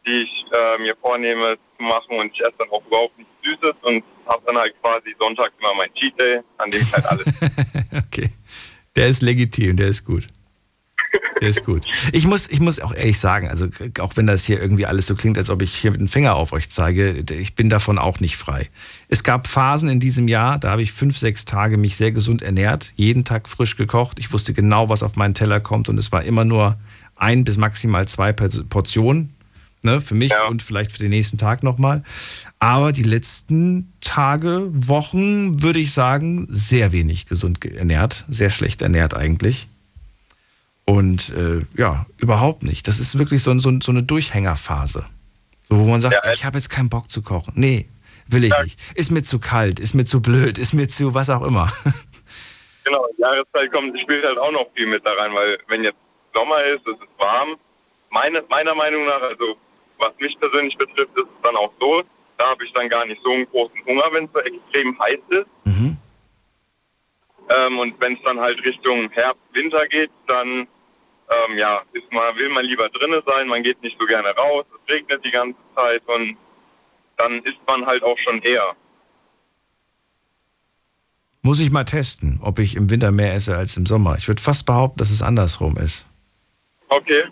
[0.06, 3.76] die ich äh, mir vornehme zu machen und ich esse dann auch überhaupt nichts Süßes
[3.84, 7.26] und habe dann halt quasi Sonntag immer mein Cheat Day, an dem ich halt alles
[8.08, 8.30] Okay.
[8.96, 10.28] Der ist legitim, der ist gut.
[11.42, 11.86] Der ist gut.
[12.12, 13.68] Ich muss, ich muss auch ehrlich sagen, also
[14.00, 16.36] auch wenn das hier irgendwie alles so klingt, als ob ich hier mit dem Finger
[16.36, 18.70] auf euch zeige, ich bin davon auch nicht frei.
[19.08, 22.42] Es gab Phasen in diesem Jahr, da habe ich fünf, sechs Tage mich sehr gesund
[22.42, 24.20] ernährt, jeden Tag frisch gekocht.
[24.20, 26.78] Ich wusste genau, was auf meinen Teller kommt und es war immer nur
[27.16, 29.32] ein bis maximal zwei Portionen.
[29.84, 32.02] Ne, für mich und vielleicht für den nächsten Tag nochmal.
[32.58, 38.26] Aber die letzten Tage, Wochen, würde ich sagen, sehr wenig gesund ernährt.
[38.28, 39.68] Sehr schlecht ernährt eigentlich.
[40.86, 42.88] Und äh, ja, überhaupt nicht.
[42.88, 45.06] Das ist wirklich so, so, so eine Durchhängerphase.
[45.64, 47.54] So, wo man sagt, ich habe jetzt keinen Bock zu kochen.
[47.56, 47.88] Nee,
[48.28, 48.80] will ich nicht.
[48.94, 51.72] Ist mir zu kalt, ist mir zu blöd, ist mir zu was auch immer.
[52.88, 55.98] Genau, die Jahreszeit kommt, spielt halt auch noch viel mit da rein, weil wenn jetzt
[56.36, 57.58] Sommer ist, es ist warm.
[58.12, 59.58] Meine, meiner Meinung nach, also
[59.98, 62.04] was mich persönlich betrifft, ist es dann auch so,
[62.38, 65.18] da habe ich dann gar nicht so einen großen Hunger, wenn es so extrem heiß
[65.30, 65.48] ist.
[67.50, 70.68] Ähm, und wenn es dann halt Richtung Herbst, Winter geht, dann
[71.30, 74.66] ähm, ja, ist man, will man lieber drinnen sein, man geht nicht so gerne raus,
[74.72, 76.38] es regnet die ganze Zeit und
[77.18, 78.76] dann isst man halt auch schon eher.
[81.42, 84.16] Muss ich mal testen, ob ich im Winter mehr esse als im Sommer.
[84.18, 86.06] Ich würde fast behaupten, dass es andersrum ist.
[86.90, 87.26] Okay.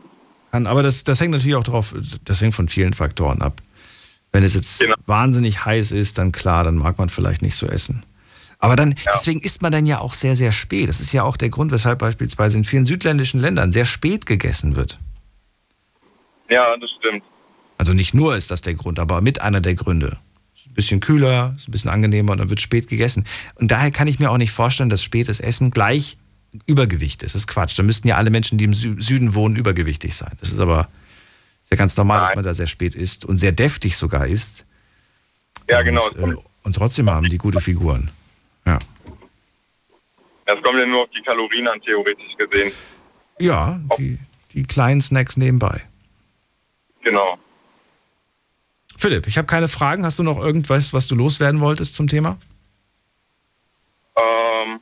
[0.52, 3.61] Aber das, das hängt natürlich auch drauf, das hängt von vielen Faktoren ab.
[4.32, 8.03] Wenn es jetzt wahnsinnig heiß ist, dann klar, dann mag man vielleicht nicht so essen.
[8.64, 10.88] Aber dann, deswegen isst man dann ja auch sehr, sehr spät.
[10.88, 14.77] Das ist ja auch der Grund, weshalb beispielsweise in vielen südländischen Ländern sehr spät gegessen
[14.77, 14.99] wird.
[16.49, 17.23] Ja, das stimmt.
[17.77, 20.18] Also nicht nur ist das der Grund, aber mit einer der Gründe.
[20.56, 23.26] Ist ein bisschen kühler, ist ein bisschen angenehmer und dann wird spät gegessen.
[23.56, 26.18] Und daher kann ich mir auch nicht vorstellen, dass spätes Essen gleich
[26.65, 27.35] Übergewicht ist.
[27.35, 27.77] Das ist Quatsch.
[27.77, 30.31] Da müssten ja alle Menschen, die im Sü- Süden wohnen, übergewichtig sein.
[30.40, 30.88] Das ist aber
[31.65, 34.65] sehr ganz normal, dass man da sehr spät isst und sehr deftig sogar isst.
[35.69, 36.07] Ja, genau.
[36.11, 38.10] Und, äh, und trotzdem haben die gute Figuren.
[38.65, 38.80] Ja.
[40.45, 42.72] Es kommt ja nur auf die Kalorien an, theoretisch gesehen.
[43.40, 44.19] Ja, die,
[44.53, 45.81] die kleinen Snacks nebenbei.
[47.02, 47.38] Genau.
[48.98, 50.06] Philipp, ich habe keine Fragen.
[50.06, 52.38] Hast du noch irgendwas, was du loswerden wolltest zum Thema?
[54.15, 54.80] Ähm,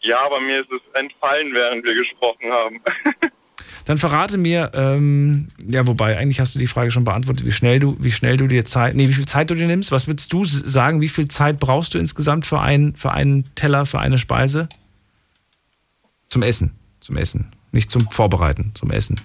[0.00, 2.80] ja, aber mir ist es entfallen, während wir gesprochen haben.
[3.88, 7.78] Dann verrate mir, ähm, ja, wobei eigentlich hast du die Frage schon beantwortet, wie schnell
[7.78, 9.92] du, wie schnell du dir Zeit, nee, wie viel Zeit du dir nimmst.
[9.92, 11.00] Was würdest du sagen?
[11.00, 14.68] Wie viel Zeit brauchst du insgesamt für einen, für einen Teller, für eine Speise?
[16.26, 19.18] Zum Essen, zum Essen, nicht zum Vorbereiten, zum Essen.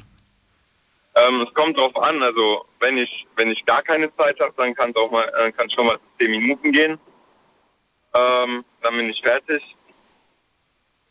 [1.16, 4.74] Ähm, es kommt drauf an, also wenn ich wenn ich gar keine Zeit habe, dann
[4.76, 6.98] kann es auch mal äh, kann schon mal zehn Minuten gehen.
[8.16, 9.62] Ähm, dann bin ich fertig.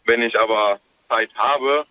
[0.07, 0.81] Wenn ich aber
[1.11, 1.85] Zeit habe,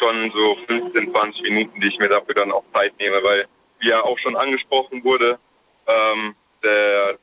[0.00, 3.46] schon so 15, 20 Minuten, die ich mir dafür dann auch Zeit nehme, weil
[3.78, 5.38] wie ja auch schon angesprochen wurde,
[5.86, 7.18] ähm, der,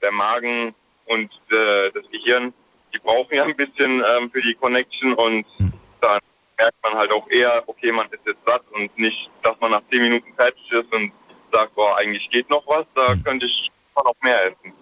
[0.00, 0.74] der Magen
[1.06, 2.52] und äh, das Gehirn,
[2.92, 5.46] die brauchen ja ein bisschen ähm, für die Connection und
[6.00, 6.20] dann
[6.58, 9.82] merkt man halt auch eher, okay, man ist jetzt satt und nicht, dass man nach
[9.90, 11.12] 10 Minuten fertig ist und
[11.50, 14.72] sagt, boah, eigentlich geht noch was, da könnte ich noch mehr essen.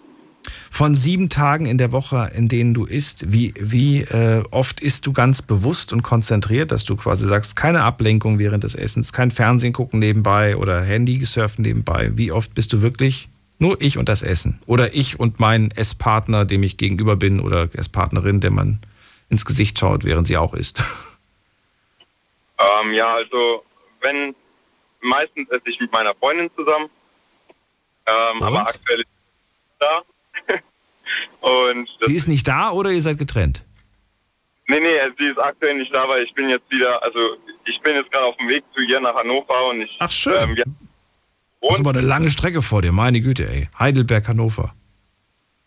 [0.81, 5.05] Von sieben Tagen in der Woche, in denen du isst, wie, wie äh, oft isst
[5.05, 9.29] du ganz bewusst und konzentriert, dass du quasi sagst, keine Ablenkung während des Essens, kein
[9.29, 12.09] Fernsehen gucken nebenbei oder Handy surfen nebenbei.
[12.15, 13.29] Wie oft bist du wirklich
[13.59, 14.59] nur ich und das Essen?
[14.65, 18.79] Oder ich und mein Esspartner, dem ich gegenüber bin, oder Esspartnerin, der man
[19.29, 20.83] ins Gesicht schaut, während sie auch isst?
[22.83, 23.63] Ähm, ja, also
[24.01, 24.35] wenn
[24.99, 26.89] meistens esse ich mit meiner Freundin zusammen,
[28.07, 29.07] ähm, aber aktuell ist
[29.79, 30.01] da.
[31.41, 33.63] und Die ist nicht da oder ihr seid getrennt?
[34.67, 37.19] nee, nee, sie ist aktuell nicht da, weil ich bin jetzt wieder, also
[37.65, 39.95] ich bin jetzt gerade auf dem Weg zu ihr nach Hannover und ich.
[39.99, 40.33] Ach schön.
[40.51, 40.63] Ähm, wir,
[41.61, 43.67] Das ist aber eine lange Strecke vor dir, meine Güte, ey.
[43.77, 44.73] Heidelberg, Hannover.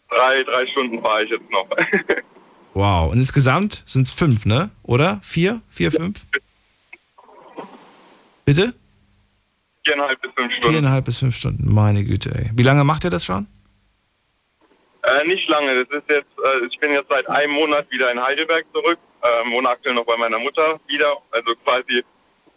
[0.09, 1.67] drei, drei Stunden fahre ich jetzt noch.
[2.77, 3.13] Wow.
[3.13, 4.69] Und insgesamt sind es fünf, ne?
[4.83, 5.21] Oder?
[5.23, 5.61] Vier?
[5.71, 6.19] Vier, fünf?
[8.45, 8.75] Bitte?
[9.85, 10.69] Viereinhalb bis fünf Stunden.
[10.73, 11.73] Viereinhalb bis fünf Stunden.
[11.73, 12.51] Meine Güte, ey.
[12.53, 13.47] Wie lange macht ihr das schon?
[15.05, 15.85] Äh, nicht lange.
[15.85, 18.99] Das ist jetzt, äh, ich bin jetzt seit einem Monat wieder in Heidelberg zurück.
[19.23, 21.17] Ähm, wohne aktuell noch bei meiner Mutter wieder.
[21.31, 22.05] Also quasi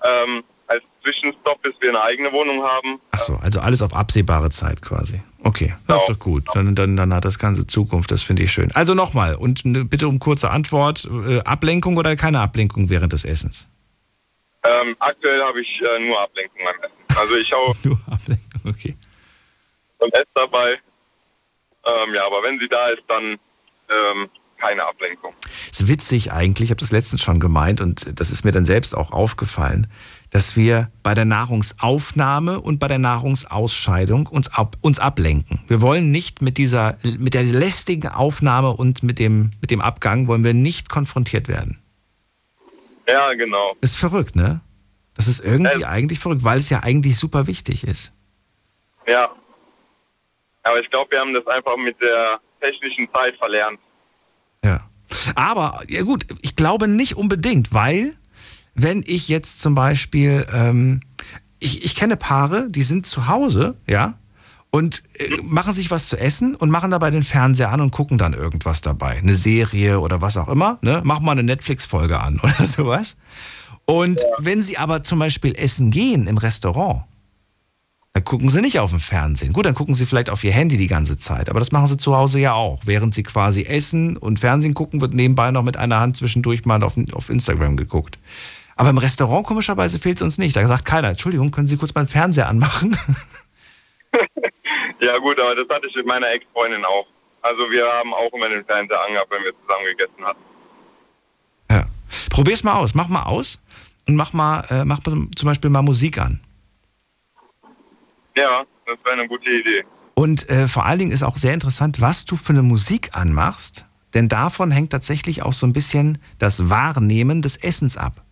[0.04, 3.00] ähm, als Zwischenstopp, bis wir eine eigene Wohnung haben.
[3.12, 5.22] Ach so, also alles auf absehbare Zeit quasi.
[5.44, 6.44] Okay, das ist doch gut.
[6.54, 8.72] Dann, dann, dann hat das Ganze Zukunft, das finde ich schön.
[8.74, 11.08] Also nochmal, und ne, bitte um kurze Antwort.
[11.28, 13.70] Äh, Ablenkung oder keine Ablenkung während des Essens?
[14.64, 17.20] Ähm, aktuell habe ich äh, nur Ablenkung beim Essen.
[17.20, 18.96] Also ich hau nur Ablenkung, okay.
[20.00, 20.80] und esse dabei.
[21.88, 23.40] Ähm, ja, aber wenn sie da ist, dann
[23.90, 25.34] ähm, keine Ablenkung.
[25.72, 28.96] ist witzig eigentlich, ich habe das letztens schon gemeint und das ist mir dann selbst
[28.96, 29.88] auch aufgefallen,
[30.32, 35.60] dass wir bei der Nahrungsaufnahme und bei der Nahrungsausscheidung uns, ab, uns ablenken.
[35.68, 40.28] Wir wollen nicht mit dieser, mit der lästigen Aufnahme und mit dem, mit dem Abgang
[40.28, 41.80] wollen wir nicht konfrontiert werden.
[43.08, 43.76] Ja, genau.
[43.80, 44.60] Ist verrückt, ne?
[45.14, 48.14] Das ist irgendwie eigentlich verrückt, weil es ja eigentlich super wichtig ist.
[49.08, 49.32] Ja.
[50.68, 53.80] Aber ich glaube, wir haben das einfach mit der technischen Zeit verlernt.
[55.36, 58.14] Aber, ja gut, ich glaube nicht unbedingt, weil,
[58.76, 61.02] wenn ich jetzt zum Beispiel, ähm,
[61.60, 64.16] ich, ich kenne Paare, die sind zu Hause, ja,
[64.70, 68.18] und äh, machen sich was zu essen und machen dabei den Fernseher an und gucken
[68.18, 69.18] dann irgendwas dabei.
[69.18, 71.02] Eine Serie oder was auch immer, ne?
[71.04, 73.18] Mach mal eine Netflix-Folge an oder sowas.
[73.86, 77.04] Und wenn sie aber zum Beispiel essen gehen im Restaurant,
[78.18, 79.54] dann gucken sie nicht auf dem Fernsehen.
[79.54, 81.98] Gut, dann gucken sie vielleicht auf ihr Handy die ganze Zeit, aber das machen sie
[81.98, 82.82] zu Hause ja auch.
[82.86, 86.82] Während sie quasi essen und Fernsehen gucken, wird nebenbei noch mit einer Hand zwischendurch mal
[86.84, 88.18] auf, auf Instagram geguckt.
[88.76, 90.56] Aber im Restaurant komischerweise fehlt es uns nicht.
[90.56, 92.98] Da sagt keiner, Entschuldigung, können Sie kurz mal den Fernseher anmachen?
[95.00, 97.06] Ja gut, aber das hatte ich mit meiner Ex-Freundin auch.
[97.44, 100.40] Also wir haben auch immer den Fernseher angehabt, wenn wir zusammen gegessen hatten.
[102.30, 103.60] Probier's mal aus, mach mal aus
[104.08, 106.40] und mach mal, äh, mach mal zum Beispiel mal Musik an.
[108.38, 109.84] Ja, das wäre eine gute Idee.
[110.14, 113.86] Und äh, vor allen Dingen ist auch sehr interessant, was du für eine Musik anmachst,
[114.14, 118.24] denn davon hängt tatsächlich auch so ein bisschen das Wahrnehmen des Essens ab.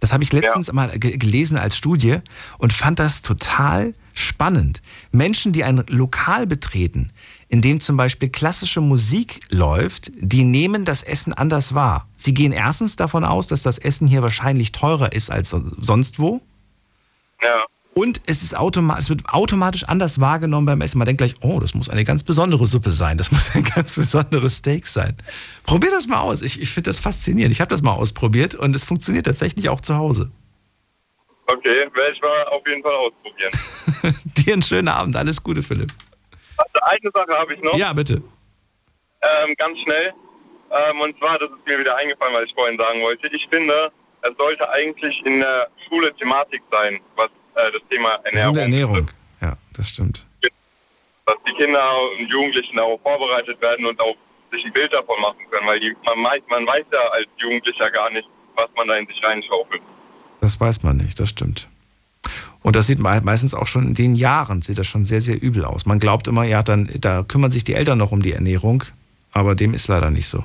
[0.00, 2.18] Das habe ich letztens mal ge- gelesen als Studie
[2.58, 4.80] und fand das total spannend.
[5.12, 7.12] Menschen, die ein Lokal betreten,
[7.48, 12.08] in dem zum Beispiel klassische Musik läuft, die nehmen das Essen anders wahr.
[12.16, 16.18] Sie gehen erstens davon aus, dass das Essen hier wahrscheinlich teurer ist als so- sonst
[16.18, 16.40] wo.
[17.42, 17.64] Ja.
[18.00, 20.96] Und es, ist automa es wird automatisch anders wahrgenommen beim Essen.
[20.96, 23.18] Man denkt gleich, oh, das muss eine ganz besondere Suppe sein.
[23.18, 25.18] Das muss ein ganz besonderes Steak sein.
[25.66, 26.40] Probier das mal aus.
[26.40, 27.52] Ich, ich finde das faszinierend.
[27.52, 30.30] Ich habe das mal ausprobiert und es funktioniert tatsächlich auch zu Hause.
[31.44, 33.50] Okay, werde ich mal auf jeden Fall ausprobieren.
[34.24, 35.14] Dir einen schönen Abend.
[35.14, 35.92] Alles Gute, Philipp.
[36.56, 37.76] Also eine Sache habe ich noch.
[37.76, 38.22] Ja, bitte.
[39.20, 40.14] Ähm, ganz schnell.
[40.70, 43.26] Ähm, und zwar, das ist mir wieder eingefallen, was ich vorhin sagen wollte.
[43.26, 47.28] Ich finde, es sollte eigentlich in der Schule Thematik sein, was
[47.68, 49.10] äh, das Thema Ernährung Gesunde Ernährung.
[49.40, 50.26] Ja, das stimmt.
[51.26, 51.82] dass die Kinder
[52.18, 54.16] und Jugendlichen darauf vorbereitet werden und auch
[54.50, 57.90] sich ein Bild davon machen können, weil die, man, mei- man weiß ja als Jugendlicher
[57.90, 59.80] gar nicht, was man da in sich reinschaufelt.
[60.40, 61.68] Das weiß man nicht, das stimmt.
[62.62, 65.40] Und das sieht me- meistens auch schon in den Jahren, sieht das schon sehr, sehr
[65.40, 65.86] übel aus.
[65.86, 68.82] Man glaubt immer, ja, dann, da kümmern sich die Eltern noch um die Ernährung,
[69.32, 70.44] aber dem ist leider nicht so.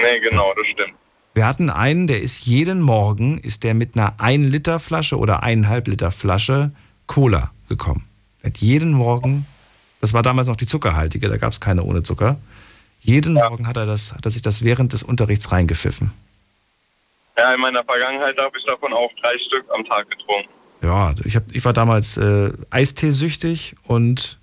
[0.00, 0.94] Nee, genau, das stimmt.
[1.34, 5.42] Wir hatten einen, der ist jeden Morgen, ist der mit einer 1 Liter Flasche oder
[5.42, 6.70] 1,5 Liter Flasche
[7.08, 8.04] Cola gekommen.
[8.42, 9.44] Er hat jeden Morgen,
[10.00, 12.38] das war damals noch die zuckerhaltige, da gab es keine ohne Zucker.
[13.00, 16.12] Jeden Morgen hat er, das, hat er sich das während des Unterrichts reingepfiffen.
[17.36, 20.48] Ja, in meiner Vergangenheit habe ich davon auch drei Stück am Tag getrunken.
[20.82, 24.38] Ja, ich, hab, ich war damals äh, Eistee-süchtig und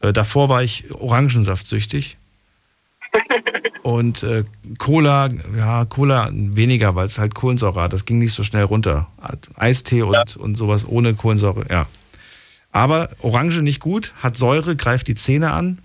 [0.00, 2.16] äh, davor war ich Orangensaft-süchtig.
[3.82, 4.44] Und äh,
[4.78, 7.92] Cola, ja, Cola weniger, weil es halt Kohlensäure hat.
[7.92, 9.08] Das ging nicht so schnell runter.
[9.56, 11.86] Eistee und, und sowas ohne Kohlensäure, ja.
[12.70, 15.78] Aber Orange nicht gut, hat Säure, greift die Zähne an.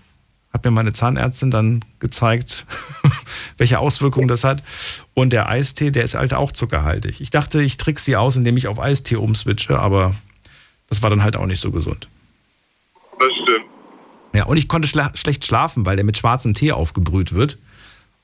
[0.52, 2.64] Hat mir meine Zahnärztin dann gezeigt,
[3.58, 4.62] welche Auswirkungen das hat.
[5.12, 7.20] Und der Eistee, der ist halt auch zuckerhaltig.
[7.20, 10.14] Ich dachte, ich trick sie aus, indem ich auf Eistee umswitche, aber
[10.88, 12.08] das war dann halt auch nicht so gesund.
[14.38, 17.58] Ja, und ich konnte schla schlecht schlafen, weil der mit schwarzem Tee aufgebrüht wird.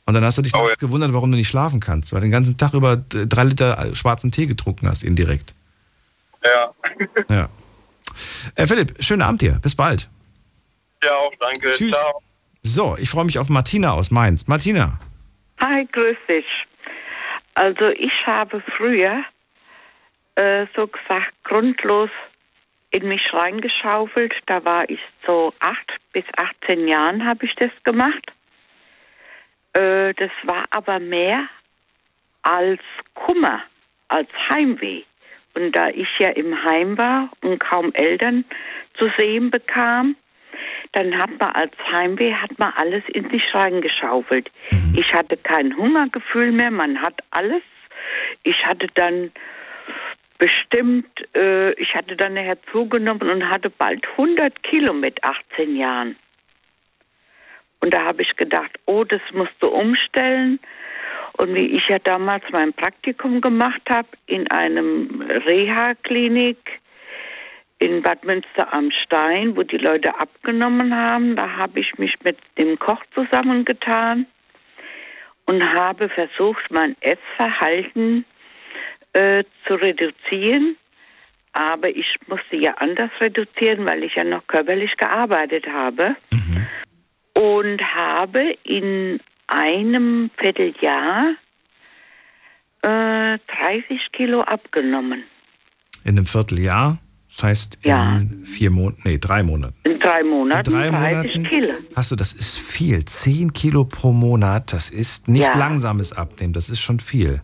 [0.07, 2.31] Und dann hast du dich nachts gewundert, warum du nicht schlafen kannst, weil du den
[2.31, 5.57] ganzen Tag über drei Liter schwarzen Tee getrunken hast, indirekt.
[6.45, 6.73] Ja.
[7.28, 7.49] Ja.
[8.55, 9.59] Äh, Philipp, schönen Abend dir.
[9.61, 10.09] Bis bald.
[11.03, 11.73] Ja, auch danke.
[11.73, 11.91] Tschüss.
[11.91, 12.23] Ciao.
[12.62, 14.47] So, ich freue mich auf Martina aus Mainz.
[14.47, 15.01] Martina.
[15.59, 16.47] Hi, grüß dich.
[17.55, 19.24] Also ich habe früher
[20.36, 22.11] äh, so gesagt grundlos
[22.95, 24.33] in mich reingeschaufelt.
[24.47, 28.33] Da war ich so acht bis 18 Jahren habe ich das gemacht.
[29.73, 31.49] Äh, das war aber mehr
[32.43, 32.81] als
[33.15, 33.62] Kummer,
[34.09, 35.03] als Heimweh.
[35.55, 38.45] Und da ich ja im Heim war und kaum Eltern
[38.97, 40.16] zu sehen bekam,
[40.93, 44.51] dann hat man als Heimweh hat man alles in sich reingeschaufelt.
[44.97, 47.62] Ich hatte kein Hungergefühl mehr, man hat alles.
[48.45, 49.33] Ich hatte dann
[50.39, 56.16] bestimmt, äh, ich hatte dann nachher zugenommen und hatte bald 100 Kilo mit 18 Jahren.
[57.81, 60.59] Und da habe ich gedacht, oh, das musst du umstellen.
[61.35, 66.81] Und wie ich ja damals mein Praktikum gemacht habe in einem Reha-Klinik
[67.78, 72.39] in Bad Münster am Stein, wo die Leute abgenommen haben, da habe ich mich mit
[72.56, 74.27] dem Koch zusammengetan
[75.47, 78.24] und habe versucht, mein Essverhalten
[79.15, 80.77] äh, zu reduzieren.
[81.53, 86.16] Aber ich musste ja anders reduzieren, weil ich ja noch körperlich gearbeitet habe.
[87.36, 91.35] Und habe in einem Vierteljahr
[92.82, 95.24] äh, 30 Kilo abgenommen.
[96.05, 98.20] In einem Vierteljahr, das heißt in Ja.
[98.45, 99.74] vier Monaten, nee, drei Monaten.
[99.85, 101.45] In drei Monaten In drei 30 Monaten?
[101.49, 101.74] Kilo.
[101.97, 103.05] Hast du, das ist viel.
[103.05, 105.59] Zehn Kilo pro Monat, das ist nicht Ja.
[105.59, 107.43] langsames Abnehmen, das ist schon viel.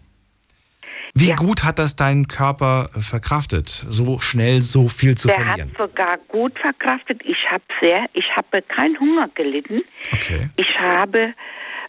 [1.14, 5.70] Wie gut hat das dein Körper äh, verkraftet, so schnell so viel zu Der verlieren?
[5.70, 7.20] hat sogar gut verkraftet.
[7.24, 9.82] Ich habe sehr, ich habe keinen Hunger gelitten.
[10.12, 10.50] Okay.
[10.56, 11.34] Ich habe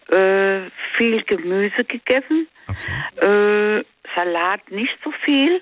[0.10, 2.48] äh, viel Gemüse gegessen,
[3.18, 3.84] äh,
[4.16, 5.62] Salat nicht so viel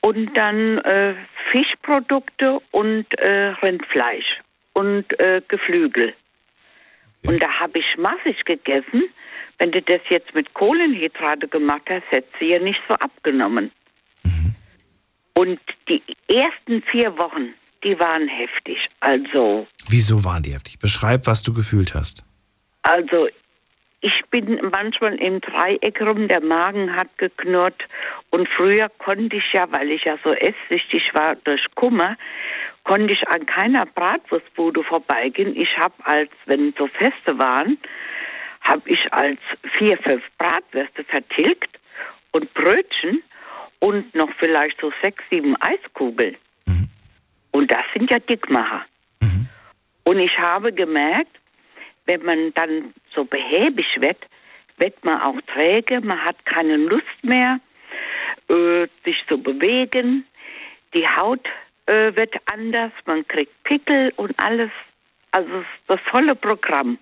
[0.00, 1.14] und dann äh,
[1.50, 4.40] Fischprodukte und äh, Rindfleisch
[4.74, 6.14] und äh, Geflügel.
[7.26, 9.04] Und da habe ich massig gegessen.
[9.60, 13.70] Wenn du das jetzt mit Kohlenhydrate gemacht hast, hättest du ja nicht so abgenommen.
[15.34, 17.54] Und die ersten vier Wochen,
[17.84, 18.78] die waren heftig.
[19.00, 20.78] Also, Wieso waren die heftig?
[20.78, 22.24] Beschreib, was du gefühlt hast.
[22.82, 23.28] also
[24.02, 27.82] ich bin manchmal im Dreieck rum, der Magen hat geknurrt
[28.30, 32.16] und früher konnte ich ja, weil ich ja so esssüchtig war durch Kummer,
[32.84, 35.54] konnte ich an keiner Bratwurstbude vorbeigehen.
[35.54, 37.76] Ich habe als, wenn so Feste waren,
[38.70, 39.38] habe ich als
[39.76, 41.78] vier, fünf Bratwürste vertilgt
[42.30, 43.22] und Brötchen
[43.80, 46.36] und noch vielleicht so sechs, sieben Eiskugeln.
[47.52, 48.84] Und das sind ja Dickmacher.
[50.04, 51.36] Und ich habe gemerkt,
[52.06, 54.18] wenn man dann so behäbig wird,
[54.78, 57.60] wird man auch träge, man hat keine Lust mehr,
[58.48, 60.24] äh, sich zu bewegen,
[60.94, 61.46] die Haut
[61.86, 64.70] äh, wird anders, man kriegt Pickel und alles.
[65.32, 66.98] Also das volle Programm.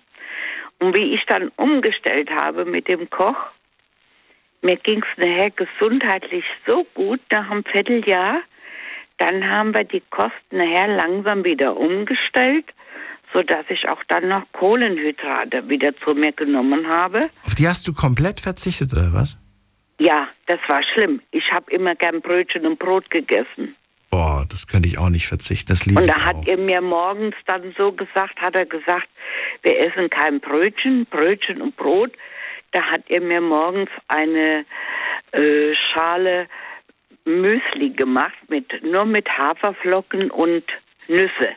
[0.79, 3.37] Und wie ich dann umgestellt habe mit dem Koch,
[4.61, 8.41] mir ging es nachher gesundheitlich so gut nach einem Vierteljahr,
[9.17, 12.65] dann haben wir die Kosten nachher langsam wieder umgestellt,
[13.33, 17.29] sodass ich auch dann noch Kohlenhydrate wieder zu mir genommen habe.
[17.45, 19.37] Auf die hast du komplett verzichtet, oder was?
[19.99, 21.21] Ja, das war schlimm.
[21.31, 23.75] Ich habe immer gern Brötchen und Brot gegessen.
[24.09, 25.69] Boah, das könnte ich auch nicht verzichten.
[25.69, 26.47] Das liebe Und da hat auch.
[26.47, 29.07] er mir morgens dann so gesagt, hat er gesagt,
[29.61, 32.11] wir essen kein Brötchen, Brötchen und Brot.
[32.71, 34.65] Da hat er mir morgens eine
[35.31, 36.47] äh, Schale
[37.25, 40.63] Müsli gemacht, mit, nur mit Haferflocken und
[41.07, 41.55] Nüsse.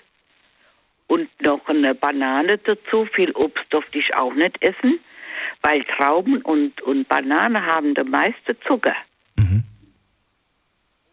[1.07, 3.07] Und noch eine Banane dazu.
[3.07, 5.01] Viel Obst durfte ich auch nicht essen,
[5.63, 8.95] weil Trauben und, und Banane haben der meiste Zucker.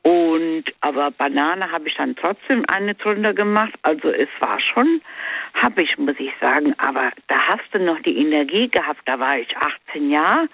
[0.01, 3.73] Und aber Banane habe ich dann trotzdem eine drunter gemacht.
[3.81, 5.01] Also es war schon,
[5.61, 9.01] habe ich, muss ich sagen, aber da hast du noch die Energie gehabt.
[9.05, 9.49] Da war ich
[9.89, 10.47] 18 Jahre,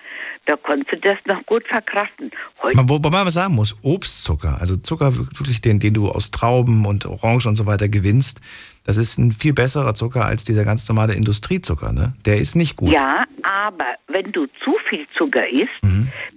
[0.48, 2.32] da konntest du das noch gut verkraften.
[2.62, 6.86] Heute Man, wobei man sagen muss, Obstzucker, also Zucker wirklich den, den du aus Trauben
[6.86, 8.42] und Orangen und so weiter gewinnst,
[8.84, 12.14] das ist ein viel besserer Zucker als dieser ganz normale Industriezucker, ne?
[12.26, 12.94] Der ist nicht gut.
[12.94, 15.70] Ja, aber wenn du zu viel Zucker isst,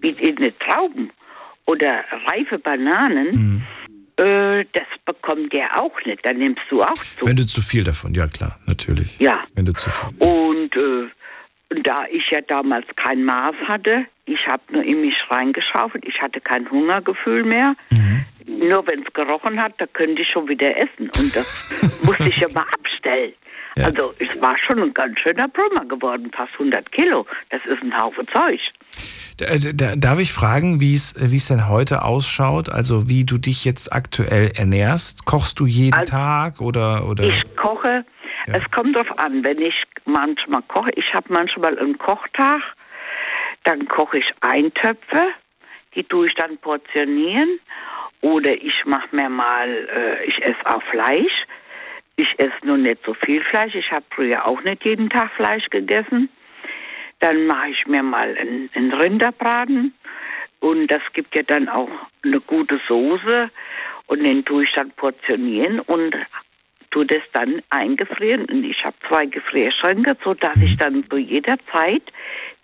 [0.00, 1.10] wie in den Trauben
[1.68, 3.62] oder reife Bananen,
[4.16, 6.24] äh, das bekommt der auch nicht.
[6.24, 7.26] Dann nimmst du auch zu.
[7.26, 9.18] Wenn du zu viel davon, ja klar, natürlich.
[9.18, 9.44] Ja.
[9.54, 10.08] Wenn du zu viel.
[10.18, 16.06] Und äh, da ich ja damals kein Maß hatte, ich habe nur in mich reingeschaufelt,
[16.06, 17.74] ich hatte kein Hungergefühl mehr.
[18.46, 21.10] Nur wenn es gerochen hat, da könnte ich schon wieder essen.
[21.18, 23.34] Und das musste ich ja mal abstellen.
[23.76, 27.26] Also es war schon ein ganz schöner Brummer geworden, fast 100 Kilo.
[27.50, 28.60] Das ist ein Haufen Zeug.
[29.36, 31.14] Da, da, darf ich fragen, wie es
[31.48, 32.68] denn heute ausschaut?
[32.70, 35.26] Also wie du dich jetzt aktuell ernährst?
[35.26, 37.24] Kochst du jeden Also, Tag oder oder?
[37.24, 38.04] Ich koche,
[38.46, 42.60] es kommt drauf an, wenn ich manchmal koche, ich habe manchmal einen Kochtag,
[43.64, 45.28] dann koche ich Eintöpfe,
[45.94, 47.60] die tue ich dann portionieren
[48.20, 51.44] oder ich mache mir mal, äh, ich esse auch Fleisch.
[52.16, 55.66] Ich esse nur nicht so viel Fleisch, ich habe früher auch nicht jeden Tag Fleisch
[55.70, 56.28] gegessen.
[57.20, 59.94] Dann mache ich mir mal einen, einen Rinderbraten
[60.60, 61.90] und das gibt ja dann auch
[62.22, 63.50] eine gute Soße
[64.06, 66.14] und den tue ich dann portionieren und
[66.90, 68.46] tue das dann eingefrieren.
[68.46, 72.02] Und ich habe zwei Gefrierschränke, sodass ich dann zu jeder Zeit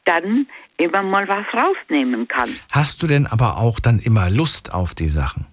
[0.05, 2.49] dann immer mal was rausnehmen kann.
[2.71, 5.47] Hast du denn aber auch dann immer Lust auf die Sachen?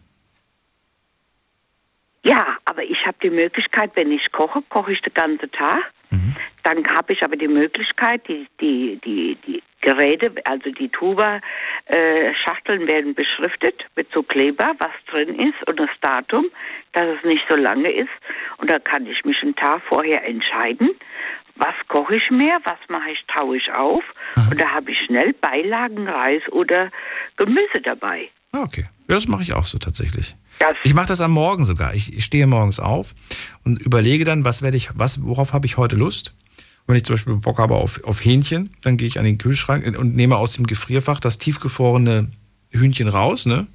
[2.24, 5.92] Ja, aber ich habe die Möglichkeit, wenn ich koche, koche ich den ganzen Tag.
[6.64, 13.16] Dann habe ich aber die Möglichkeit, die, die, die, die Geräte, also die Tuba-Schachteln werden
[13.16, 16.46] beschriftet mit so Kleber, was drin ist und das Datum,
[16.94, 18.10] dass es nicht so lange ist.
[18.58, 20.92] Und da kann ich mich einen Tag vorher entscheiden,
[21.56, 24.04] was koche ich mehr, was mache ich, taue ich auf.
[24.50, 26.92] Und da habe ich schnell Beilagen, Reis oder
[27.38, 28.30] Gemüse dabei.
[28.52, 28.86] Ah, okay.
[29.08, 30.36] Ja, das mache ich auch so tatsächlich.
[30.84, 31.94] Ich mache das am Morgen sogar.
[31.94, 33.14] Ich, ich stehe morgens auf
[33.64, 36.34] und überlege dann, was werde ich, was, worauf habe ich heute Lust?
[36.88, 39.86] Wenn ich zum Beispiel Bock habe auf, auf Hähnchen, dann gehe ich an den Kühlschrank
[39.98, 42.32] und nehme aus dem Gefrierfach das tiefgefrorene
[42.72, 43.68] Hühnchen raus, ne?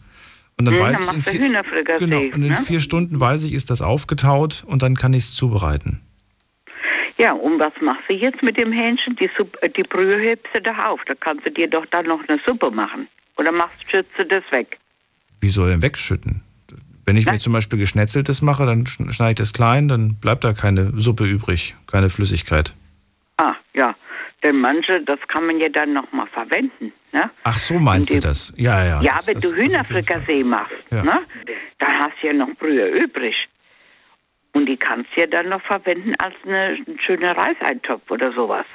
[0.58, 2.56] Und dann Hm, weiß dann ich, in machst du vier, genau, und in ne?
[2.56, 6.00] vier Stunden weiß ich, ist das aufgetaut und dann kann ich es zubereiten.
[7.18, 9.16] Ja, und was machst du jetzt mit dem Hähnchen?
[9.16, 11.00] Die, Suppe, äh, die Brühe hebst du doch auf.
[11.06, 13.08] Da kannst du dir doch dann noch eine Suppe machen.
[13.36, 14.78] Oder machst schützt du das weg?
[15.40, 16.42] Wie soll denn wegschütten?
[17.06, 20.42] Wenn ich mir zum Beispiel Geschnetzeltes mache, dann schn- schneide ich das klein, dann bleibt
[20.44, 22.74] da keine Suppe übrig, keine Flüssigkeit.
[23.36, 23.94] Ah, ja.
[24.42, 26.92] Denn manche, das kann man ja dann nochmal verwenden.
[27.12, 27.30] Ne?
[27.44, 28.52] Ach so meinst du das?
[28.56, 29.00] Ja, ja.
[29.02, 31.02] Ja, das, wenn das, du Hühnerfrikassee machst, Ja.
[31.04, 31.20] ne?
[31.78, 33.34] dann hast du ja noch Brühe übrig.
[34.52, 38.66] Und die kannst du ja dann noch verwenden als eine, ein schöner Reiseintopf oder sowas.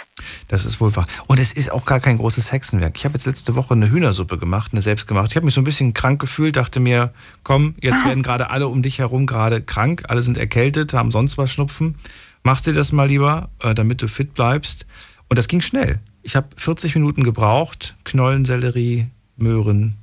[0.48, 1.06] Das ist wohl wahr.
[1.28, 2.98] Und es ist auch gar kein großes Hexenwerk.
[2.98, 5.32] Ich habe jetzt letzte Woche eine Hühnersuppe gemacht, eine selbstgemacht.
[5.32, 8.68] Ich habe mich so ein bisschen krank gefühlt, dachte mir, komm, jetzt werden gerade alle
[8.68, 11.96] um dich herum gerade krank, alle sind erkältet, haben sonst was Schnupfen.
[12.44, 14.86] Machst dir das mal lieber, äh, damit du fit bleibst.
[15.28, 16.00] Und das ging schnell.
[16.24, 19.08] Ich habe 40 Minuten gebraucht, Knollensellerie,
[19.38, 19.96] Möhren,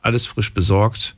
[0.00, 1.16] alles frisch besorgt.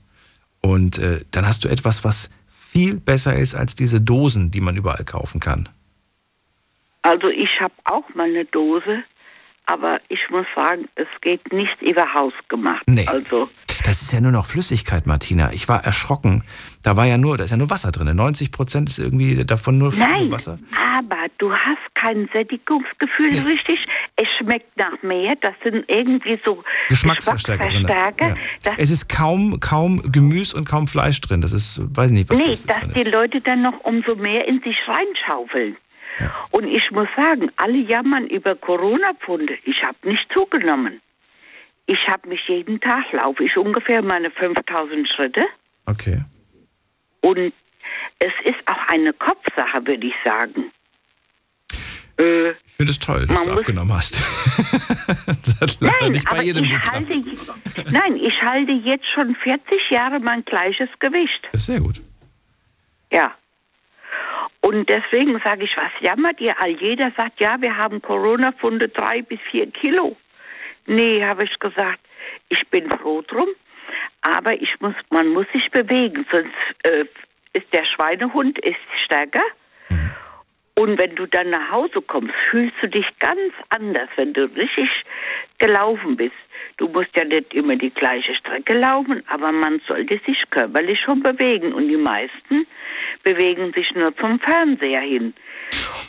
[0.60, 4.76] Und äh, dann hast du etwas, was viel besser ist als diese Dosen, die man
[4.76, 5.68] überall kaufen kann.
[7.02, 9.02] Also ich habe auch mal eine Dose,
[9.66, 12.82] aber ich muss sagen, es geht nicht über Haus gemacht.
[12.88, 13.06] Nee.
[13.06, 13.48] Also,
[13.84, 15.52] Das ist ja nur noch Flüssigkeit, Martina.
[15.52, 16.42] Ich war erschrocken.
[16.82, 18.14] Da war ja nur, da ist ja nur Wasser drin.
[18.14, 20.58] 90 Prozent ist irgendwie davon nur nein, Wasser.
[20.98, 23.86] aber du hast kein Sättigungsgefühl richtig.
[24.16, 25.34] Es schmeckt nach mehr.
[25.40, 27.82] Das sind irgendwie so Geschmacksverstärker drin.
[27.86, 28.28] Geschmacksverstärker.
[28.36, 28.42] Ja.
[28.64, 31.40] Das Es ist kaum, kaum Gemüse und kaum Fleisch drin.
[31.40, 33.12] Das ist, weiß nicht, was nee, das dass drin die ist.
[33.12, 35.76] Leute dann noch umso mehr in sich reinschaufeln.
[36.50, 39.58] Und ich muss sagen, alle jammern über Corona-Pfunde.
[39.64, 41.00] Ich habe nicht zugenommen.
[41.86, 45.42] Ich habe mich jeden Tag, laufe ich ungefähr meine 5000 Schritte.
[45.86, 46.22] Okay.
[47.22, 47.52] Und
[48.18, 50.70] es ist auch eine Kopfsache, würde ich sagen.
[52.18, 54.20] Äh, Ich finde es toll, dass du abgenommen hast.
[55.26, 57.22] das hat nein, nicht bei jedem ich halte,
[57.90, 61.48] nein, ich halte jetzt schon 40 Jahre mein gleiches Gewicht.
[61.52, 62.00] Das ist sehr gut.
[63.12, 63.34] Ja.
[64.60, 66.70] Und deswegen sage ich, was jammert ihr all?
[66.70, 70.16] Jeder sagt, ja, wir haben Corona-Funde drei bis vier Kilo.
[70.86, 72.00] Nee, habe ich gesagt,
[72.48, 73.48] ich bin froh drum,
[74.22, 76.52] aber ich muss, man muss sich bewegen, sonst
[76.84, 77.04] äh,
[77.52, 79.44] ist der Schweinehund ist stärker.
[80.78, 84.88] Und wenn du dann nach Hause kommst, fühlst du dich ganz anders, wenn du richtig
[85.58, 86.36] gelaufen bist.
[86.78, 91.22] Du musst ja nicht immer die gleiche Strecke laufen, aber man sollte sich körperlich schon
[91.22, 91.72] bewegen.
[91.72, 92.66] Und die meisten
[93.24, 95.34] bewegen sich nur zum Fernseher hin.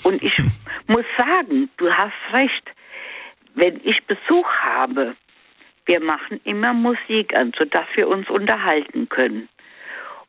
[0.04, 0.38] Und ich
[0.88, 2.72] muss sagen, du hast recht.
[3.56, 5.16] Wenn ich Besuch habe,
[5.86, 9.50] wir machen immer Musik an, sodass wir uns unterhalten können.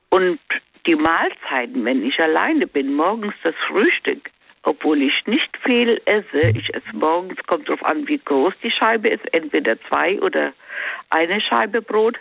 [0.08, 0.40] Und
[0.86, 4.30] die Mahlzeiten, wenn ich alleine bin, morgens das Frühstück,
[4.62, 9.09] obwohl ich nicht viel esse, ich esse morgens, kommt darauf an, wie groß die Scheibe
[9.09, 10.53] ist, entweder zwei oder
[11.11, 12.16] eine Scheibe Brot,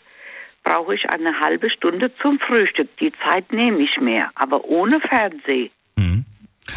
[0.64, 2.90] brauche ich eine halbe Stunde zum Frühstück.
[3.00, 5.72] Die Zeit nehme ich mir, aber ohne Fernseh.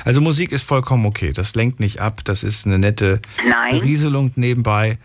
[0.05, 1.33] Also Musik ist vollkommen okay.
[1.33, 2.21] Das lenkt nicht ab.
[2.25, 3.79] Das ist eine nette Nein.
[3.79, 4.99] Berieselung nebenbei.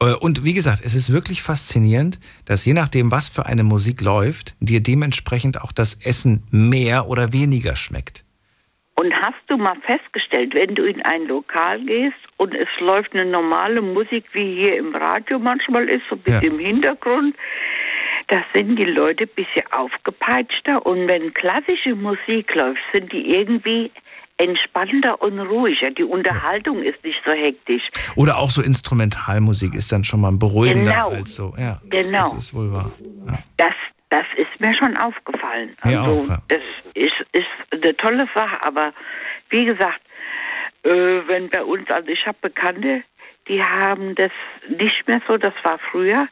[0.00, 4.00] Äh, Und wie gesagt, es ist wirklich faszinierend, dass je nachdem, was für eine Musik
[4.00, 8.25] läuft, dir dementsprechend auch das Essen mehr oder weniger schmeckt.
[8.98, 13.26] Und hast du mal festgestellt, wenn du in ein Lokal gehst und es läuft eine
[13.26, 17.36] normale Musik, wie hier im Radio manchmal ist, so ein bisschen im Hintergrund,
[18.28, 23.92] da sind die Leute ein bisschen aufgepeitschter und wenn klassische Musik läuft, sind die irgendwie
[24.38, 25.90] entspannter und ruhiger.
[25.90, 27.82] Die Unterhaltung ist nicht so hektisch.
[28.16, 31.10] Oder auch so Instrumentalmusik ist dann schon mal beruhigender Genau.
[31.10, 31.54] als so.
[31.58, 32.24] Ja, das, Genau.
[32.24, 32.92] das ist wohl wahr.
[33.56, 33.72] Das,
[34.10, 35.76] das ist mir schon aufgefallen.
[35.84, 36.42] Mir Also, auch, ja.
[36.48, 36.62] das
[36.94, 38.92] ist, ist eine tolle Sache, aber
[39.50, 40.00] wie gesagt,
[40.84, 40.90] äh,
[41.26, 43.02] wenn bei uns, also ich habe Bekannte,
[43.48, 44.32] die haben das
[44.68, 46.28] nicht mehr so, das war früher,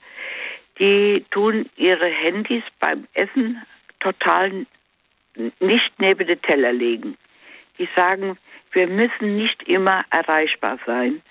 [0.79, 3.63] die tun ihre Handys beim Essen
[4.01, 4.67] total
[5.61, 7.17] nicht neben den Teller legen.
[7.79, 8.39] Die sagen,
[8.73, 11.23] wir müssen nicht immer erreichbar sein,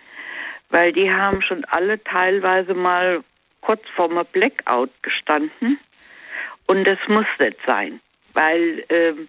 [0.69, 3.23] weil die haben schon alle teilweise mal
[3.61, 5.79] kurz vorm Blackout gestanden
[6.67, 7.99] und das muss nicht sein,
[8.33, 9.27] weil ähm,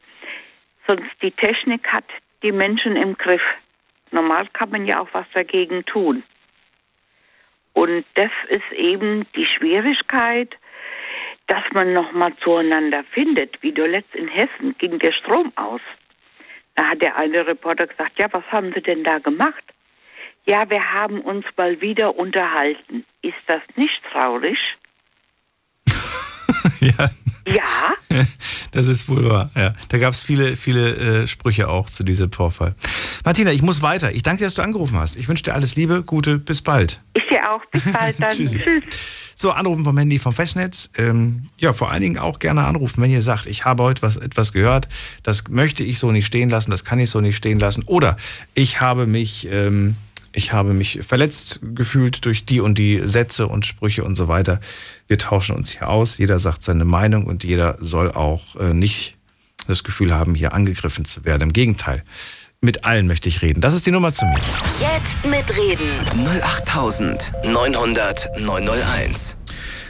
[0.86, 2.04] sonst die Technik hat
[2.42, 3.42] die Menschen im Griff.
[4.10, 6.22] Normal kann man ja auch was dagegen tun.
[7.72, 10.56] Und das ist eben die Schwierigkeit,
[11.48, 13.60] dass man nochmal zueinander findet.
[13.62, 15.80] Wie du letzt in Hessen ging der Strom aus.
[16.76, 19.62] Da hat der eine Reporter gesagt, ja, was haben Sie denn da gemacht?
[20.46, 23.04] Ja, wir haben uns mal wieder unterhalten.
[23.22, 24.58] Ist das nicht traurig?
[26.84, 27.10] Ja.
[27.46, 28.24] Ja.
[28.72, 29.50] Das ist wohl wahr.
[29.54, 29.74] Ja.
[29.88, 32.74] Da gab es viele, viele äh, Sprüche auch zu diesem Vorfall.
[33.24, 34.12] Martina, ich muss weiter.
[34.12, 35.16] Ich danke dir, dass du angerufen hast.
[35.16, 37.00] Ich wünsche dir alles Liebe, Gute, bis bald.
[37.14, 37.60] Ich dir auch.
[37.70, 38.30] Bis bald dann.
[38.36, 38.56] Tschüss.
[39.36, 40.90] So, anrufen vom Handy vom Festnetz.
[40.96, 44.16] Ähm, ja, vor allen Dingen auch gerne anrufen, wenn ihr sagt, ich habe heute was,
[44.16, 44.88] etwas gehört,
[45.22, 47.82] das möchte ich so nicht stehen lassen, das kann ich so nicht stehen lassen.
[47.86, 48.16] Oder
[48.54, 49.96] ich habe mich, ähm,
[50.34, 54.60] ich habe mich verletzt gefühlt durch die und die Sätze und Sprüche und so weiter.
[55.06, 56.18] Wir tauschen uns hier aus.
[56.18, 59.16] Jeder sagt seine Meinung und jeder soll auch äh, nicht
[59.68, 61.42] das Gefühl haben, hier angegriffen zu werden.
[61.44, 62.02] Im Gegenteil.
[62.60, 63.60] Mit allen möchte ich reden.
[63.60, 64.40] Das ist die Nummer zu mir.
[64.80, 65.98] Jetzt mitreden.
[66.42, 69.36] 08900 901.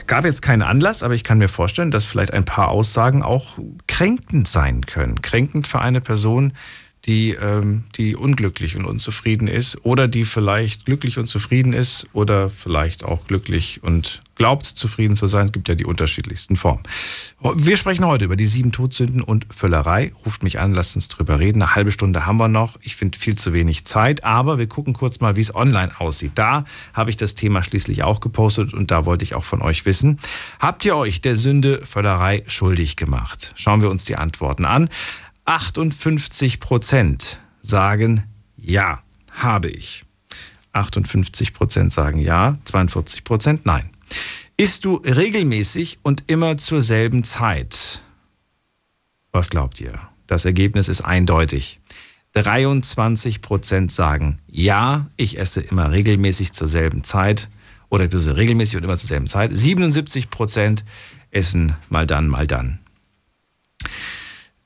[0.06, 3.58] Gab jetzt keinen Anlass, aber ich kann mir vorstellen, dass vielleicht ein paar Aussagen auch
[3.86, 5.22] kränkend sein können.
[5.22, 6.52] Kränkend für eine Person,
[7.06, 12.50] die, ähm, die unglücklich und unzufrieden ist oder die vielleicht glücklich und zufrieden ist oder
[12.50, 15.46] vielleicht auch glücklich und glaubt zufrieden zu sein.
[15.46, 16.82] Es gibt ja die unterschiedlichsten Formen.
[17.54, 20.12] Wir sprechen heute über die sieben Todsünden und Völlerei.
[20.24, 21.62] Ruft mich an, lasst uns drüber reden.
[21.62, 22.78] Eine halbe Stunde haben wir noch.
[22.80, 26.32] Ich finde viel zu wenig Zeit, aber wir gucken kurz mal, wie es online aussieht.
[26.34, 26.64] Da
[26.94, 30.18] habe ich das Thema schließlich auch gepostet und da wollte ich auch von euch wissen.
[30.58, 33.52] Habt ihr euch der Sünde Völlerei schuldig gemacht?
[33.54, 34.88] Schauen wir uns die Antworten an.
[35.44, 38.24] 58 Prozent sagen,
[38.56, 40.04] ja, habe ich.
[40.72, 43.90] 58% sagen ja, 42% nein.
[44.56, 48.02] Isst du regelmäßig und immer zur selben Zeit?
[49.32, 50.00] Was glaubt ihr?
[50.26, 51.80] Das Ergebnis ist eindeutig.
[52.34, 57.48] 23% sagen ja, ich esse immer regelmäßig zur selben Zeit
[57.90, 59.52] oder regelmäßig und immer zur selben Zeit.
[59.52, 60.82] 77%
[61.30, 62.80] essen mal dann, mal dann.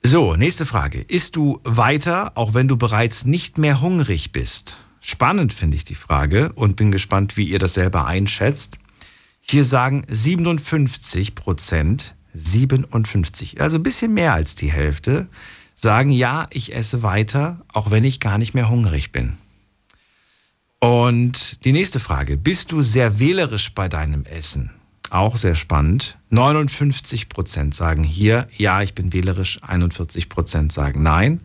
[0.02, 1.00] So, nächste Frage.
[1.02, 4.78] Isst du weiter, auch wenn du bereits nicht mehr hungrig bist?
[5.00, 8.78] Spannend finde ich die Frage und bin gespannt, wie ihr das selber einschätzt.
[9.40, 15.28] Hier sagen 57 Prozent, 57, also ein bisschen mehr als die Hälfte,
[15.74, 19.36] sagen ja, ich esse weiter, auch wenn ich gar nicht mehr hungrig bin.
[20.80, 24.77] Und die nächste Frage, bist du sehr wählerisch bei deinem Essen?
[25.10, 26.18] Auch sehr spannend.
[26.30, 29.62] 59 Prozent sagen hier, ja, ich bin wählerisch.
[29.62, 31.40] 41 Prozent sagen nein.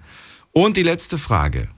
[0.51, 1.69] Und die letzte Frage.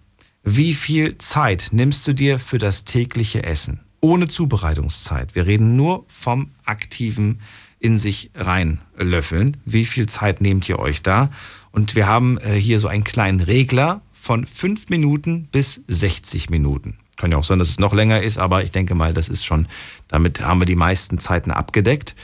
[0.43, 3.81] Wie viel Zeit nimmst du dir für das tägliche Essen?
[4.01, 5.33] Ohne Zubereitungszeit.
[5.33, 7.41] Wir reden nur vom aktiven
[7.79, 9.57] in sich reinlöffeln.
[9.65, 11.29] Wie viel Zeit nehmt ihr euch da?
[11.71, 16.97] Und wir haben äh, hier so einen kleinen Regler von 5 Minuten bis 60 Minuten.
[17.17, 19.45] Kann ja auch sein, dass es noch länger ist, aber ich denke mal, das ist
[19.45, 19.67] schon,
[20.07, 22.15] damit haben wir die meisten Zeiten abgedeckt.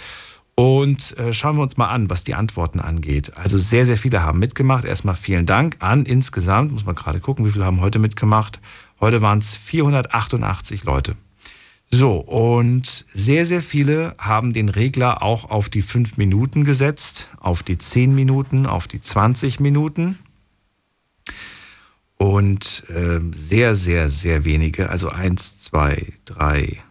[0.56, 3.38] Und äh, schauen wir uns mal an, was die Antworten angeht.
[3.38, 4.86] Also sehr, sehr viele haben mitgemacht.
[4.86, 8.60] Erstmal vielen Dank an insgesamt, muss man gerade gucken, wie viele haben heute mitgemacht.
[9.00, 11.16] Heute waren es 488 Leute.
[11.90, 17.64] So, und sehr, sehr viele haben den Regler auch auf die 5 Minuten gesetzt, auf
[17.64, 20.20] die 10 Minuten, auf die 20 Minuten.
[22.22, 26.84] Und äh, sehr, sehr, sehr wenige, also eins, zwei, drei,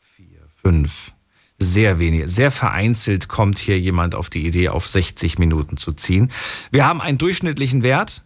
[0.00, 1.12] vier, fünf,
[1.58, 6.30] sehr wenige, sehr vereinzelt kommt hier jemand auf die Idee, auf 60 Minuten zu ziehen.
[6.70, 8.24] Wir haben einen durchschnittlichen Wert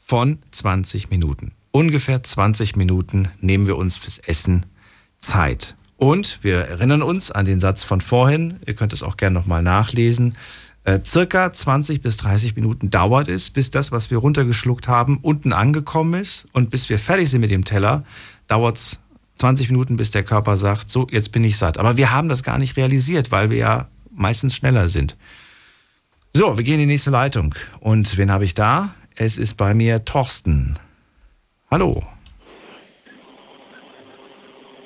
[0.00, 1.52] von 20 Minuten.
[1.70, 4.66] Ungefähr 20 Minuten nehmen wir uns fürs Essen
[5.20, 5.76] Zeit.
[5.96, 9.62] Und wir erinnern uns an den Satz von vorhin, ihr könnt es auch gerne nochmal
[9.62, 10.36] nachlesen.
[10.84, 15.52] Äh, circa 20 bis 30 Minuten dauert es, bis das, was wir runtergeschluckt haben, unten
[15.52, 16.46] angekommen ist.
[16.52, 18.04] Und bis wir fertig sind mit dem Teller,
[18.46, 19.00] dauert es
[19.36, 21.78] 20 Minuten, bis der Körper sagt, so, jetzt bin ich satt.
[21.78, 25.16] Aber wir haben das gar nicht realisiert, weil wir ja meistens schneller sind.
[26.34, 27.54] So, wir gehen in die nächste Leitung.
[27.80, 28.94] Und wen habe ich da?
[29.16, 30.78] Es ist bei mir Thorsten.
[31.70, 32.02] Hallo.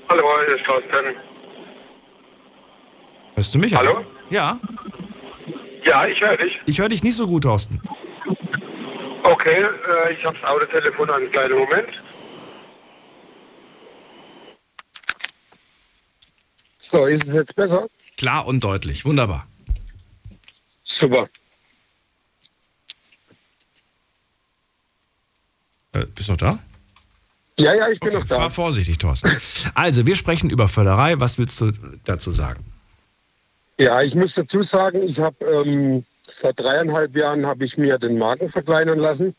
[0.08, 1.16] Hallo, hier ist Thorsten.
[3.34, 3.74] Hörst du mich?
[3.74, 4.04] Hallo?
[4.30, 4.58] Ja.
[5.84, 6.60] Ja, ich höre dich.
[6.66, 7.80] Ich höre dich nicht so gut, Thorsten.
[9.22, 11.30] Okay, äh, ich habe das Autotelefon an.
[11.30, 12.02] Kleinen Moment.
[16.80, 17.88] So, ist es jetzt besser?
[18.16, 19.04] Klar und deutlich.
[19.04, 19.46] Wunderbar.
[20.84, 21.28] Super.
[25.92, 26.58] Äh, bist du noch da?
[27.58, 28.36] Ja, ja, ich bin okay, noch da.
[28.36, 29.30] Fahr vorsichtig, Thorsten.
[29.74, 31.18] Also, wir sprechen über Förderei.
[31.20, 31.72] Was willst du
[32.04, 32.64] dazu sagen?
[33.78, 36.04] Ja, ich muss dazu sagen, ich habe ähm,
[36.36, 39.34] vor dreieinhalb Jahren habe ich mir den Magen verkleinern lassen,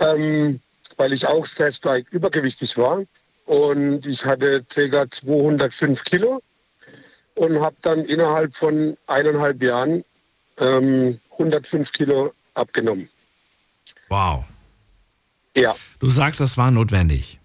[0.00, 0.60] ähm,
[0.96, 3.02] weil ich auch sehr stark übergewichtig war.
[3.46, 5.10] Und ich hatte ca.
[5.10, 6.42] 205 Kilo
[7.34, 10.04] und habe dann innerhalb von eineinhalb Jahren
[10.58, 13.08] ähm, 105 Kilo abgenommen.
[14.08, 14.44] Wow.
[15.56, 15.74] Ja.
[15.98, 17.38] Du sagst, das war notwendig.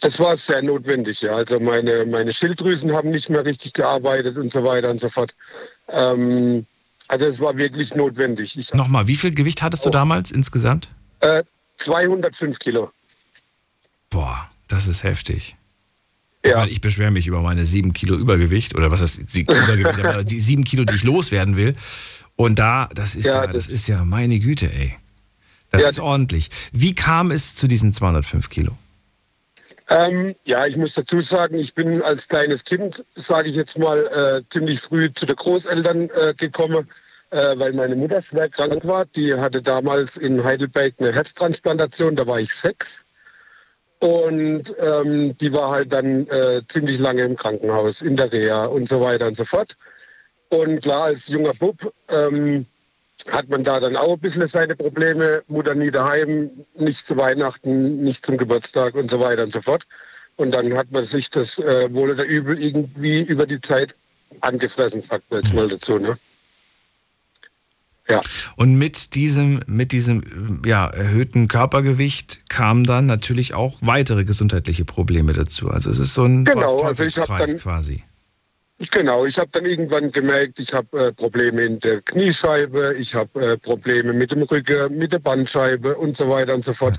[0.00, 1.34] Das war sehr notwendig, ja.
[1.34, 5.34] Also meine, meine Schilddrüsen haben nicht mehr richtig gearbeitet und so weiter und so fort.
[5.88, 6.64] Ähm,
[7.08, 8.56] also es war wirklich notwendig.
[8.58, 10.90] Ich, Nochmal, wie viel Gewicht hattest du damals insgesamt?
[11.20, 11.42] äh,
[11.78, 12.90] 205 Kilo.
[14.10, 15.56] Boah, das ist heftig.
[16.44, 16.64] Ja.
[16.64, 20.40] Ich, beschwere mich über meine sieben Kilo Übergewicht oder was heißt die Übergewicht, aber die
[20.40, 21.74] sieben Kilo, die ich loswerden will.
[22.36, 24.96] Und da, das ist ja, Ja, das, das- ist ja meine Güte, ey.
[25.70, 26.48] Das Ja, ist ordentlich.
[26.72, 28.72] Wie kam es zu diesen 205 Kilo?
[29.90, 34.06] Ähm, ja, ich muss dazu sagen, ich bin als kleines Kind, sage ich jetzt mal,
[34.06, 36.88] äh, ziemlich früh zu den Großeltern äh, gekommen,
[37.30, 39.04] äh, weil meine Mutter schwer krank war.
[39.06, 43.04] Die hatte damals in Heidelberg eine Herztransplantation, da war ich sechs.
[43.98, 48.88] Und ähm, die war halt dann äh, ziemlich lange im Krankenhaus, in der Reha und
[48.88, 49.74] so weiter und so fort.
[50.50, 52.64] Und klar, als junger Bub ähm,
[53.30, 55.42] hat man da dann auch ein bisschen seine Probleme.
[55.48, 59.86] Mutter nie daheim, nicht zu Weihnachten, nicht zum Geburtstag und so weiter und so fort.
[60.36, 63.94] Und dann hat man sich das äh, wohl oder übel irgendwie über die Zeit
[64.40, 65.98] angefressen, sagt man jetzt mal dazu.
[65.98, 66.16] Ne?
[68.08, 68.22] Ja.
[68.56, 75.32] Und mit diesem, mit diesem ja, erhöhten Körpergewicht kamen dann natürlich auch weitere gesundheitliche Probleme
[75.32, 75.70] dazu.
[75.70, 78.02] Also es ist so ein Genau, also ich dann- quasi.
[78.90, 83.52] Genau, ich habe dann irgendwann gemerkt, ich habe äh, Probleme in der Kniescheibe, ich habe
[83.52, 86.98] äh, Probleme mit dem Rücken, mit der Bandscheibe und so weiter und so fort.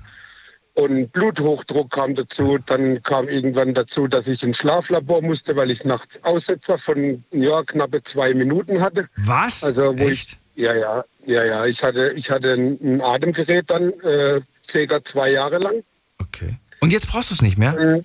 [0.73, 2.57] Und Bluthochdruck kam dazu.
[2.65, 7.63] Dann kam irgendwann dazu, dass ich ins Schlaflabor musste, weil ich nachts Aussetzer von ja,
[7.63, 9.09] knappe zwei Minuten hatte.
[9.17, 9.63] Was?
[9.63, 10.37] Also wo Echt?
[10.55, 15.03] ich ja ja ja ja ich hatte ich hatte ein, ein Atemgerät dann äh, circa
[15.03, 15.83] zwei Jahre lang.
[16.19, 16.57] Okay.
[16.79, 18.03] Und jetzt brauchst du es nicht mehr?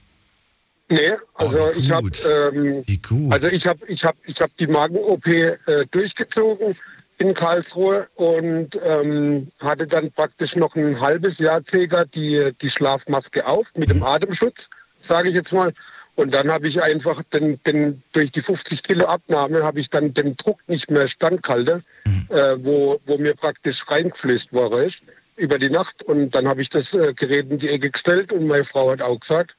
[0.88, 2.84] Nee, also ich habe ähm,
[3.30, 5.56] also ich habe ich habe ich habe die Magen-OP äh,
[5.90, 6.76] durchgezogen
[7.18, 13.44] in Karlsruhe und ähm, hatte dann praktisch noch ein halbes Jahr circa die die Schlafmaske
[13.46, 14.68] auf mit dem Atemschutz,
[15.00, 15.72] sage ich jetzt mal.
[16.16, 20.14] Und dann habe ich einfach den, den, durch die 50 Kilo Abnahme habe ich dann
[20.14, 21.82] den Druck nicht mehr standgehalten,
[22.30, 25.02] äh, wo, wo mir praktisch reingeflößt worden ist
[25.36, 26.02] über die Nacht.
[26.02, 29.02] Und dann habe ich das äh, Gerät in die Ecke gestellt und meine Frau hat
[29.02, 29.56] auch gesagt,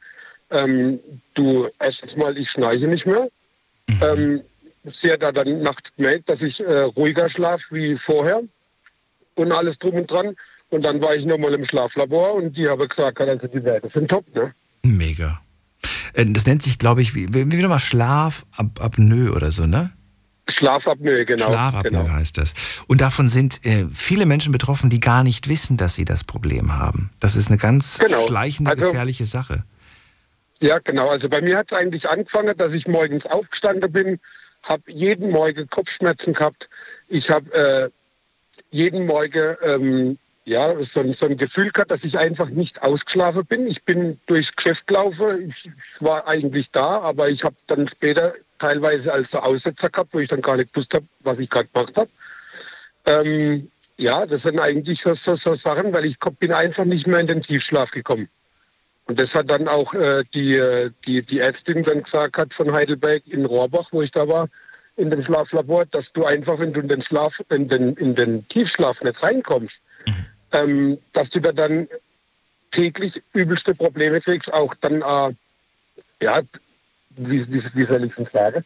[0.51, 0.99] ähm,
[1.33, 3.29] du, erstens mal, ich schnarche nicht mehr.
[4.01, 4.41] Ähm,
[4.83, 8.41] sie hat da dann nachts gemerkt, dass ich äh, ruhiger schlafe wie vorher
[9.35, 10.35] und alles drum und dran.
[10.69, 14.09] Und dann war ich nochmal im Schlaflabor und die haben gesagt, also die Werte sind
[14.09, 14.53] top, ne?
[14.83, 15.39] Mega.
[16.13, 19.91] Äh, Das nennt sich, glaube ich, wie, wie wie nochmal Schlafapnoe oder so, ne?
[20.49, 21.45] Schlafapnoe, genau.
[21.45, 22.09] Schlafapnoe genau.
[22.09, 22.53] heißt das.
[22.87, 26.73] Und davon sind äh, viele Menschen betroffen, die gar nicht wissen, dass sie das Problem
[26.77, 27.09] haben.
[27.19, 28.25] Das ist eine ganz Genau.
[28.27, 29.63] schleichende, Also- gefährliche Sache.
[30.59, 31.09] Ja, genau.
[31.09, 34.19] Also bei mir hat es eigentlich angefangen, dass ich morgens aufgestanden bin,
[34.63, 36.69] habe jeden Morgen Kopfschmerzen gehabt.
[37.07, 37.89] Ich habe äh,
[38.71, 43.45] jeden Morgen ähm, ja, so, ein- so ein Gefühl gehabt, dass ich einfach nicht ausgeschlafen
[43.45, 43.67] bin.
[43.67, 45.49] Ich bin durchs Geschäft gelaufen.
[45.49, 45.69] Ich
[45.99, 50.29] war eigentlich da, aber ich habe dann später teilweise als so Aussetzer gehabt, wo ich
[50.29, 52.09] dann gar nicht gewusst habe, was ich gerade gemacht habe.
[53.05, 57.19] Ähm, ja, das sind eigentlich so, so, so Sachen, weil ich bin einfach nicht mehr
[57.19, 58.29] in den Tiefschlaf gekommen.
[59.07, 62.71] Und das hat dann auch äh, die, äh, die, die Ärztin dann gesagt hat von
[62.73, 64.49] Heidelberg in Rohrbach, wo ich da war,
[64.97, 68.45] in dem Schlaflabor, dass du einfach, wenn du in den Schlaf, in den, in den
[68.49, 69.79] Tiefschlaf nicht reinkommst,
[70.51, 71.87] ähm, dass du da dann
[72.71, 75.33] täglich übelste Probleme kriegst, auch dann, äh,
[76.21, 76.41] ja,
[77.11, 78.65] wie, wie, wie soll ich denn sagen?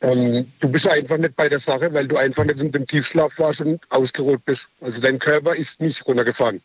[0.00, 3.38] Ähm, du bist einfach nicht bei der Sache, weil du einfach nicht in dem Tiefschlaf
[3.38, 4.66] warst und ausgeruht bist.
[4.80, 6.62] Also dein Körper ist nicht runtergefahren.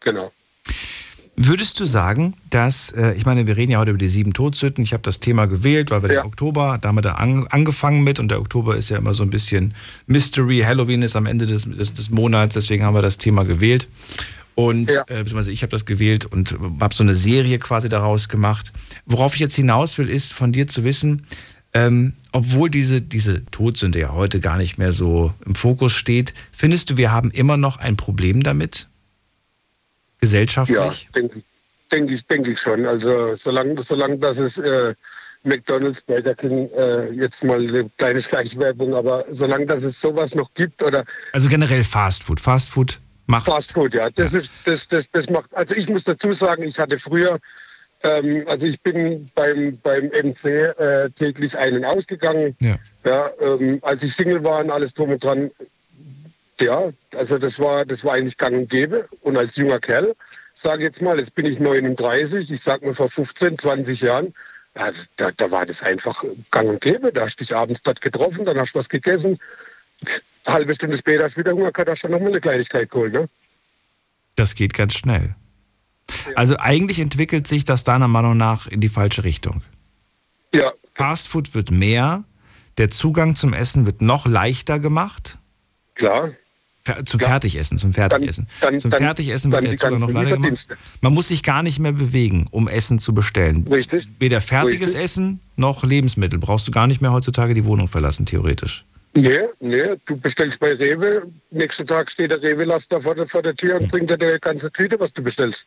[0.00, 0.32] Genau.
[1.40, 4.82] Würdest du sagen, dass, äh, ich meine, wir reden ja heute über die sieben Todsünden.
[4.82, 8.02] Ich habe das Thema gewählt, weil wir den Oktober, da haben wir da an, angefangen
[8.02, 9.72] mit und der Oktober ist ja immer so ein bisschen
[10.08, 10.62] Mystery.
[10.66, 13.86] Halloween ist am Ende des, des, des Monats, deswegen haben wir das Thema gewählt.
[14.56, 18.72] Und äh, beziehungsweise ich habe das gewählt und habe so eine Serie quasi daraus gemacht.
[19.06, 21.22] Worauf ich jetzt hinaus will, ist von dir zu wissen,
[21.72, 26.90] ähm, obwohl diese, diese Todsünde ja heute gar nicht mehr so im Fokus steht, findest
[26.90, 28.88] du, wir haben immer noch ein Problem damit?
[30.20, 31.04] Gesellschaftlich?
[31.04, 31.42] Ja, denke
[31.90, 32.86] denk ich, denke ich schon.
[32.86, 34.94] Also solange, solange dass es äh,
[35.44, 40.52] McDonalds, Burger King, äh, jetzt mal eine kleine Schleichwerbung, aber solange dass es sowas noch
[40.54, 42.40] gibt oder Also generell Fast Food.
[42.40, 43.46] Fast Food macht.
[43.46, 44.10] Fast Food, ja.
[44.10, 45.54] Das ist das, das, das macht.
[45.54, 47.38] Also ich muss dazu sagen, ich hatte früher,
[48.02, 52.56] ähm, also ich bin beim beim MC äh, täglich einen ausgegangen.
[52.60, 52.78] Ja.
[53.04, 55.50] Ja, ähm, als ich Single war und alles drum und dran,
[56.60, 59.08] ja, also das war, das war eigentlich gang und gäbe.
[59.20, 60.14] Und als junger Kerl,
[60.54, 64.34] sage jetzt mal, jetzt bin ich 39, ich sag mal vor 15, 20 Jahren,
[64.76, 67.12] ja, da, da war das einfach gang und gäbe.
[67.12, 69.38] Da hast du dich abends dort getroffen, dann hast du was gegessen.
[70.44, 72.90] Eine halbe Stunde später hast du wieder Hunger gehabt, hast du noch mal eine Kleinigkeit
[72.90, 73.28] geholt, ne?
[74.36, 75.34] Das geht ganz schnell.
[76.36, 79.62] Also eigentlich entwickelt sich das deiner Meinung nach in die falsche Richtung.
[80.54, 80.72] Ja.
[80.94, 82.24] Fast Food wird mehr,
[82.78, 85.38] der Zugang zum Essen wird noch leichter gemacht.
[85.94, 86.30] Klar.
[87.04, 88.46] Zum Fertigessen, zum Fertigessen.
[88.60, 90.68] dann- zum dann- Fertigessen dann wird der Zugang noch leichter gemacht.
[91.00, 93.66] Man muss sich gar nicht mehr bewegen, um Essen zu bestellen.
[93.70, 94.08] Richtig.
[94.18, 95.02] Weder fertiges Richtig.
[95.04, 96.38] Essen noch Lebensmittel.
[96.38, 98.84] Brauchst du gar nicht mehr heutzutage die Wohnung verlassen, theoretisch.
[99.14, 103.56] Nee, nee, du bestellst bei Rewe, nächsten Tag steht der Rewe-Laster vor der, vor der
[103.56, 105.64] Tür und bringt dir die ganze Tüte, was du bestellst.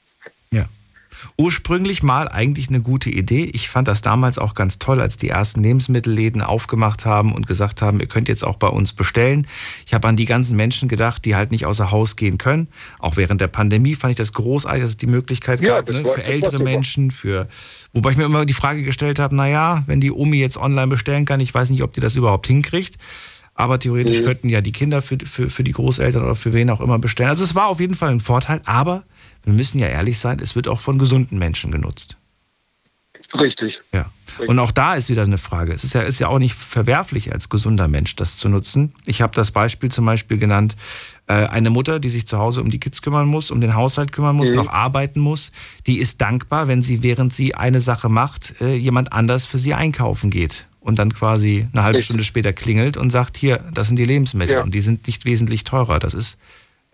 [1.38, 3.46] Ursprünglich mal eigentlich eine gute Idee.
[3.54, 7.82] Ich fand das damals auch ganz toll, als die ersten Lebensmittelläden aufgemacht haben und gesagt
[7.82, 9.48] haben, ihr könnt jetzt auch bei uns bestellen.
[9.86, 12.68] Ich habe an die ganzen Menschen gedacht, die halt nicht außer Haus gehen können.
[13.00, 16.04] Auch während der Pandemie fand ich das großartig, dass es die Möglichkeit Ja, gab, ne,
[16.04, 16.62] war- für ältere.
[16.62, 17.48] Menschen, für
[17.94, 21.26] wobei ich mir immer die Frage gestellt habe, naja, wenn die Omi jetzt online bestellen
[21.26, 22.98] kann, ich weiß nicht, ob die das überhaupt hinkriegt.
[23.56, 24.26] Aber theoretisch Mhm.
[24.26, 27.30] könnten ja die Kinder für, für, für die Großeltern oder für wen auch immer bestellen.
[27.30, 29.04] Also es war auf jeden Fall ein Vorteil, aber
[29.44, 32.18] wir müssen ja ehrlich sein, es wird auch von gesunden Menschen genutzt.
[33.40, 33.82] Richtig.
[33.94, 34.12] Ja.
[34.48, 35.72] Und auch da ist wieder eine Frage.
[35.74, 38.94] Es ist ja, ist ja auch nicht verwerflich, als gesunder Mensch das zu nutzen.
[39.06, 40.76] Ich habe das Beispiel zum Beispiel genannt,
[41.28, 44.12] äh, eine Mutter, die sich zu Hause um die Kids kümmern muss, um den Haushalt
[44.12, 44.56] kümmern muss, Mhm.
[44.58, 45.52] noch arbeiten muss,
[45.88, 49.74] die ist dankbar, wenn sie, während sie eine Sache macht, äh, jemand anders für sie
[49.76, 52.06] einkaufen geht und dann quasi eine halbe Richtig.
[52.06, 54.64] Stunde später klingelt und sagt, hier, das sind die Lebensmittel Ja.
[54.64, 56.00] und die sind nicht wesentlich teurer.
[56.00, 56.38] Das ist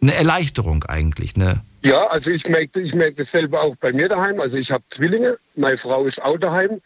[0.01, 1.61] eine Erleichterung eigentlich, ne?
[1.83, 4.39] Ja, also ich merke ich merk das selber auch bei mir daheim.
[4.39, 6.81] Also ich habe Zwillinge, meine Frau ist auch daheim.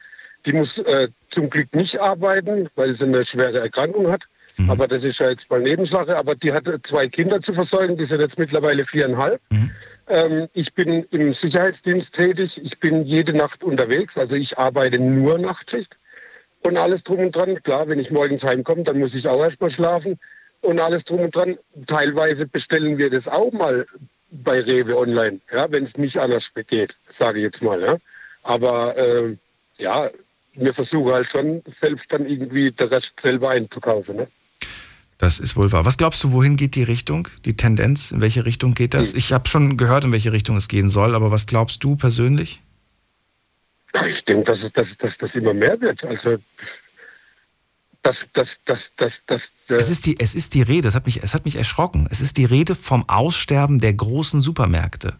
[0.45, 4.23] Die muss äh, zum Glück nicht arbeiten, weil sie eine schwere Erkrankung hat.
[4.57, 4.69] Mhm.
[4.69, 6.15] Aber das ist ja jetzt mal Nebensache.
[6.17, 9.41] Aber die hat zwei Kinder zu versorgen, die sind jetzt mittlerweile viereinhalb.
[9.49, 9.71] Mhm.
[10.07, 12.59] Ähm, ich bin im Sicherheitsdienst tätig.
[12.63, 14.17] Ich bin jede Nacht unterwegs.
[14.17, 15.97] Also ich arbeite nur Nachtschicht
[16.63, 17.61] und alles drum und dran.
[17.61, 20.17] Klar, wenn ich morgens heimkomme, dann muss ich auch erstmal schlafen
[20.61, 21.57] und alles drum und dran.
[21.87, 23.85] Teilweise bestellen wir das auch mal
[24.31, 27.81] bei Rewe online, ja, wenn es nicht anders geht, sage ich jetzt mal.
[27.81, 27.97] Ja.
[28.43, 29.35] Aber äh,
[29.77, 30.09] ja,
[30.53, 34.15] wir versuchen halt schon selbst dann irgendwie den Rest selber einzukaufen.
[34.17, 34.27] Ne?
[35.17, 35.85] Das ist wohl wahr.
[35.85, 38.11] Was glaubst du, wohin geht die Richtung, die Tendenz?
[38.11, 39.13] In welche Richtung geht das?
[39.13, 42.61] Ich habe schon gehört, in welche Richtung es gehen soll, aber was glaubst du persönlich?
[44.07, 46.05] Ich denke, dass, es- dass, dass das immer mehr wird.
[46.05, 46.37] Also
[48.03, 51.05] das, das, das, das, das, äh, Es ist die, es ist die Rede, es hat,
[51.05, 52.07] mich, es hat mich erschrocken.
[52.09, 55.15] Es ist die Rede vom Aussterben der großen Supermärkte.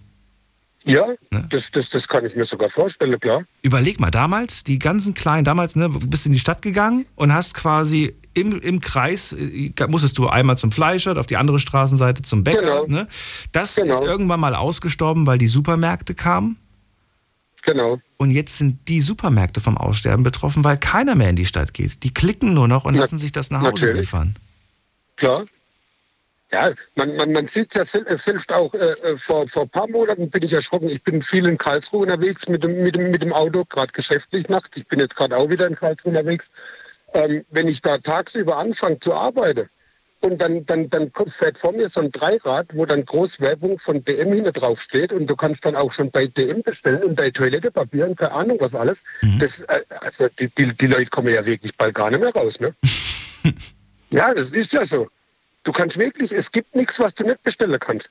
[0.84, 1.46] ja, Ne?
[1.50, 3.44] das, das, das kann ich mir sogar vorstellen, klar.
[3.62, 7.32] Überleg mal, damals, die ganzen kleinen, damals, ne, du bist in die Stadt gegangen und
[7.34, 12.24] hast quasi im, im Kreis, äh, musstest du einmal zum Fleischer, auf die andere Straßenseite
[12.24, 12.62] zum Bäcker.
[12.62, 12.88] Genau.
[12.88, 13.08] Ne?
[13.52, 13.94] Das Genau.
[13.94, 16.58] ist irgendwann mal ausgestorben, weil die Supermärkte kamen.
[17.64, 18.00] Genau.
[18.18, 22.04] Und jetzt sind die Supermärkte vom Aussterben betroffen, weil keiner mehr in die Stadt geht.
[22.04, 23.98] Die klicken nur noch und Na- lassen sich das nach Hause natürlich.
[24.02, 24.36] liefern.
[25.16, 25.46] Klar.
[26.52, 29.88] Ja, man, man, man sieht ja sel- selbst auch, äh, äh, vor, vor ein paar
[29.88, 30.90] Monaten bin ich erschrocken.
[30.90, 34.50] Ich bin viel in Karlsruhe unterwegs mit dem, mit dem, mit dem Auto, gerade geschäftlich
[34.50, 34.76] nachts.
[34.76, 36.52] Ich bin jetzt gerade auch wieder in Karlsruhe unterwegs.
[37.14, 39.70] Ähm, wenn ich da tagsüber anfange zu arbeiten
[40.22, 44.04] und dann, dann, dann kommt, fährt vor mir so ein Dreirad, wo dann Großwerbung von
[44.04, 47.34] DM hinten drauf steht und du kannst dann auch schon bei DM bestellen und dein
[47.34, 49.04] Toilettepapier und keine Ahnung was alles.
[49.40, 52.60] Das, äh, also die, die, die Leute kommen ja wirklich bald gar nicht mehr raus,
[52.60, 52.74] ne?
[54.12, 55.08] Ja, das ist ja so.
[55.64, 58.10] Du kannst wirklich, es gibt nichts, was du nicht bestellen kannst.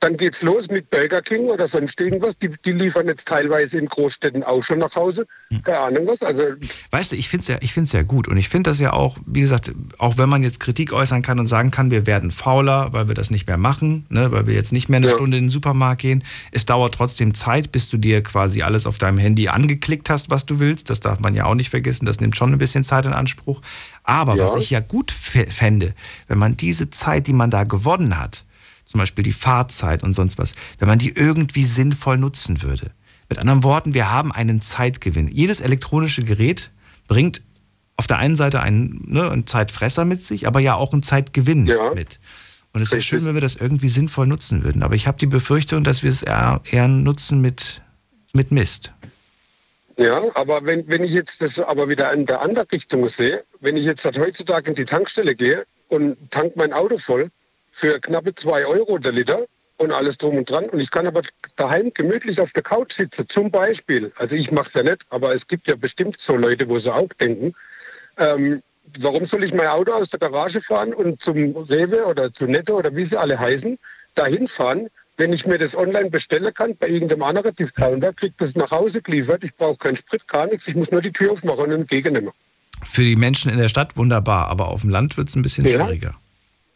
[0.00, 2.36] Dann geht's los mit Burger King oder sonst irgendwas.
[2.38, 5.26] Die, die liefern jetzt teilweise in Großstädten auch schon nach Hause.
[5.64, 6.20] Keine Ahnung was.
[6.20, 6.42] Also
[6.90, 8.28] Weißt du, ich finde es ja, ich find's ja gut.
[8.28, 11.38] Und ich finde das ja auch, wie gesagt, auch wenn man jetzt Kritik äußern kann
[11.40, 14.52] und sagen kann, wir werden fauler, weil wir das nicht mehr machen, ne, weil wir
[14.54, 16.22] jetzt nicht mehr eine Stunde in den Supermarkt gehen.
[16.52, 20.44] Es dauert trotzdem Zeit, bis du dir quasi alles auf deinem Handy angeklickt hast, was
[20.44, 20.90] du willst.
[20.90, 22.04] Das darf man ja auch nicht vergessen.
[22.04, 23.62] Das nimmt schon ein bisschen Zeit in Anspruch.
[24.04, 24.44] Aber Ja.
[24.44, 25.94] was ich ja gut fä- fände,
[26.28, 28.44] wenn man diese Zeit, die man da gewonnen hat,
[28.86, 32.92] zum Beispiel die Fahrzeit und sonst was, wenn man die irgendwie sinnvoll nutzen würde.
[33.28, 35.28] Mit anderen Worten, wir haben einen Zeitgewinn.
[35.28, 36.70] Jedes elektronische Gerät
[37.08, 37.42] bringt
[37.96, 41.64] auf der einen Seite einen, ne, einen Zeitfresser mit sich, aber ja auch einen Zeitgewinn
[41.94, 42.20] mit.
[42.72, 44.82] Und es wäre schön, wenn wir das irgendwie sinnvoll nutzen würden.
[44.82, 47.82] Aber ich habe die Befürchtung, dass wir es eher, eher nutzen mit,
[48.34, 48.92] mit Mist.
[49.96, 53.76] Ja, aber wenn, wenn ich jetzt das aber wieder in der andere Richtung sehe, wenn
[53.76, 57.30] ich jetzt halt heutzutage in die Tankstelle gehe und tank mein Auto voll
[57.76, 59.40] für knappe zwei Euro der Liter
[59.76, 61.20] und alles drum und dran und ich kann aber
[61.56, 65.34] daheim gemütlich auf der Couch sitzen, zum Beispiel, also ich mache es ja nicht, aber
[65.34, 67.52] es gibt ja bestimmt so Leute, wo sie auch denken,
[68.16, 68.62] ähm,
[68.98, 72.78] warum soll ich mein Auto aus der Garage fahren und zum Rewe oder zu Netto
[72.78, 73.78] oder wie sie alle heißen,
[74.14, 74.88] dahin fahren,
[75.18, 79.02] wenn ich mir das online bestellen kann bei irgendeinem anderen Discounter, kriegt das nach Hause
[79.02, 79.44] geliefert.
[79.44, 80.66] Ich brauche keinen Sprit, gar nichts.
[80.68, 82.30] Ich muss nur die Tür aufmachen und entgegennehmen.
[82.82, 85.66] Für die Menschen in der Stadt wunderbar, aber auf dem Land wird es ein bisschen
[85.66, 85.84] Ja.
[85.84, 86.14] schwieriger.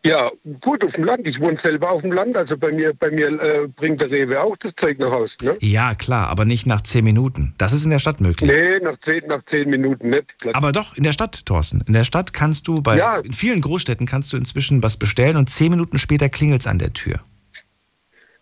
[0.04, 0.30] Ja,
[0.62, 1.26] gut, auf dem Land.
[1.26, 2.34] Ich wohne selber auf dem Land.
[2.34, 5.34] Also bei mir, bei mir äh, bringt der Rewe auch das Zeug nach Hause.
[5.42, 5.56] Ne?
[5.60, 7.54] Ja, klar, aber nicht nach zehn Minuten.
[7.58, 8.50] Das ist in der Stadt möglich.
[8.50, 10.34] Nee, nach zehn, nach zehn Minuten nicht.
[10.54, 11.82] Aber doch, in der Stadt, Thorsten.
[11.86, 13.18] In der Stadt kannst du bei, Ja.
[13.18, 16.78] in vielen Großstädten kannst du inzwischen was bestellen und zehn Minuten später klingelt es an
[16.78, 17.20] der Tür.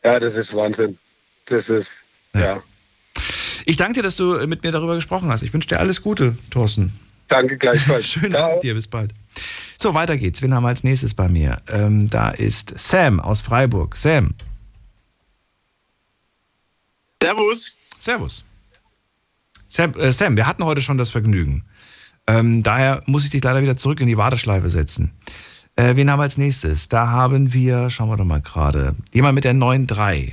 [0.04, 0.96] Ja, das ist Wahnsinn.
[1.46, 1.90] Das ist,
[2.34, 2.62] ja.
[3.64, 5.42] Ich danke dir, dass du mit mir darüber gesprochen hast.
[5.42, 6.92] Ich wünsche dir alles Gute, Thorsten.
[7.26, 8.06] Danke gleichfalls.
[8.12, 9.12] Schönen Abend dir, bis bald.
[9.80, 10.42] So, weiter geht's.
[10.42, 11.58] Wen haben wir als nächstes bei mir?
[11.68, 13.96] Ähm, da ist Sam aus Freiburg.
[13.96, 14.34] Sam.
[17.22, 17.72] Servus.
[17.96, 18.44] Servus.
[19.68, 21.64] Sam, äh, Sam, wir hatten heute schon das Vergnügen.
[22.26, 25.12] Ähm, daher muss ich dich leider wieder zurück in die Warteschleife setzen.
[25.76, 26.88] Äh, wen haben wir als nächstes?
[26.88, 30.32] Da haben wir, schauen wir doch mal gerade, jemand mit der 9.3.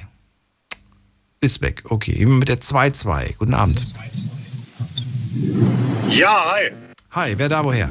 [1.42, 2.18] Ist weg, okay.
[2.18, 3.36] Jemand mit der 2.2.
[3.38, 3.86] Guten Abend.
[6.10, 6.72] Ja, hi.
[7.12, 7.90] Hi, wer da woher?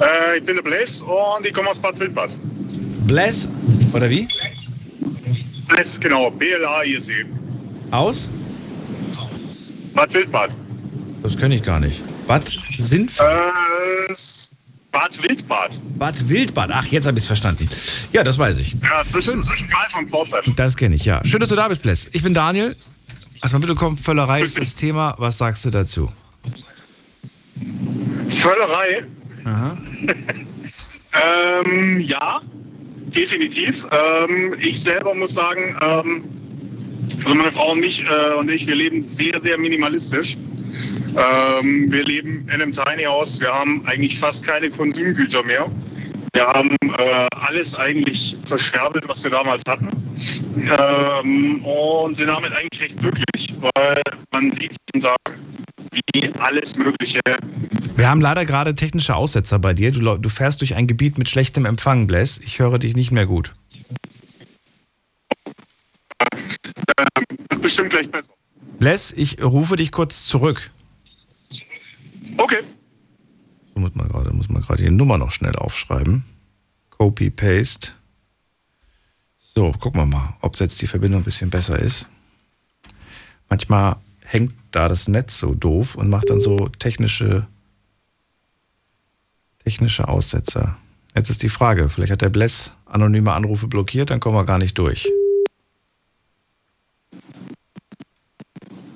[0.00, 2.30] Äh, ich bin der Blaise und ich komme aus Bad Wildbad.
[3.06, 3.48] Bless,
[3.92, 4.28] oder wie?
[5.66, 6.30] Blaise, genau.
[6.30, 7.24] B-L-A-I-S-E.
[7.90, 8.30] Aus?
[9.94, 10.50] Bad Wildbad.
[11.22, 12.00] Das kenne ich gar nicht.
[12.26, 13.18] Bad Sinf?
[13.18, 14.12] Äh,
[14.92, 15.80] Bad Wildbad.
[15.98, 16.70] Bad Wildbad.
[16.72, 17.68] Ach, jetzt habe ich es verstanden.
[18.12, 18.74] Ja, das weiß ich.
[18.74, 20.54] Ja, zwischen, zwischen Karl von Pforzheim.
[20.56, 21.24] Das kenne ich, ja.
[21.24, 22.08] Schön, dass du da bist, Bless.
[22.12, 22.76] Ich bin Daniel.
[23.42, 25.14] Hast mal mitbekommen, Völlerei ist das Thema.
[25.18, 26.10] Was sagst du dazu?
[28.30, 29.04] Völlerei.
[31.14, 32.40] Ähm, ja.
[33.14, 33.86] definitiv.
[33.90, 36.24] Ähm, ich selber muss sagen, ähm,
[37.24, 40.36] also meine Frau und mich äh, und ich, wir leben sehr, sehr minimalistisch.
[41.16, 43.40] Ähm, wir leben in einem Tiny House.
[43.40, 45.70] Wir haben eigentlich fast keine Konsumgüter mehr.
[46.34, 49.88] Wir haben äh, alles eigentlich verscherbelt, was wir damals hatten.
[50.78, 55.38] Ähm, und sind damit eigentlich recht glücklich, weil man sieht jeden Tag,
[55.92, 57.20] wie alles Mögliche.
[57.96, 59.90] Wir haben leider gerade technische Aussetzer bei dir.
[59.90, 62.38] Du, du fährst durch ein Gebiet mit schlechtem Empfang, Bless.
[62.38, 63.54] Ich höre dich nicht mehr gut.
[66.18, 68.32] Das ist bestimmt gleich besser.
[68.78, 70.70] Bless, ich rufe dich kurz zurück.
[72.36, 72.62] Okay.
[73.74, 76.24] So muss man gerade, muss man gerade die Nummer noch schnell aufschreiben.
[76.90, 77.92] Copy, Paste.
[79.38, 82.06] So, gucken wir mal, ob jetzt die Verbindung ein bisschen besser ist.
[83.48, 83.96] Manchmal
[84.28, 87.46] hängt da das Netz so doof und macht dann so technische,
[89.64, 90.76] technische Aussetzer.
[91.14, 94.58] Jetzt ist die Frage, vielleicht hat der Bless anonyme Anrufe blockiert, dann kommen wir gar
[94.58, 95.08] nicht durch.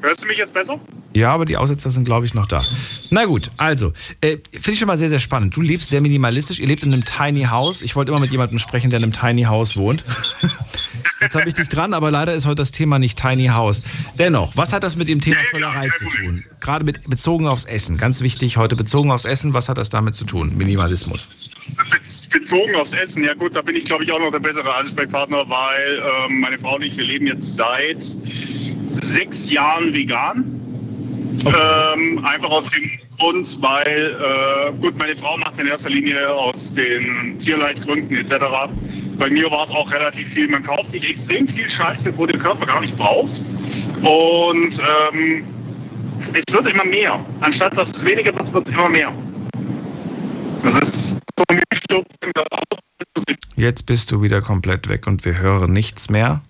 [0.02, 0.78] Hörst du mich jetzt besser?
[1.14, 2.64] Ja, aber die Aussetzer sind, glaube ich, noch da.
[3.10, 5.56] Na gut, also, äh, finde ich schon mal sehr, sehr spannend.
[5.56, 6.58] Du lebst sehr minimalistisch.
[6.58, 7.82] Ihr lebt in einem Tiny House.
[7.82, 10.04] Ich wollte immer mit jemandem sprechen, der in einem Tiny House wohnt.
[11.22, 13.82] Jetzt habe ich dich dran, aber leider ist heute das Thema nicht Tiny House.
[14.18, 16.44] Dennoch, was hat das mit dem Thema Völlerei zu tun?
[16.60, 17.96] Gerade mit, bezogen aufs Essen.
[17.96, 20.56] Ganz wichtig heute, bezogen aufs Essen, was hat das damit zu tun?
[20.56, 21.30] Minimalismus.
[22.30, 25.48] Bezogen aufs Essen, ja gut, da bin ich glaube ich auch noch der bessere Ansprechpartner,
[25.48, 30.58] weil ähm, meine Frau und ich, wir leben jetzt seit sechs Jahren vegan.
[31.44, 36.74] Ähm, einfach aus dem Grund, weil, äh, gut, meine Frau macht in erster Linie aus
[36.74, 38.32] den Tierleidgründen etc.
[39.22, 40.48] Bei mir war es auch relativ viel.
[40.48, 43.40] Man kauft sich extrem viel Scheiße, wo der Körper gar nicht braucht.
[44.02, 45.44] Und ähm,
[46.32, 47.24] es wird immer mehr.
[47.38, 49.12] Anstatt dass es weniger wird, wird es immer mehr.
[50.64, 52.04] Das ist so ein Mischung.
[53.54, 56.42] Jetzt bist du wieder komplett weg und wir hören nichts mehr.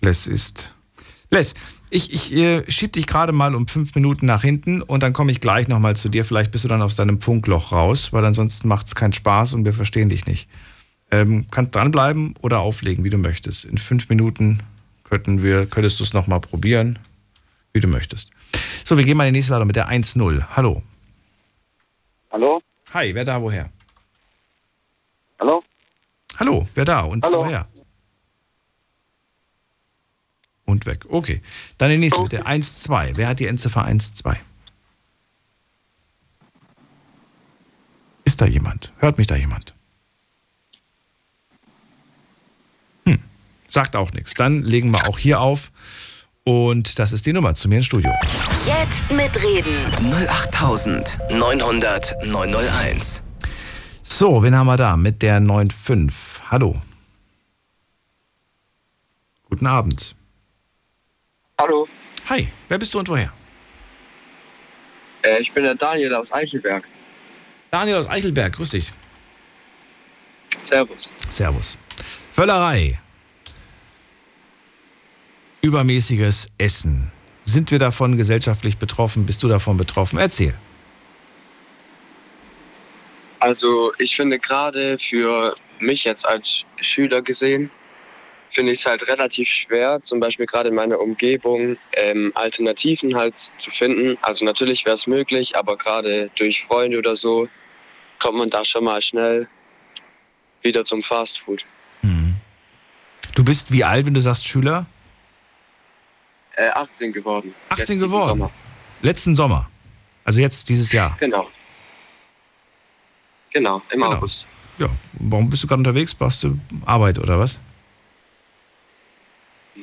[0.00, 0.74] Les ist.
[1.30, 1.52] Les,
[1.92, 5.30] ich, ich äh, schieb dich gerade mal um fünf Minuten nach hinten und dann komme
[5.30, 6.24] ich gleich nochmal zu dir.
[6.24, 9.66] Vielleicht bist du dann aus deinem Funkloch raus, weil ansonsten macht es keinen Spaß und
[9.66, 10.48] wir verstehen dich nicht.
[11.10, 13.66] Ähm, kannst dranbleiben oder auflegen, wie du möchtest.
[13.66, 14.60] In fünf Minuten
[15.04, 16.98] könnten wir, könntest du es nochmal probieren,
[17.74, 18.30] wie du möchtest.
[18.84, 20.44] So, wir gehen mal in die nächste Ladung mit der 1-0.
[20.56, 20.82] Hallo.
[22.30, 22.62] Hallo?
[22.94, 23.68] Hi, wer da, woher?
[25.38, 25.62] Hallo?
[26.38, 27.44] Hallo, wer da und Hallo.
[27.44, 27.66] woher?
[30.72, 31.04] Und weg.
[31.10, 31.42] Okay.
[31.76, 33.12] Dann die nächste mit der 1-2.
[33.16, 34.36] Wer hat die Endziffer 1-2?
[38.24, 38.94] Ist da jemand?
[38.96, 39.74] Hört mich da jemand?
[43.04, 43.18] Hm.
[43.68, 44.32] Sagt auch nichts.
[44.32, 45.70] Dann legen wir auch hier auf.
[46.44, 48.10] Und das ist die Nummer zu mir ins Studio.
[48.64, 49.84] Jetzt mitreden.
[50.10, 53.22] 08900 901.
[54.02, 54.96] So, wen haben wir da?
[54.96, 56.12] Mit der 9.5.
[56.50, 56.80] Hallo.
[59.50, 60.16] Guten Abend.
[61.60, 61.86] Hallo,
[62.28, 63.32] Hi, wer bist du und woher?
[65.24, 66.84] äh, ich bin der Daniel aus Eichelberg.
[67.70, 68.92] Daniel aus Eichelberg, grüß dich.
[70.70, 70.98] Servus.
[71.28, 71.78] Servus.
[72.32, 72.98] Völlerei.
[75.62, 77.12] Übermäßiges Essen.
[77.44, 79.26] Sind wir davon gesellschaftlich betroffen?
[79.26, 80.18] Bist du davon betroffen?
[80.18, 80.54] Erzähl.
[83.40, 87.70] Also ich finde gerade für mich jetzt als Schüler gesehen,
[88.52, 93.34] finde ich es halt relativ schwer, zum Beispiel gerade in meiner Umgebung ähm, Alternativen halt
[93.58, 94.18] zu finden.
[94.22, 97.48] Also natürlich wäre es möglich, aber gerade durch Freunde oder so
[98.18, 99.48] kommt man da schon mal schnell
[100.62, 101.64] wieder zum Fastfood.
[103.34, 104.86] Du bist wie alt, wenn du sagst Schüler?
[106.56, 107.54] Äh, 18 geworden.
[107.70, 108.38] 18 Jetzt diesen geworden.
[108.38, 108.50] Sommer.
[109.00, 109.70] Letzten Sommer.
[110.24, 111.16] Also jetzt dieses Jahr.
[111.18, 111.48] Genau.
[113.52, 114.46] Genau, im August.
[114.78, 114.88] Ja.
[115.14, 116.14] Warum bist du gerade unterwegs?
[116.14, 117.58] Brauchst du Arbeit oder was?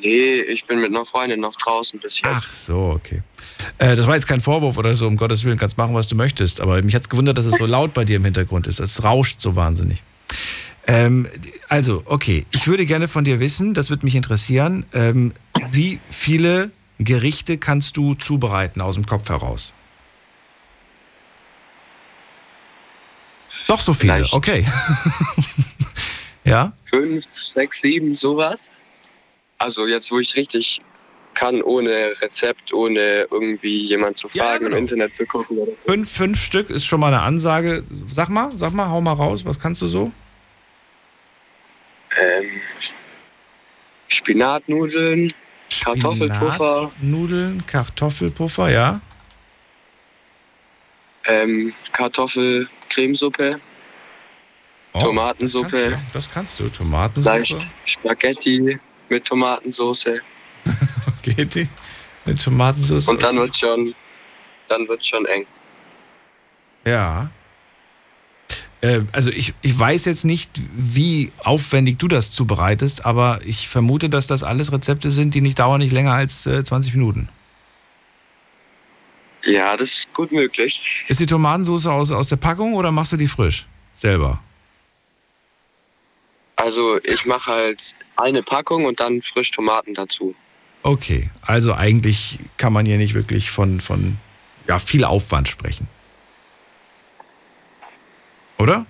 [0.01, 2.25] Nee, ich bin mit einer Freundin noch draußen bis jetzt.
[2.25, 3.21] Ach so, okay.
[3.77, 6.15] Äh, das war jetzt kein Vorwurf oder so, um Gottes Willen, kannst machen, was du
[6.15, 6.61] möchtest.
[6.61, 8.79] Aber mich hat es gewundert, dass es so laut bei dir im Hintergrund ist.
[8.79, 10.03] Es rauscht so wahnsinnig.
[10.87, 11.27] Ähm,
[11.67, 12.45] also, okay.
[12.51, 15.33] Ich würde gerne von dir wissen, das würde mich interessieren, ähm,
[15.71, 19.73] wie viele Gerichte kannst du zubereiten aus dem Kopf heraus?
[23.67, 24.33] Doch so viele, Vielleicht.
[24.33, 24.65] okay.
[26.43, 26.73] ja?
[26.89, 27.23] Fünf,
[27.53, 28.57] sechs, sieben, sowas.
[29.59, 30.81] Also jetzt, wo ich richtig
[31.35, 34.77] kann, ohne Rezept, ohne irgendwie jemand zu fragen, genau.
[34.77, 35.77] im Internet zu gucken oder so.
[35.91, 37.83] Fünf, fünf Stück ist schon mal eine Ansage.
[38.07, 40.11] Sag mal, sag mal, hau mal raus, was kannst du so?
[42.17, 42.49] Ähm,
[44.07, 45.33] Spinatnudeln,
[45.83, 48.99] Kartoffelpuffer, Nudeln, Kartoffelpuffer, ja.
[51.25, 53.61] ähm, Kartoffelcremesuppe,
[54.91, 55.95] Oh, Tomatensuppe.
[56.11, 56.83] Das kannst, du, das kannst du.
[56.83, 57.37] Tomatensuppe.
[57.37, 57.55] Leicht
[57.85, 58.79] Spaghetti
[59.09, 60.21] mit Tomatensauce.
[61.01, 61.67] Spaghetti
[62.25, 63.07] mit Tomatensauce.
[63.09, 63.93] Und dann wird schon,
[64.67, 65.45] dann wird schon eng.
[66.85, 67.29] Ja.
[68.81, 74.09] Äh, also ich, ich weiß jetzt nicht, wie aufwendig du das zubereitest, aber ich vermute,
[74.09, 77.29] dass das alles Rezepte sind, die nicht dauern nicht länger als äh, 20 Minuten.
[79.45, 80.81] Ja, das ist gut möglich.
[81.07, 83.67] Ist die Tomatensauce aus, aus der Packung oder machst du die frisch?
[83.95, 84.41] Selber?
[86.57, 87.81] Also ich mache halt
[88.19, 90.35] eine Packung und dann frisch Tomaten dazu.
[90.83, 94.17] Okay, also eigentlich kann man hier nicht wirklich von, von
[94.67, 95.87] ja, viel Aufwand sprechen.
[98.57, 98.85] Oder?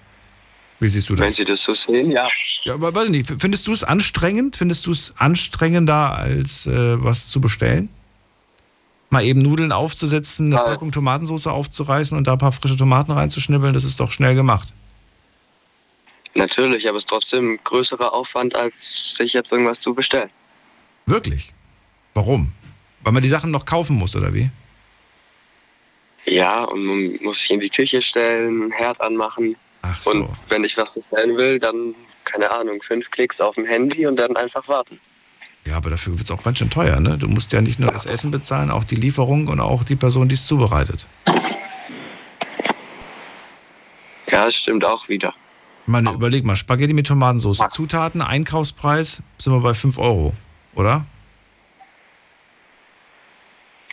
[0.79, 1.25] Wie siehst du das?
[1.25, 2.27] Wenn Sie das so sehen, ja.
[2.63, 4.55] Ja, aber weiß nicht, findest du es anstrengend?
[4.55, 7.89] Findest du es anstrengender, als äh, was zu bestellen?
[9.09, 13.73] Mal eben Nudeln aufzusetzen, eine Packung Tomatensauce aufzureißen und da ein paar frische Tomaten reinzuschnibbeln,
[13.73, 14.71] das ist doch schnell gemacht.
[16.35, 18.73] Natürlich, aber es ist trotzdem ein größerer Aufwand, als
[19.19, 20.29] sich jetzt irgendwas zu bestellen.
[21.05, 21.53] Wirklich?
[22.13, 22.53] Warum?
[23.01, 24.49] Weil man die Sachen noch kaufen muss, oder wie?
[26.25, 29.55] Ja, und man muss sich in die Küche stellen, einen Herd anmachen.
[29.81, 30.11] Ach so.
[30.11, 34.17] Und wenn ich was bestellen will, dann, keine Ahnung, fünf Klicks auf dem Handy und
[34.17, 34.99] dann einfach warten.
[35.65, 37.17] Ja, aber dafür wird es auch ganz schön teuer, ne?
[37.17, 40.29] Du musst ja nicht nur das Essen bezahlen, auch die Lieferung und auch die Person,
[40.29, 41.07] die es zubereitet.
[44.31, 45.33] Ja, das stimmt auch wieder.
[45.89, 47.63] Ich meine, überleg mal, Spaghetti mit Tomatensauce.
[47.71, 50.35] Zutaten, Einkaufspreis, sind wir bei 5 Euro,
[50.75, 51.03] oder?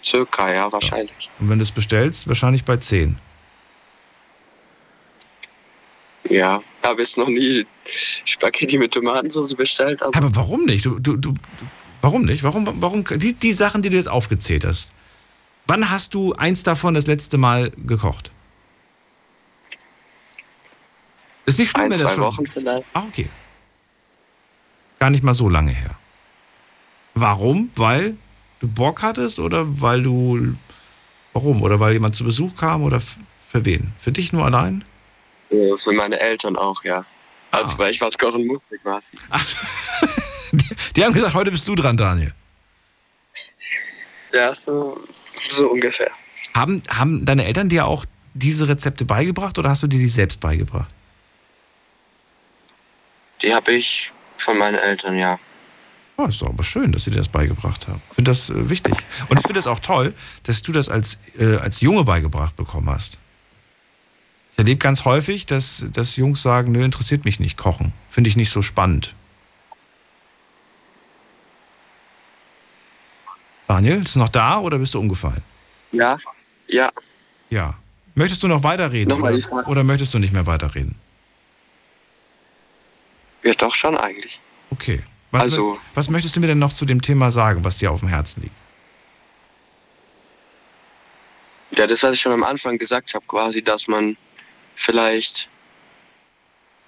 [0.04, 1.30] Circa, ja, wahrscheinlich.
[1.40, 3.16] Und wenn du es bestellst, wahrscheinlich bei 10.
[6.28, 7.66] Ja, habe jetzt noch nie
[8.26, 10.02] Spaghetti mit Tomatensauce bestellt.
[10.02, 10.84] Aber, Aber warum nicht?
[10.84, 11.32] Du, du, du,
[12.02, 12.42] warum nicht?
[12.42, 14.92] Warum, warum, die, die Sachen, die du jetzt aufgezählt hast.
[15.66, 18.32] Wann hast du eins davon das letzte Mal gekocht?
[21.46, 22.24] Ist nicht schlimm, ein, wenn das zwei schon.
[22.24, 22.86] Wochen vielleicht.
[22.92, 23.28] Ah, okay.
[24.98, 25.96] Gar nicht mal so lange her.
[27.14, 27.70] Warum?
[27.76, 28.16] Weil
[28.60, 30.54] du Bock hattest oder weil du.
[31.32, 31.62] Warum?
[31.62, 33.92] Oder weil jemand zu Besuch kam oder für wen?
[33.98, 34.84] Für dich nur allein?
[35.50, 37.04] Ja, Für meine Eltern auch, ja.
[37.52, 37.58] Ah.
[37.58, 39.06] Also, weil ich was kochen musste quasi.
[40.96, 42.32] Die haben gesagt, heute bist du dran, Daniel.
[44.32, 45.00] Ja, so,
[45.56, 46.10] so ungefähr.
[46.54, 48.04] Haben, haben deine Eltern dir auch
[48.34, 50.90] diese Rezepte beigebracht oder hast du dir die selbst beigebracht?
[53.46, 55.38] Die habe ich von meinen Eltern, ja.
[56.16, 58.02] Oh, ist doch aber schön, dass sie dir das beigebracht haben.
[58.10, 58.94] Ich finde das äh, wichtig.
[59.28, 62.90] Und ich finde es auch toll, dass du das als, äh, als Junge beigebracht bekommen
[62.90, 63.20] hast.
[64.50, 67.92] Ich erlebe ganz häufig, dass, dass Jungs sagen, nö, interessiert mich nicht kochen.
[68.08, 69.14] Finde ich nicht so spannend.
[73.68, 75.42] Daniel, ist du noch da oder bist du umgefallen?
[75.92, 76.18] Ja,
[76.66, 76.90] ja.
[77.50, 77.74] Ja.
[78.16, 80.96] Möchtest du noch weiterreden Nochmal oder, oder möchtest du nicht mehr weiterreden?
[83.46, 84.40] Ja, doch schon eigentlich.
[84.70, 85.02] Okay.
[85.30, 88.00] Was, Also- was möchtest du mir denn noch zu dem Thema sagen, was dir auf
[88.00, 88.56] dem Herzen liegt?
[91.70, 94.16] Ja, das, was ich schon am Anfang gesagt habe, quasi, dass man
[94.74, 95.48] vielleicht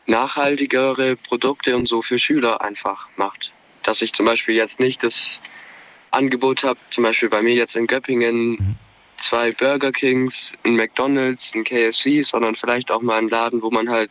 [0.06, 3.52] nachhaltigere Produkte und so für Schüler einfach macht.
[3.84, 5.14] Dass ich zum Beispiel jetzt nicht das
[6.10, 8.76] Angebot habe, zum Beispiel bei mir jetzt in Göppingen
[9.28, 13.88] zwei Burger Kings, ein McDonalds, ein KFC, sondern vielleicht auch mal einen Laden, wo man
[13.90, 14.10] halt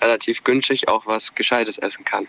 [0.00, 2.26] relativ günstig auch was Gescheites essen kann.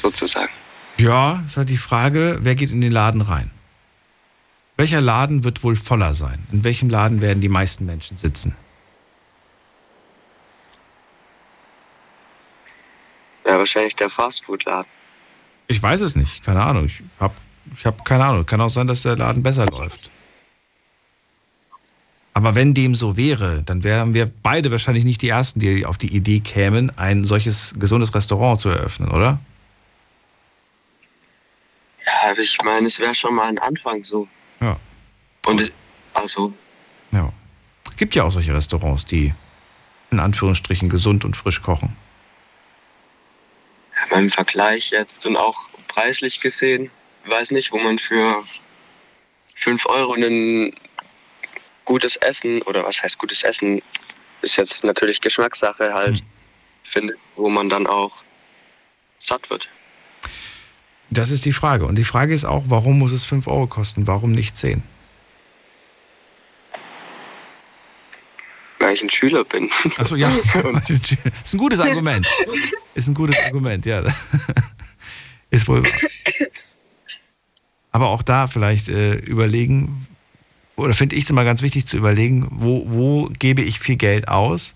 [0.00, 0.52] Sozusagen.
[0.98, 3.50] Ja, ist halt die Frage, wer geht in den Laden rein?
[4.76, 6.46] Welcher Laden wird wohl voller sein?
[6.52, 8.56] In welchem Laden werden die meisten Menschen sitzen?
[13.46, 14.90] Ja, wahrscheinlich der Fastfood-Laden.
[15.68, 16.86] Ich weiß es nicht, keine Ahnung.
[16.86, 17.34] Ich habe
[17.76, 18.46] ich hab keine Ahnung.
[18.46, 20.10] Kann auch sein, dass der Laden besser läuft.
[22.36, 25.96] Aber wenn dem so wäre, dann wären wir beide wahrscheinlich nicht die Ersten, die auf
[25.96, 29.38] die Idee kämen, ein solches gesundes Restaurant zu eröffnen, oder?
[32.04, 34.28] Ja, aber ich meine, es wäre schon mal ein Anfang so.
[34.60, 34.76] Ja.
[35.46, 35.72] Und es-
[36.12, 36.52] also,
[37.10, 37.32] Ja.
[37.96, 39.32] Gibt ja auch solche Restaurants, die
[40.10, 41.96] in Anführungsstrichen gesund und frisch kochen.
[44.10, 45.56] ja, im Vergleich jetzt und auch
[45.88, 46.90] preislich gesehen,
[47.24, 48.44] weiß nicht, wo man für
[49.62, 50.74] 5 Euro ein
[51.86, 53.80] gutes Essen, oder was heißt gutes Essen,
[54.42, 56.22] ist jetzt natürlich Geschmackssache halt,
[56.92, 58.12] findet, wo man dann auch
[59.26, 59.66] satt wird.
[61.10, 61.86] Das ist die Frage.
[61.86, 64.06] Und die Frage ist auch, warum muss es 5 Euro kosten?
[64.06, 64.82] Warum nicht 10?
[68.78, 69.70] Weil ich ein Schüler bin.
[69.96, 70.28] Achso, ja.
[70.88, 72.28] ist ein gutes Argument.
[72.94, 74.04] Ist ein gutes Argument, ja.
[75.50, 75.82] Ist wohl.
[77.92, 80.06] Aber auch da vielleicht äh, überlegen,
[80.76, 84.28] oder finde ich es immer ganz wichtig zu überlegen, wo, wo gebe ich viel Geld
[84.28, 84.74] aus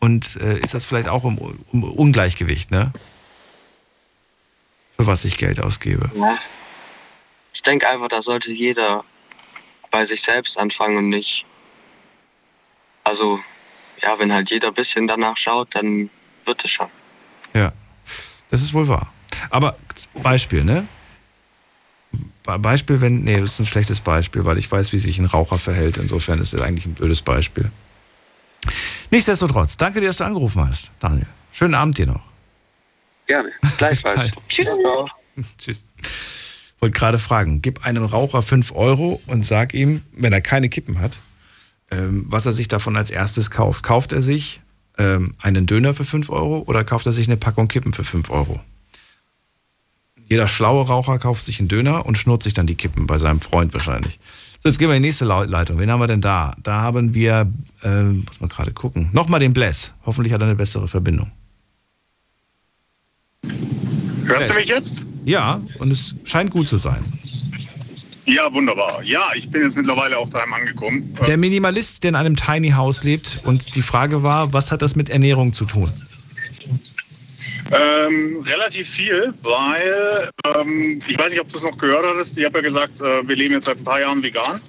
[0.00, 1.38] und äh, ist das vielleicht auch im,
[1.72, 2.92] im Ungleichgewicht, ne?
[4.96, 6.10] Für was ich Geld ausgebe.
[6.14, 6.38] Ja.
[7.52, 9.04] Ich denke einfach, da sollte jeder
[9.90, 11.44] bei sich selbst anfangen und nicht.
[13.04, 13.40] Also,
[14.02, 16.10] ja, wenn halt jeder ein bisschen danach schaut, dann
[16.44, 16.88] wird es schon.
[17.54, 17.72] Ja,
[18.50, 19.12] das ist wohl wahr.
[19.50, 19.76] Aber
[20.22, 20.88] Beispiel, ne?
[22.44, 25.24] Be- Beispiel, wenn, nee, das ist ein schlechtes Beispiel, weil ich weiß, wie sich ein
[25.26, 25.96] Raucher verhält.
[25.98, 27.70] Insofern ist das eigentlich ein blödes Beispiel.
[29.10, 31.26] Nichtsdestotrotz, danke dir, dass du angerufen hast, Daniel.
[31.52, 32.22] Schönen Abend dir noch.
[33.26, 33.50] Gerne.
[33.78, 34.32] Gleichfalls.
[34.48, 34.70] Tschüss.
[35.58, 35.84] Tschüss.
[36.80, 41.00] Wollte gerade fragen, gib einem Raucher 5 Euro und sag ihm, wenn er keine Kippen
[41.00, 41.18] hat,
[41.90, 43.82] ähm, was er sich davon als erstes kauft.
[43.82, 44.60] Kauft er sich
[44.98, 48.28] ähm, einen Döner für 5 Euro oder kauft er sich eine Packung Kippen für 5
[48.30, 48.60] Euro?
[50.28, 53.40] Jeder schlaue Raucher kauft sich einen Döner und schnurrt sich dann die Kippen bei seinem
[53.40, 54.18] Freund wahrscheinlich.
[54.62, 55.78] So, jetzt gehen wir in die nächste Leitung.
[55.78, 56.56] Wen haben wir denn da?
[56.62, 57.50] Da haben wir,
[57.84, 59.94] ähm, muss man gerade gucken, nochmal den Bless.
[60.04, 61.30] Hoffentlich hat er eine bessere Verbindung.
[64.24, 65.02] Hörst du mich jetzt?
[65.24, 67.04] Ja, und es scheint gut zu sein.
[68.24, 69.04] Ja, wunderbar.
[69.04, 71.16] Ja, ich bin jetzt mittlerweile auch daheim angekommen.
[71.28, 74.96] Der Minimalist, der in einem Tiny House lebt und die Frage war, was hat das
[74.96, 75.92] mit Ernährung zu tun?
[77.72, 82.38] Ähm, relativ viel, weil ähm, ich weiß nicht, ob du es noch gehört hattest.
[82.38, 84.60] Ich habe ja gesagt, äh, wir leben jetzt seit ein paar Jahren vegan.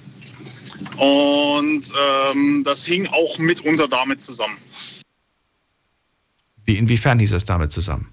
[0.97, 4.57] Und ähm, das hing auch mitunter damit zusammen.
[6.65, 8.09] Wie, inwiefern hieß das damit zusammen?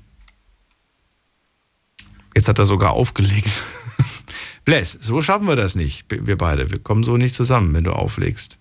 [2.35, 3.63] Jetzt hat er sogar aufgelegt.
[4.65, 6.71] Bless, so schaffen wir das nicht, wir beide.
[6.71, 8.59] Wir kommen so nicht zusammen, wenn du auflegst.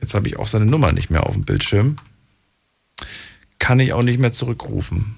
[0.00, 1.96] Jetzt habe ich auch seine Nummer nicht mehr auf dem Bildschirm.
[3.62, 5.14] Kann ich auch nicht mehr zurückrufen.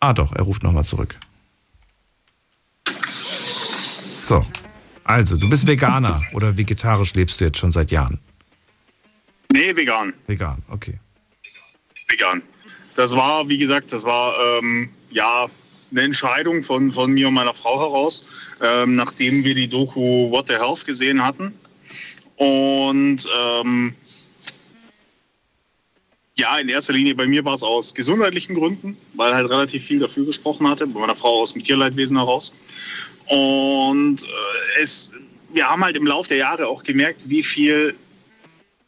[0.00, 1.14] Ah doch, er ruft nochmal zurück.
[4.22, 4.40] So,
[5.04, 8.18] also, du bist Veganer oder vegetarisch lebst du jetzt schon seit Jahren?
[9.52, 10.14] Nee, vegan.
[10.26, 10.98] Vegan, okay.
[12.08, 12.40] Vegan.
[12.94, 15.50] Das war, wie gesagt, das war ähm, ja
[15.90, 18.26] eine Entscheidung von, von mir und meiner Frau heraus,
[18.62, 21.52] ähm, nachdem wir die Doku What the Health gesehen hatten.
[22.36, 23.94] Und ähm,
[26.38, 29.98] ja, in erster Linie bei mir war es aus gesundheitlichen Gründen, weil halt relativ viel
[29.98, 32.54] dafür gesprochen hatte, bei meiner Frau aus dem Tierleidwesen heraus.
[33.26, 35.12] Und äh, es,
[35.52, 37.96] wir haben halt im Laufe der Jahre auch gemerkt, wie viel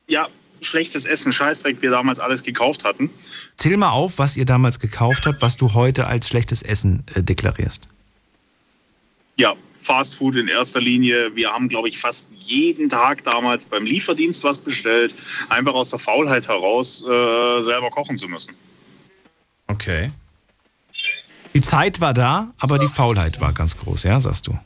[0.07, 0.29] ja,
[0.61, 3.11] schlechtes Essen, Scheißdreck wir damals alles gekauft hatten.
[3.57, 7.23] Zähl mal auf, was ihr damals gekauft habt, was du heute als schlechtes Essen äh,
[7.23, 7.89] deklarierst.
[9.37, 9.55] Ja,
[9.89, 11.35] Fast Food in erster Linie.
[11.35, 15.15] Wir haben, glaube ich, fast jeden Tag damals beim Lieferdienst was bestellt,
[15.49, 18.55] einfach aus der Faulheit heraus äh, selber kochen zu müssen.
[19.67, 20.11] Okay.
[21.55, 24.59] Die Zeit war da, aber die Faulheit war ganz groß, ja, sagst du.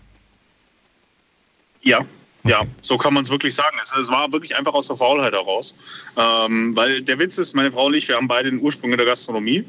[1.82, 2.04] Ja,
[2.42, 3.76] ja, so kann man es wirklich sagen.
[3.80, 5.76] Es, es war wirklich einfach aus der Faulheit heraus.
[6.16, 8.96] Ähm, weil der Witz ist, meine Frau und ich, wir haben beide den Ursprung in
[8.96, 9.64] der Gastronomie.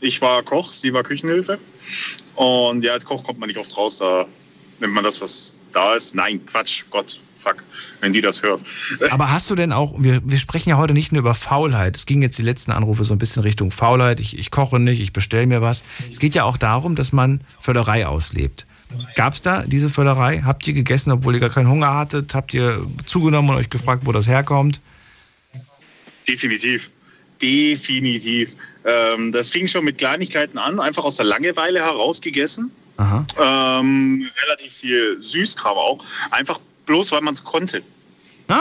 [0.00, 1.58] Ich war Koch, sie war Küchenhilfe.
[2.34, 4.26] Und ja, als Koch kommt man nicht oft raus, da
[4.80, 6.14] nimmt man das, was da ist.
[6.14, 7.62] Nein, Quatsch, Gott, fuck,
[8.00, 8.62] wenn die das hört.
[9.10, 11.96] Aber hast du denn auch, wir, wir sprechen ja heute nicht nur über Faulheit.
[11.96, 14.20] Es ging jetzt die letzten Anrufe so ein bisschen Richtung Faulheit.
[14.20, 15.84] Ich, ich koche nicht, ich bestelle mir was.
[16.10, 18.66] Es geht ja auch darum, dass man Völlerei auslebt.
[19.14, 20.42] Gab es da diese Völlerei?
[20.44, 22.34] Habt ihr gegessen, obwohl ihr gar keinen Hunger hattet?
[22.34, 24.80] Habt ihr zugenommen und euch gefragt, wo das herkommt?
[26.26, 26.90] Definitiv.
[27.40, 28.56] Definitiv.
[28.84, 32.70] Ähm, das fing schon mit Kleinigkeiten an, einfach aus der Langeweile heraus gegessen.
[33.38, 36.04] Ähm, relativ viel Süßkram auch.
[36.30, 37.82] Einfach bloß, weil man es konnte.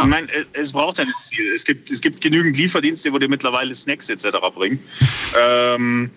[0.01, 1.51] Ich meine, es, es braucht ja nicht viel.
[1.53, 4.27] Es gibt, es gibt genügend Lieferdienste, wo dir mittlerweile Snacks etc.
[4.53, 4.79] bringen.
[5.39, 6.11] ähm,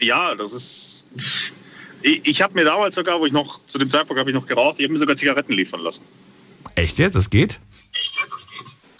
[0.00, 1.06] ja, das ist.
[2.02, 4.46] Ich, ich habe mir damals sogar, wo ich noch, zu dem Zeitpunkt habe ich noch
[4.46, 6.04] geraucht, ich habe mir sogar Zigaretten liefern lassen.
[6.76, 7.14] Echt jetzt?
[7.14, 7.60] Das geht?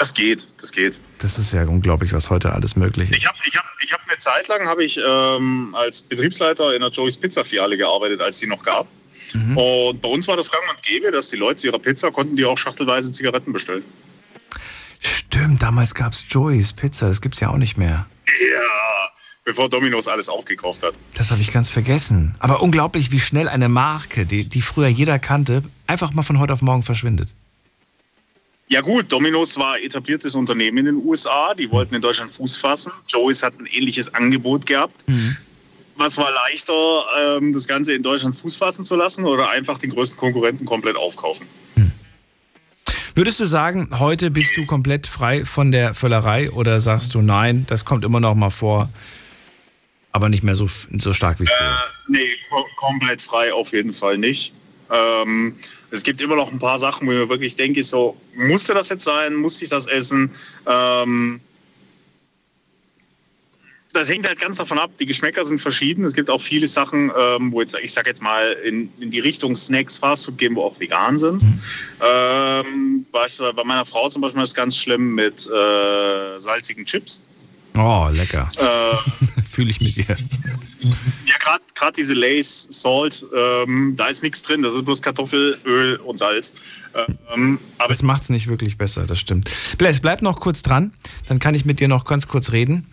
[0.00, 0.98] Das geht, das geht.
[1.18, 3.18] Das ist ja unglaublich, was heute alles möglich ist.
[3.18, 6.80] Ich habe ich hab, ich hab eine Zeit lang habe ich ähm, als Betriebsleiter in
[6.80, 8.88] der Joey's Pizza Filiale gearbeitet, als sie noch gab.
[9.34, 9.58] Mhm.
[9.58, 12.34] Und bei uns war das gang und gäbe, dass die Leute zu ihrer Pizza konnten
[12.34, 13.84] die auch schachtelweise Zigaretten bestellen.
[15.00, 18.06] Stimmt, damals gab es Joey's Pizza, das gibt's ja auch nicht mehr.
[18.26, 19.10] Ja,
[19.44, 20.94] bevor Domino's alles aufgekauft hat.
[21.12, 22.36] Das habe ich ganz vergessen.
[22.38, 26.54] Aber unglaublich, wie schnell eine Marke, die, die früher jeder kannte, einfach mal von heute
[26.54, 27.34] auf morgen verschwindet.
[28.70, 32.92] Ja gut, Domino's war etabliertes Unternehmen in den USA, die wollten in Deutschland Fuß fassen.
[33.08, 34.94] Joey's hat ein ähnliches Angebot gehabt.
[35.96, 39.90] Was war leichter, ähm, das Ganze in Deutschland Fuß fassen zu lassen oder einfach den
[39.90, 41.46] größten Konkurrenten komplett aufkaufen?
[43.16, 47.66] Würdest du sagen, heute bist du komplett frei von der Völlerei oder sagst du, nein,
[47.66, 48.88] das kommt immer noch mal vor,
[50.12, 51.84] aber nicht mehr so, so stark wie früher?
[52.06, 54.54] Nee, ko komplett frei auf jeden Fall nicht.
[54.90, 55.56] Ähm,
[55.90, 58.88] es gibt immer noch ein paar Sachen, wo ich mir wirklich denke, so, musste das
[58.88, 59.34] jetzt sein?
[59.34, 60.30] Musste ich das essen?
[60.66, 61.40] Ähm,
[63.92, 64.90] das hängt halt ganz davon ab.
[65.00, 66.04] Die Geschmäcker sind verschieden.
[66.04, 69.18] Es gibt auch viele Sachen, ähm, wo jetzt, ich sag jetzt mal, in, in die
[69.18, 71.42] Richtung Snacks, Fastfood gehen, wo auch vegan sind.
[71.42, 71.60] Mhm.
[72.00, 73.26] Ähm, bei,
[73.64, 77.20] meiner Frau zum Beispiel ist es ganz schlimm mit äh, salzigen Chips.
[77.74, 78.48] Oh, lecker.
[78.58, 80.16] Äh, Fühle ich mit ihr.
[80.82, 81.34] Ja,
[81.74, 84.62] gerade diese Lace, Salt, ähm, da ist nichts drin.
[84.62, 86.54] Das ist bloß Kartoffel, Öl und Salz.
[87.32, 89.50] Ähm, aber das macht es nicht wirklich besser, das stimmt.
[89.78, 90.92] Bless, bleib noch kurz dran.
[91.28, 92.86] Dann kann ich mit dir noch ganz kurz reden.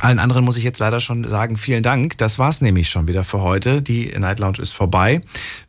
[0.00, 2.16] Allen anderen muss ich jetzt leider schon sagen, vielen Dank.
[2.18, 3.82] Das war's nämlich schon wieder für heute.
[3.82, 5.20] Die Night Lounge ist vorbei.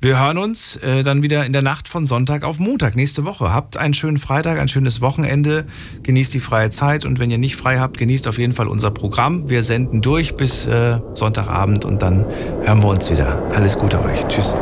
[0.01, 3.51] Wir hören uns äh, dann wieder in der Nacht von Sonntag auf Montag nächste Woche.
[3.51, 5.65] Habt einen schönen Freitag, ein schönes Wochenende.
[6.03, 8.91] Genießt die freie Zeit und wenn ihr nicht frei habt, genießt auf jeden Fall unser
[8.91, 9.49] Programm.
[9.49, 12.25] Wir senden durch bis äh, Sonntagabend und dann
[12.63, 13.41] hören wir uns wieder.
[13.55, 14.27] Alles Gute euch.
[14.27, 14.53] Tschüss.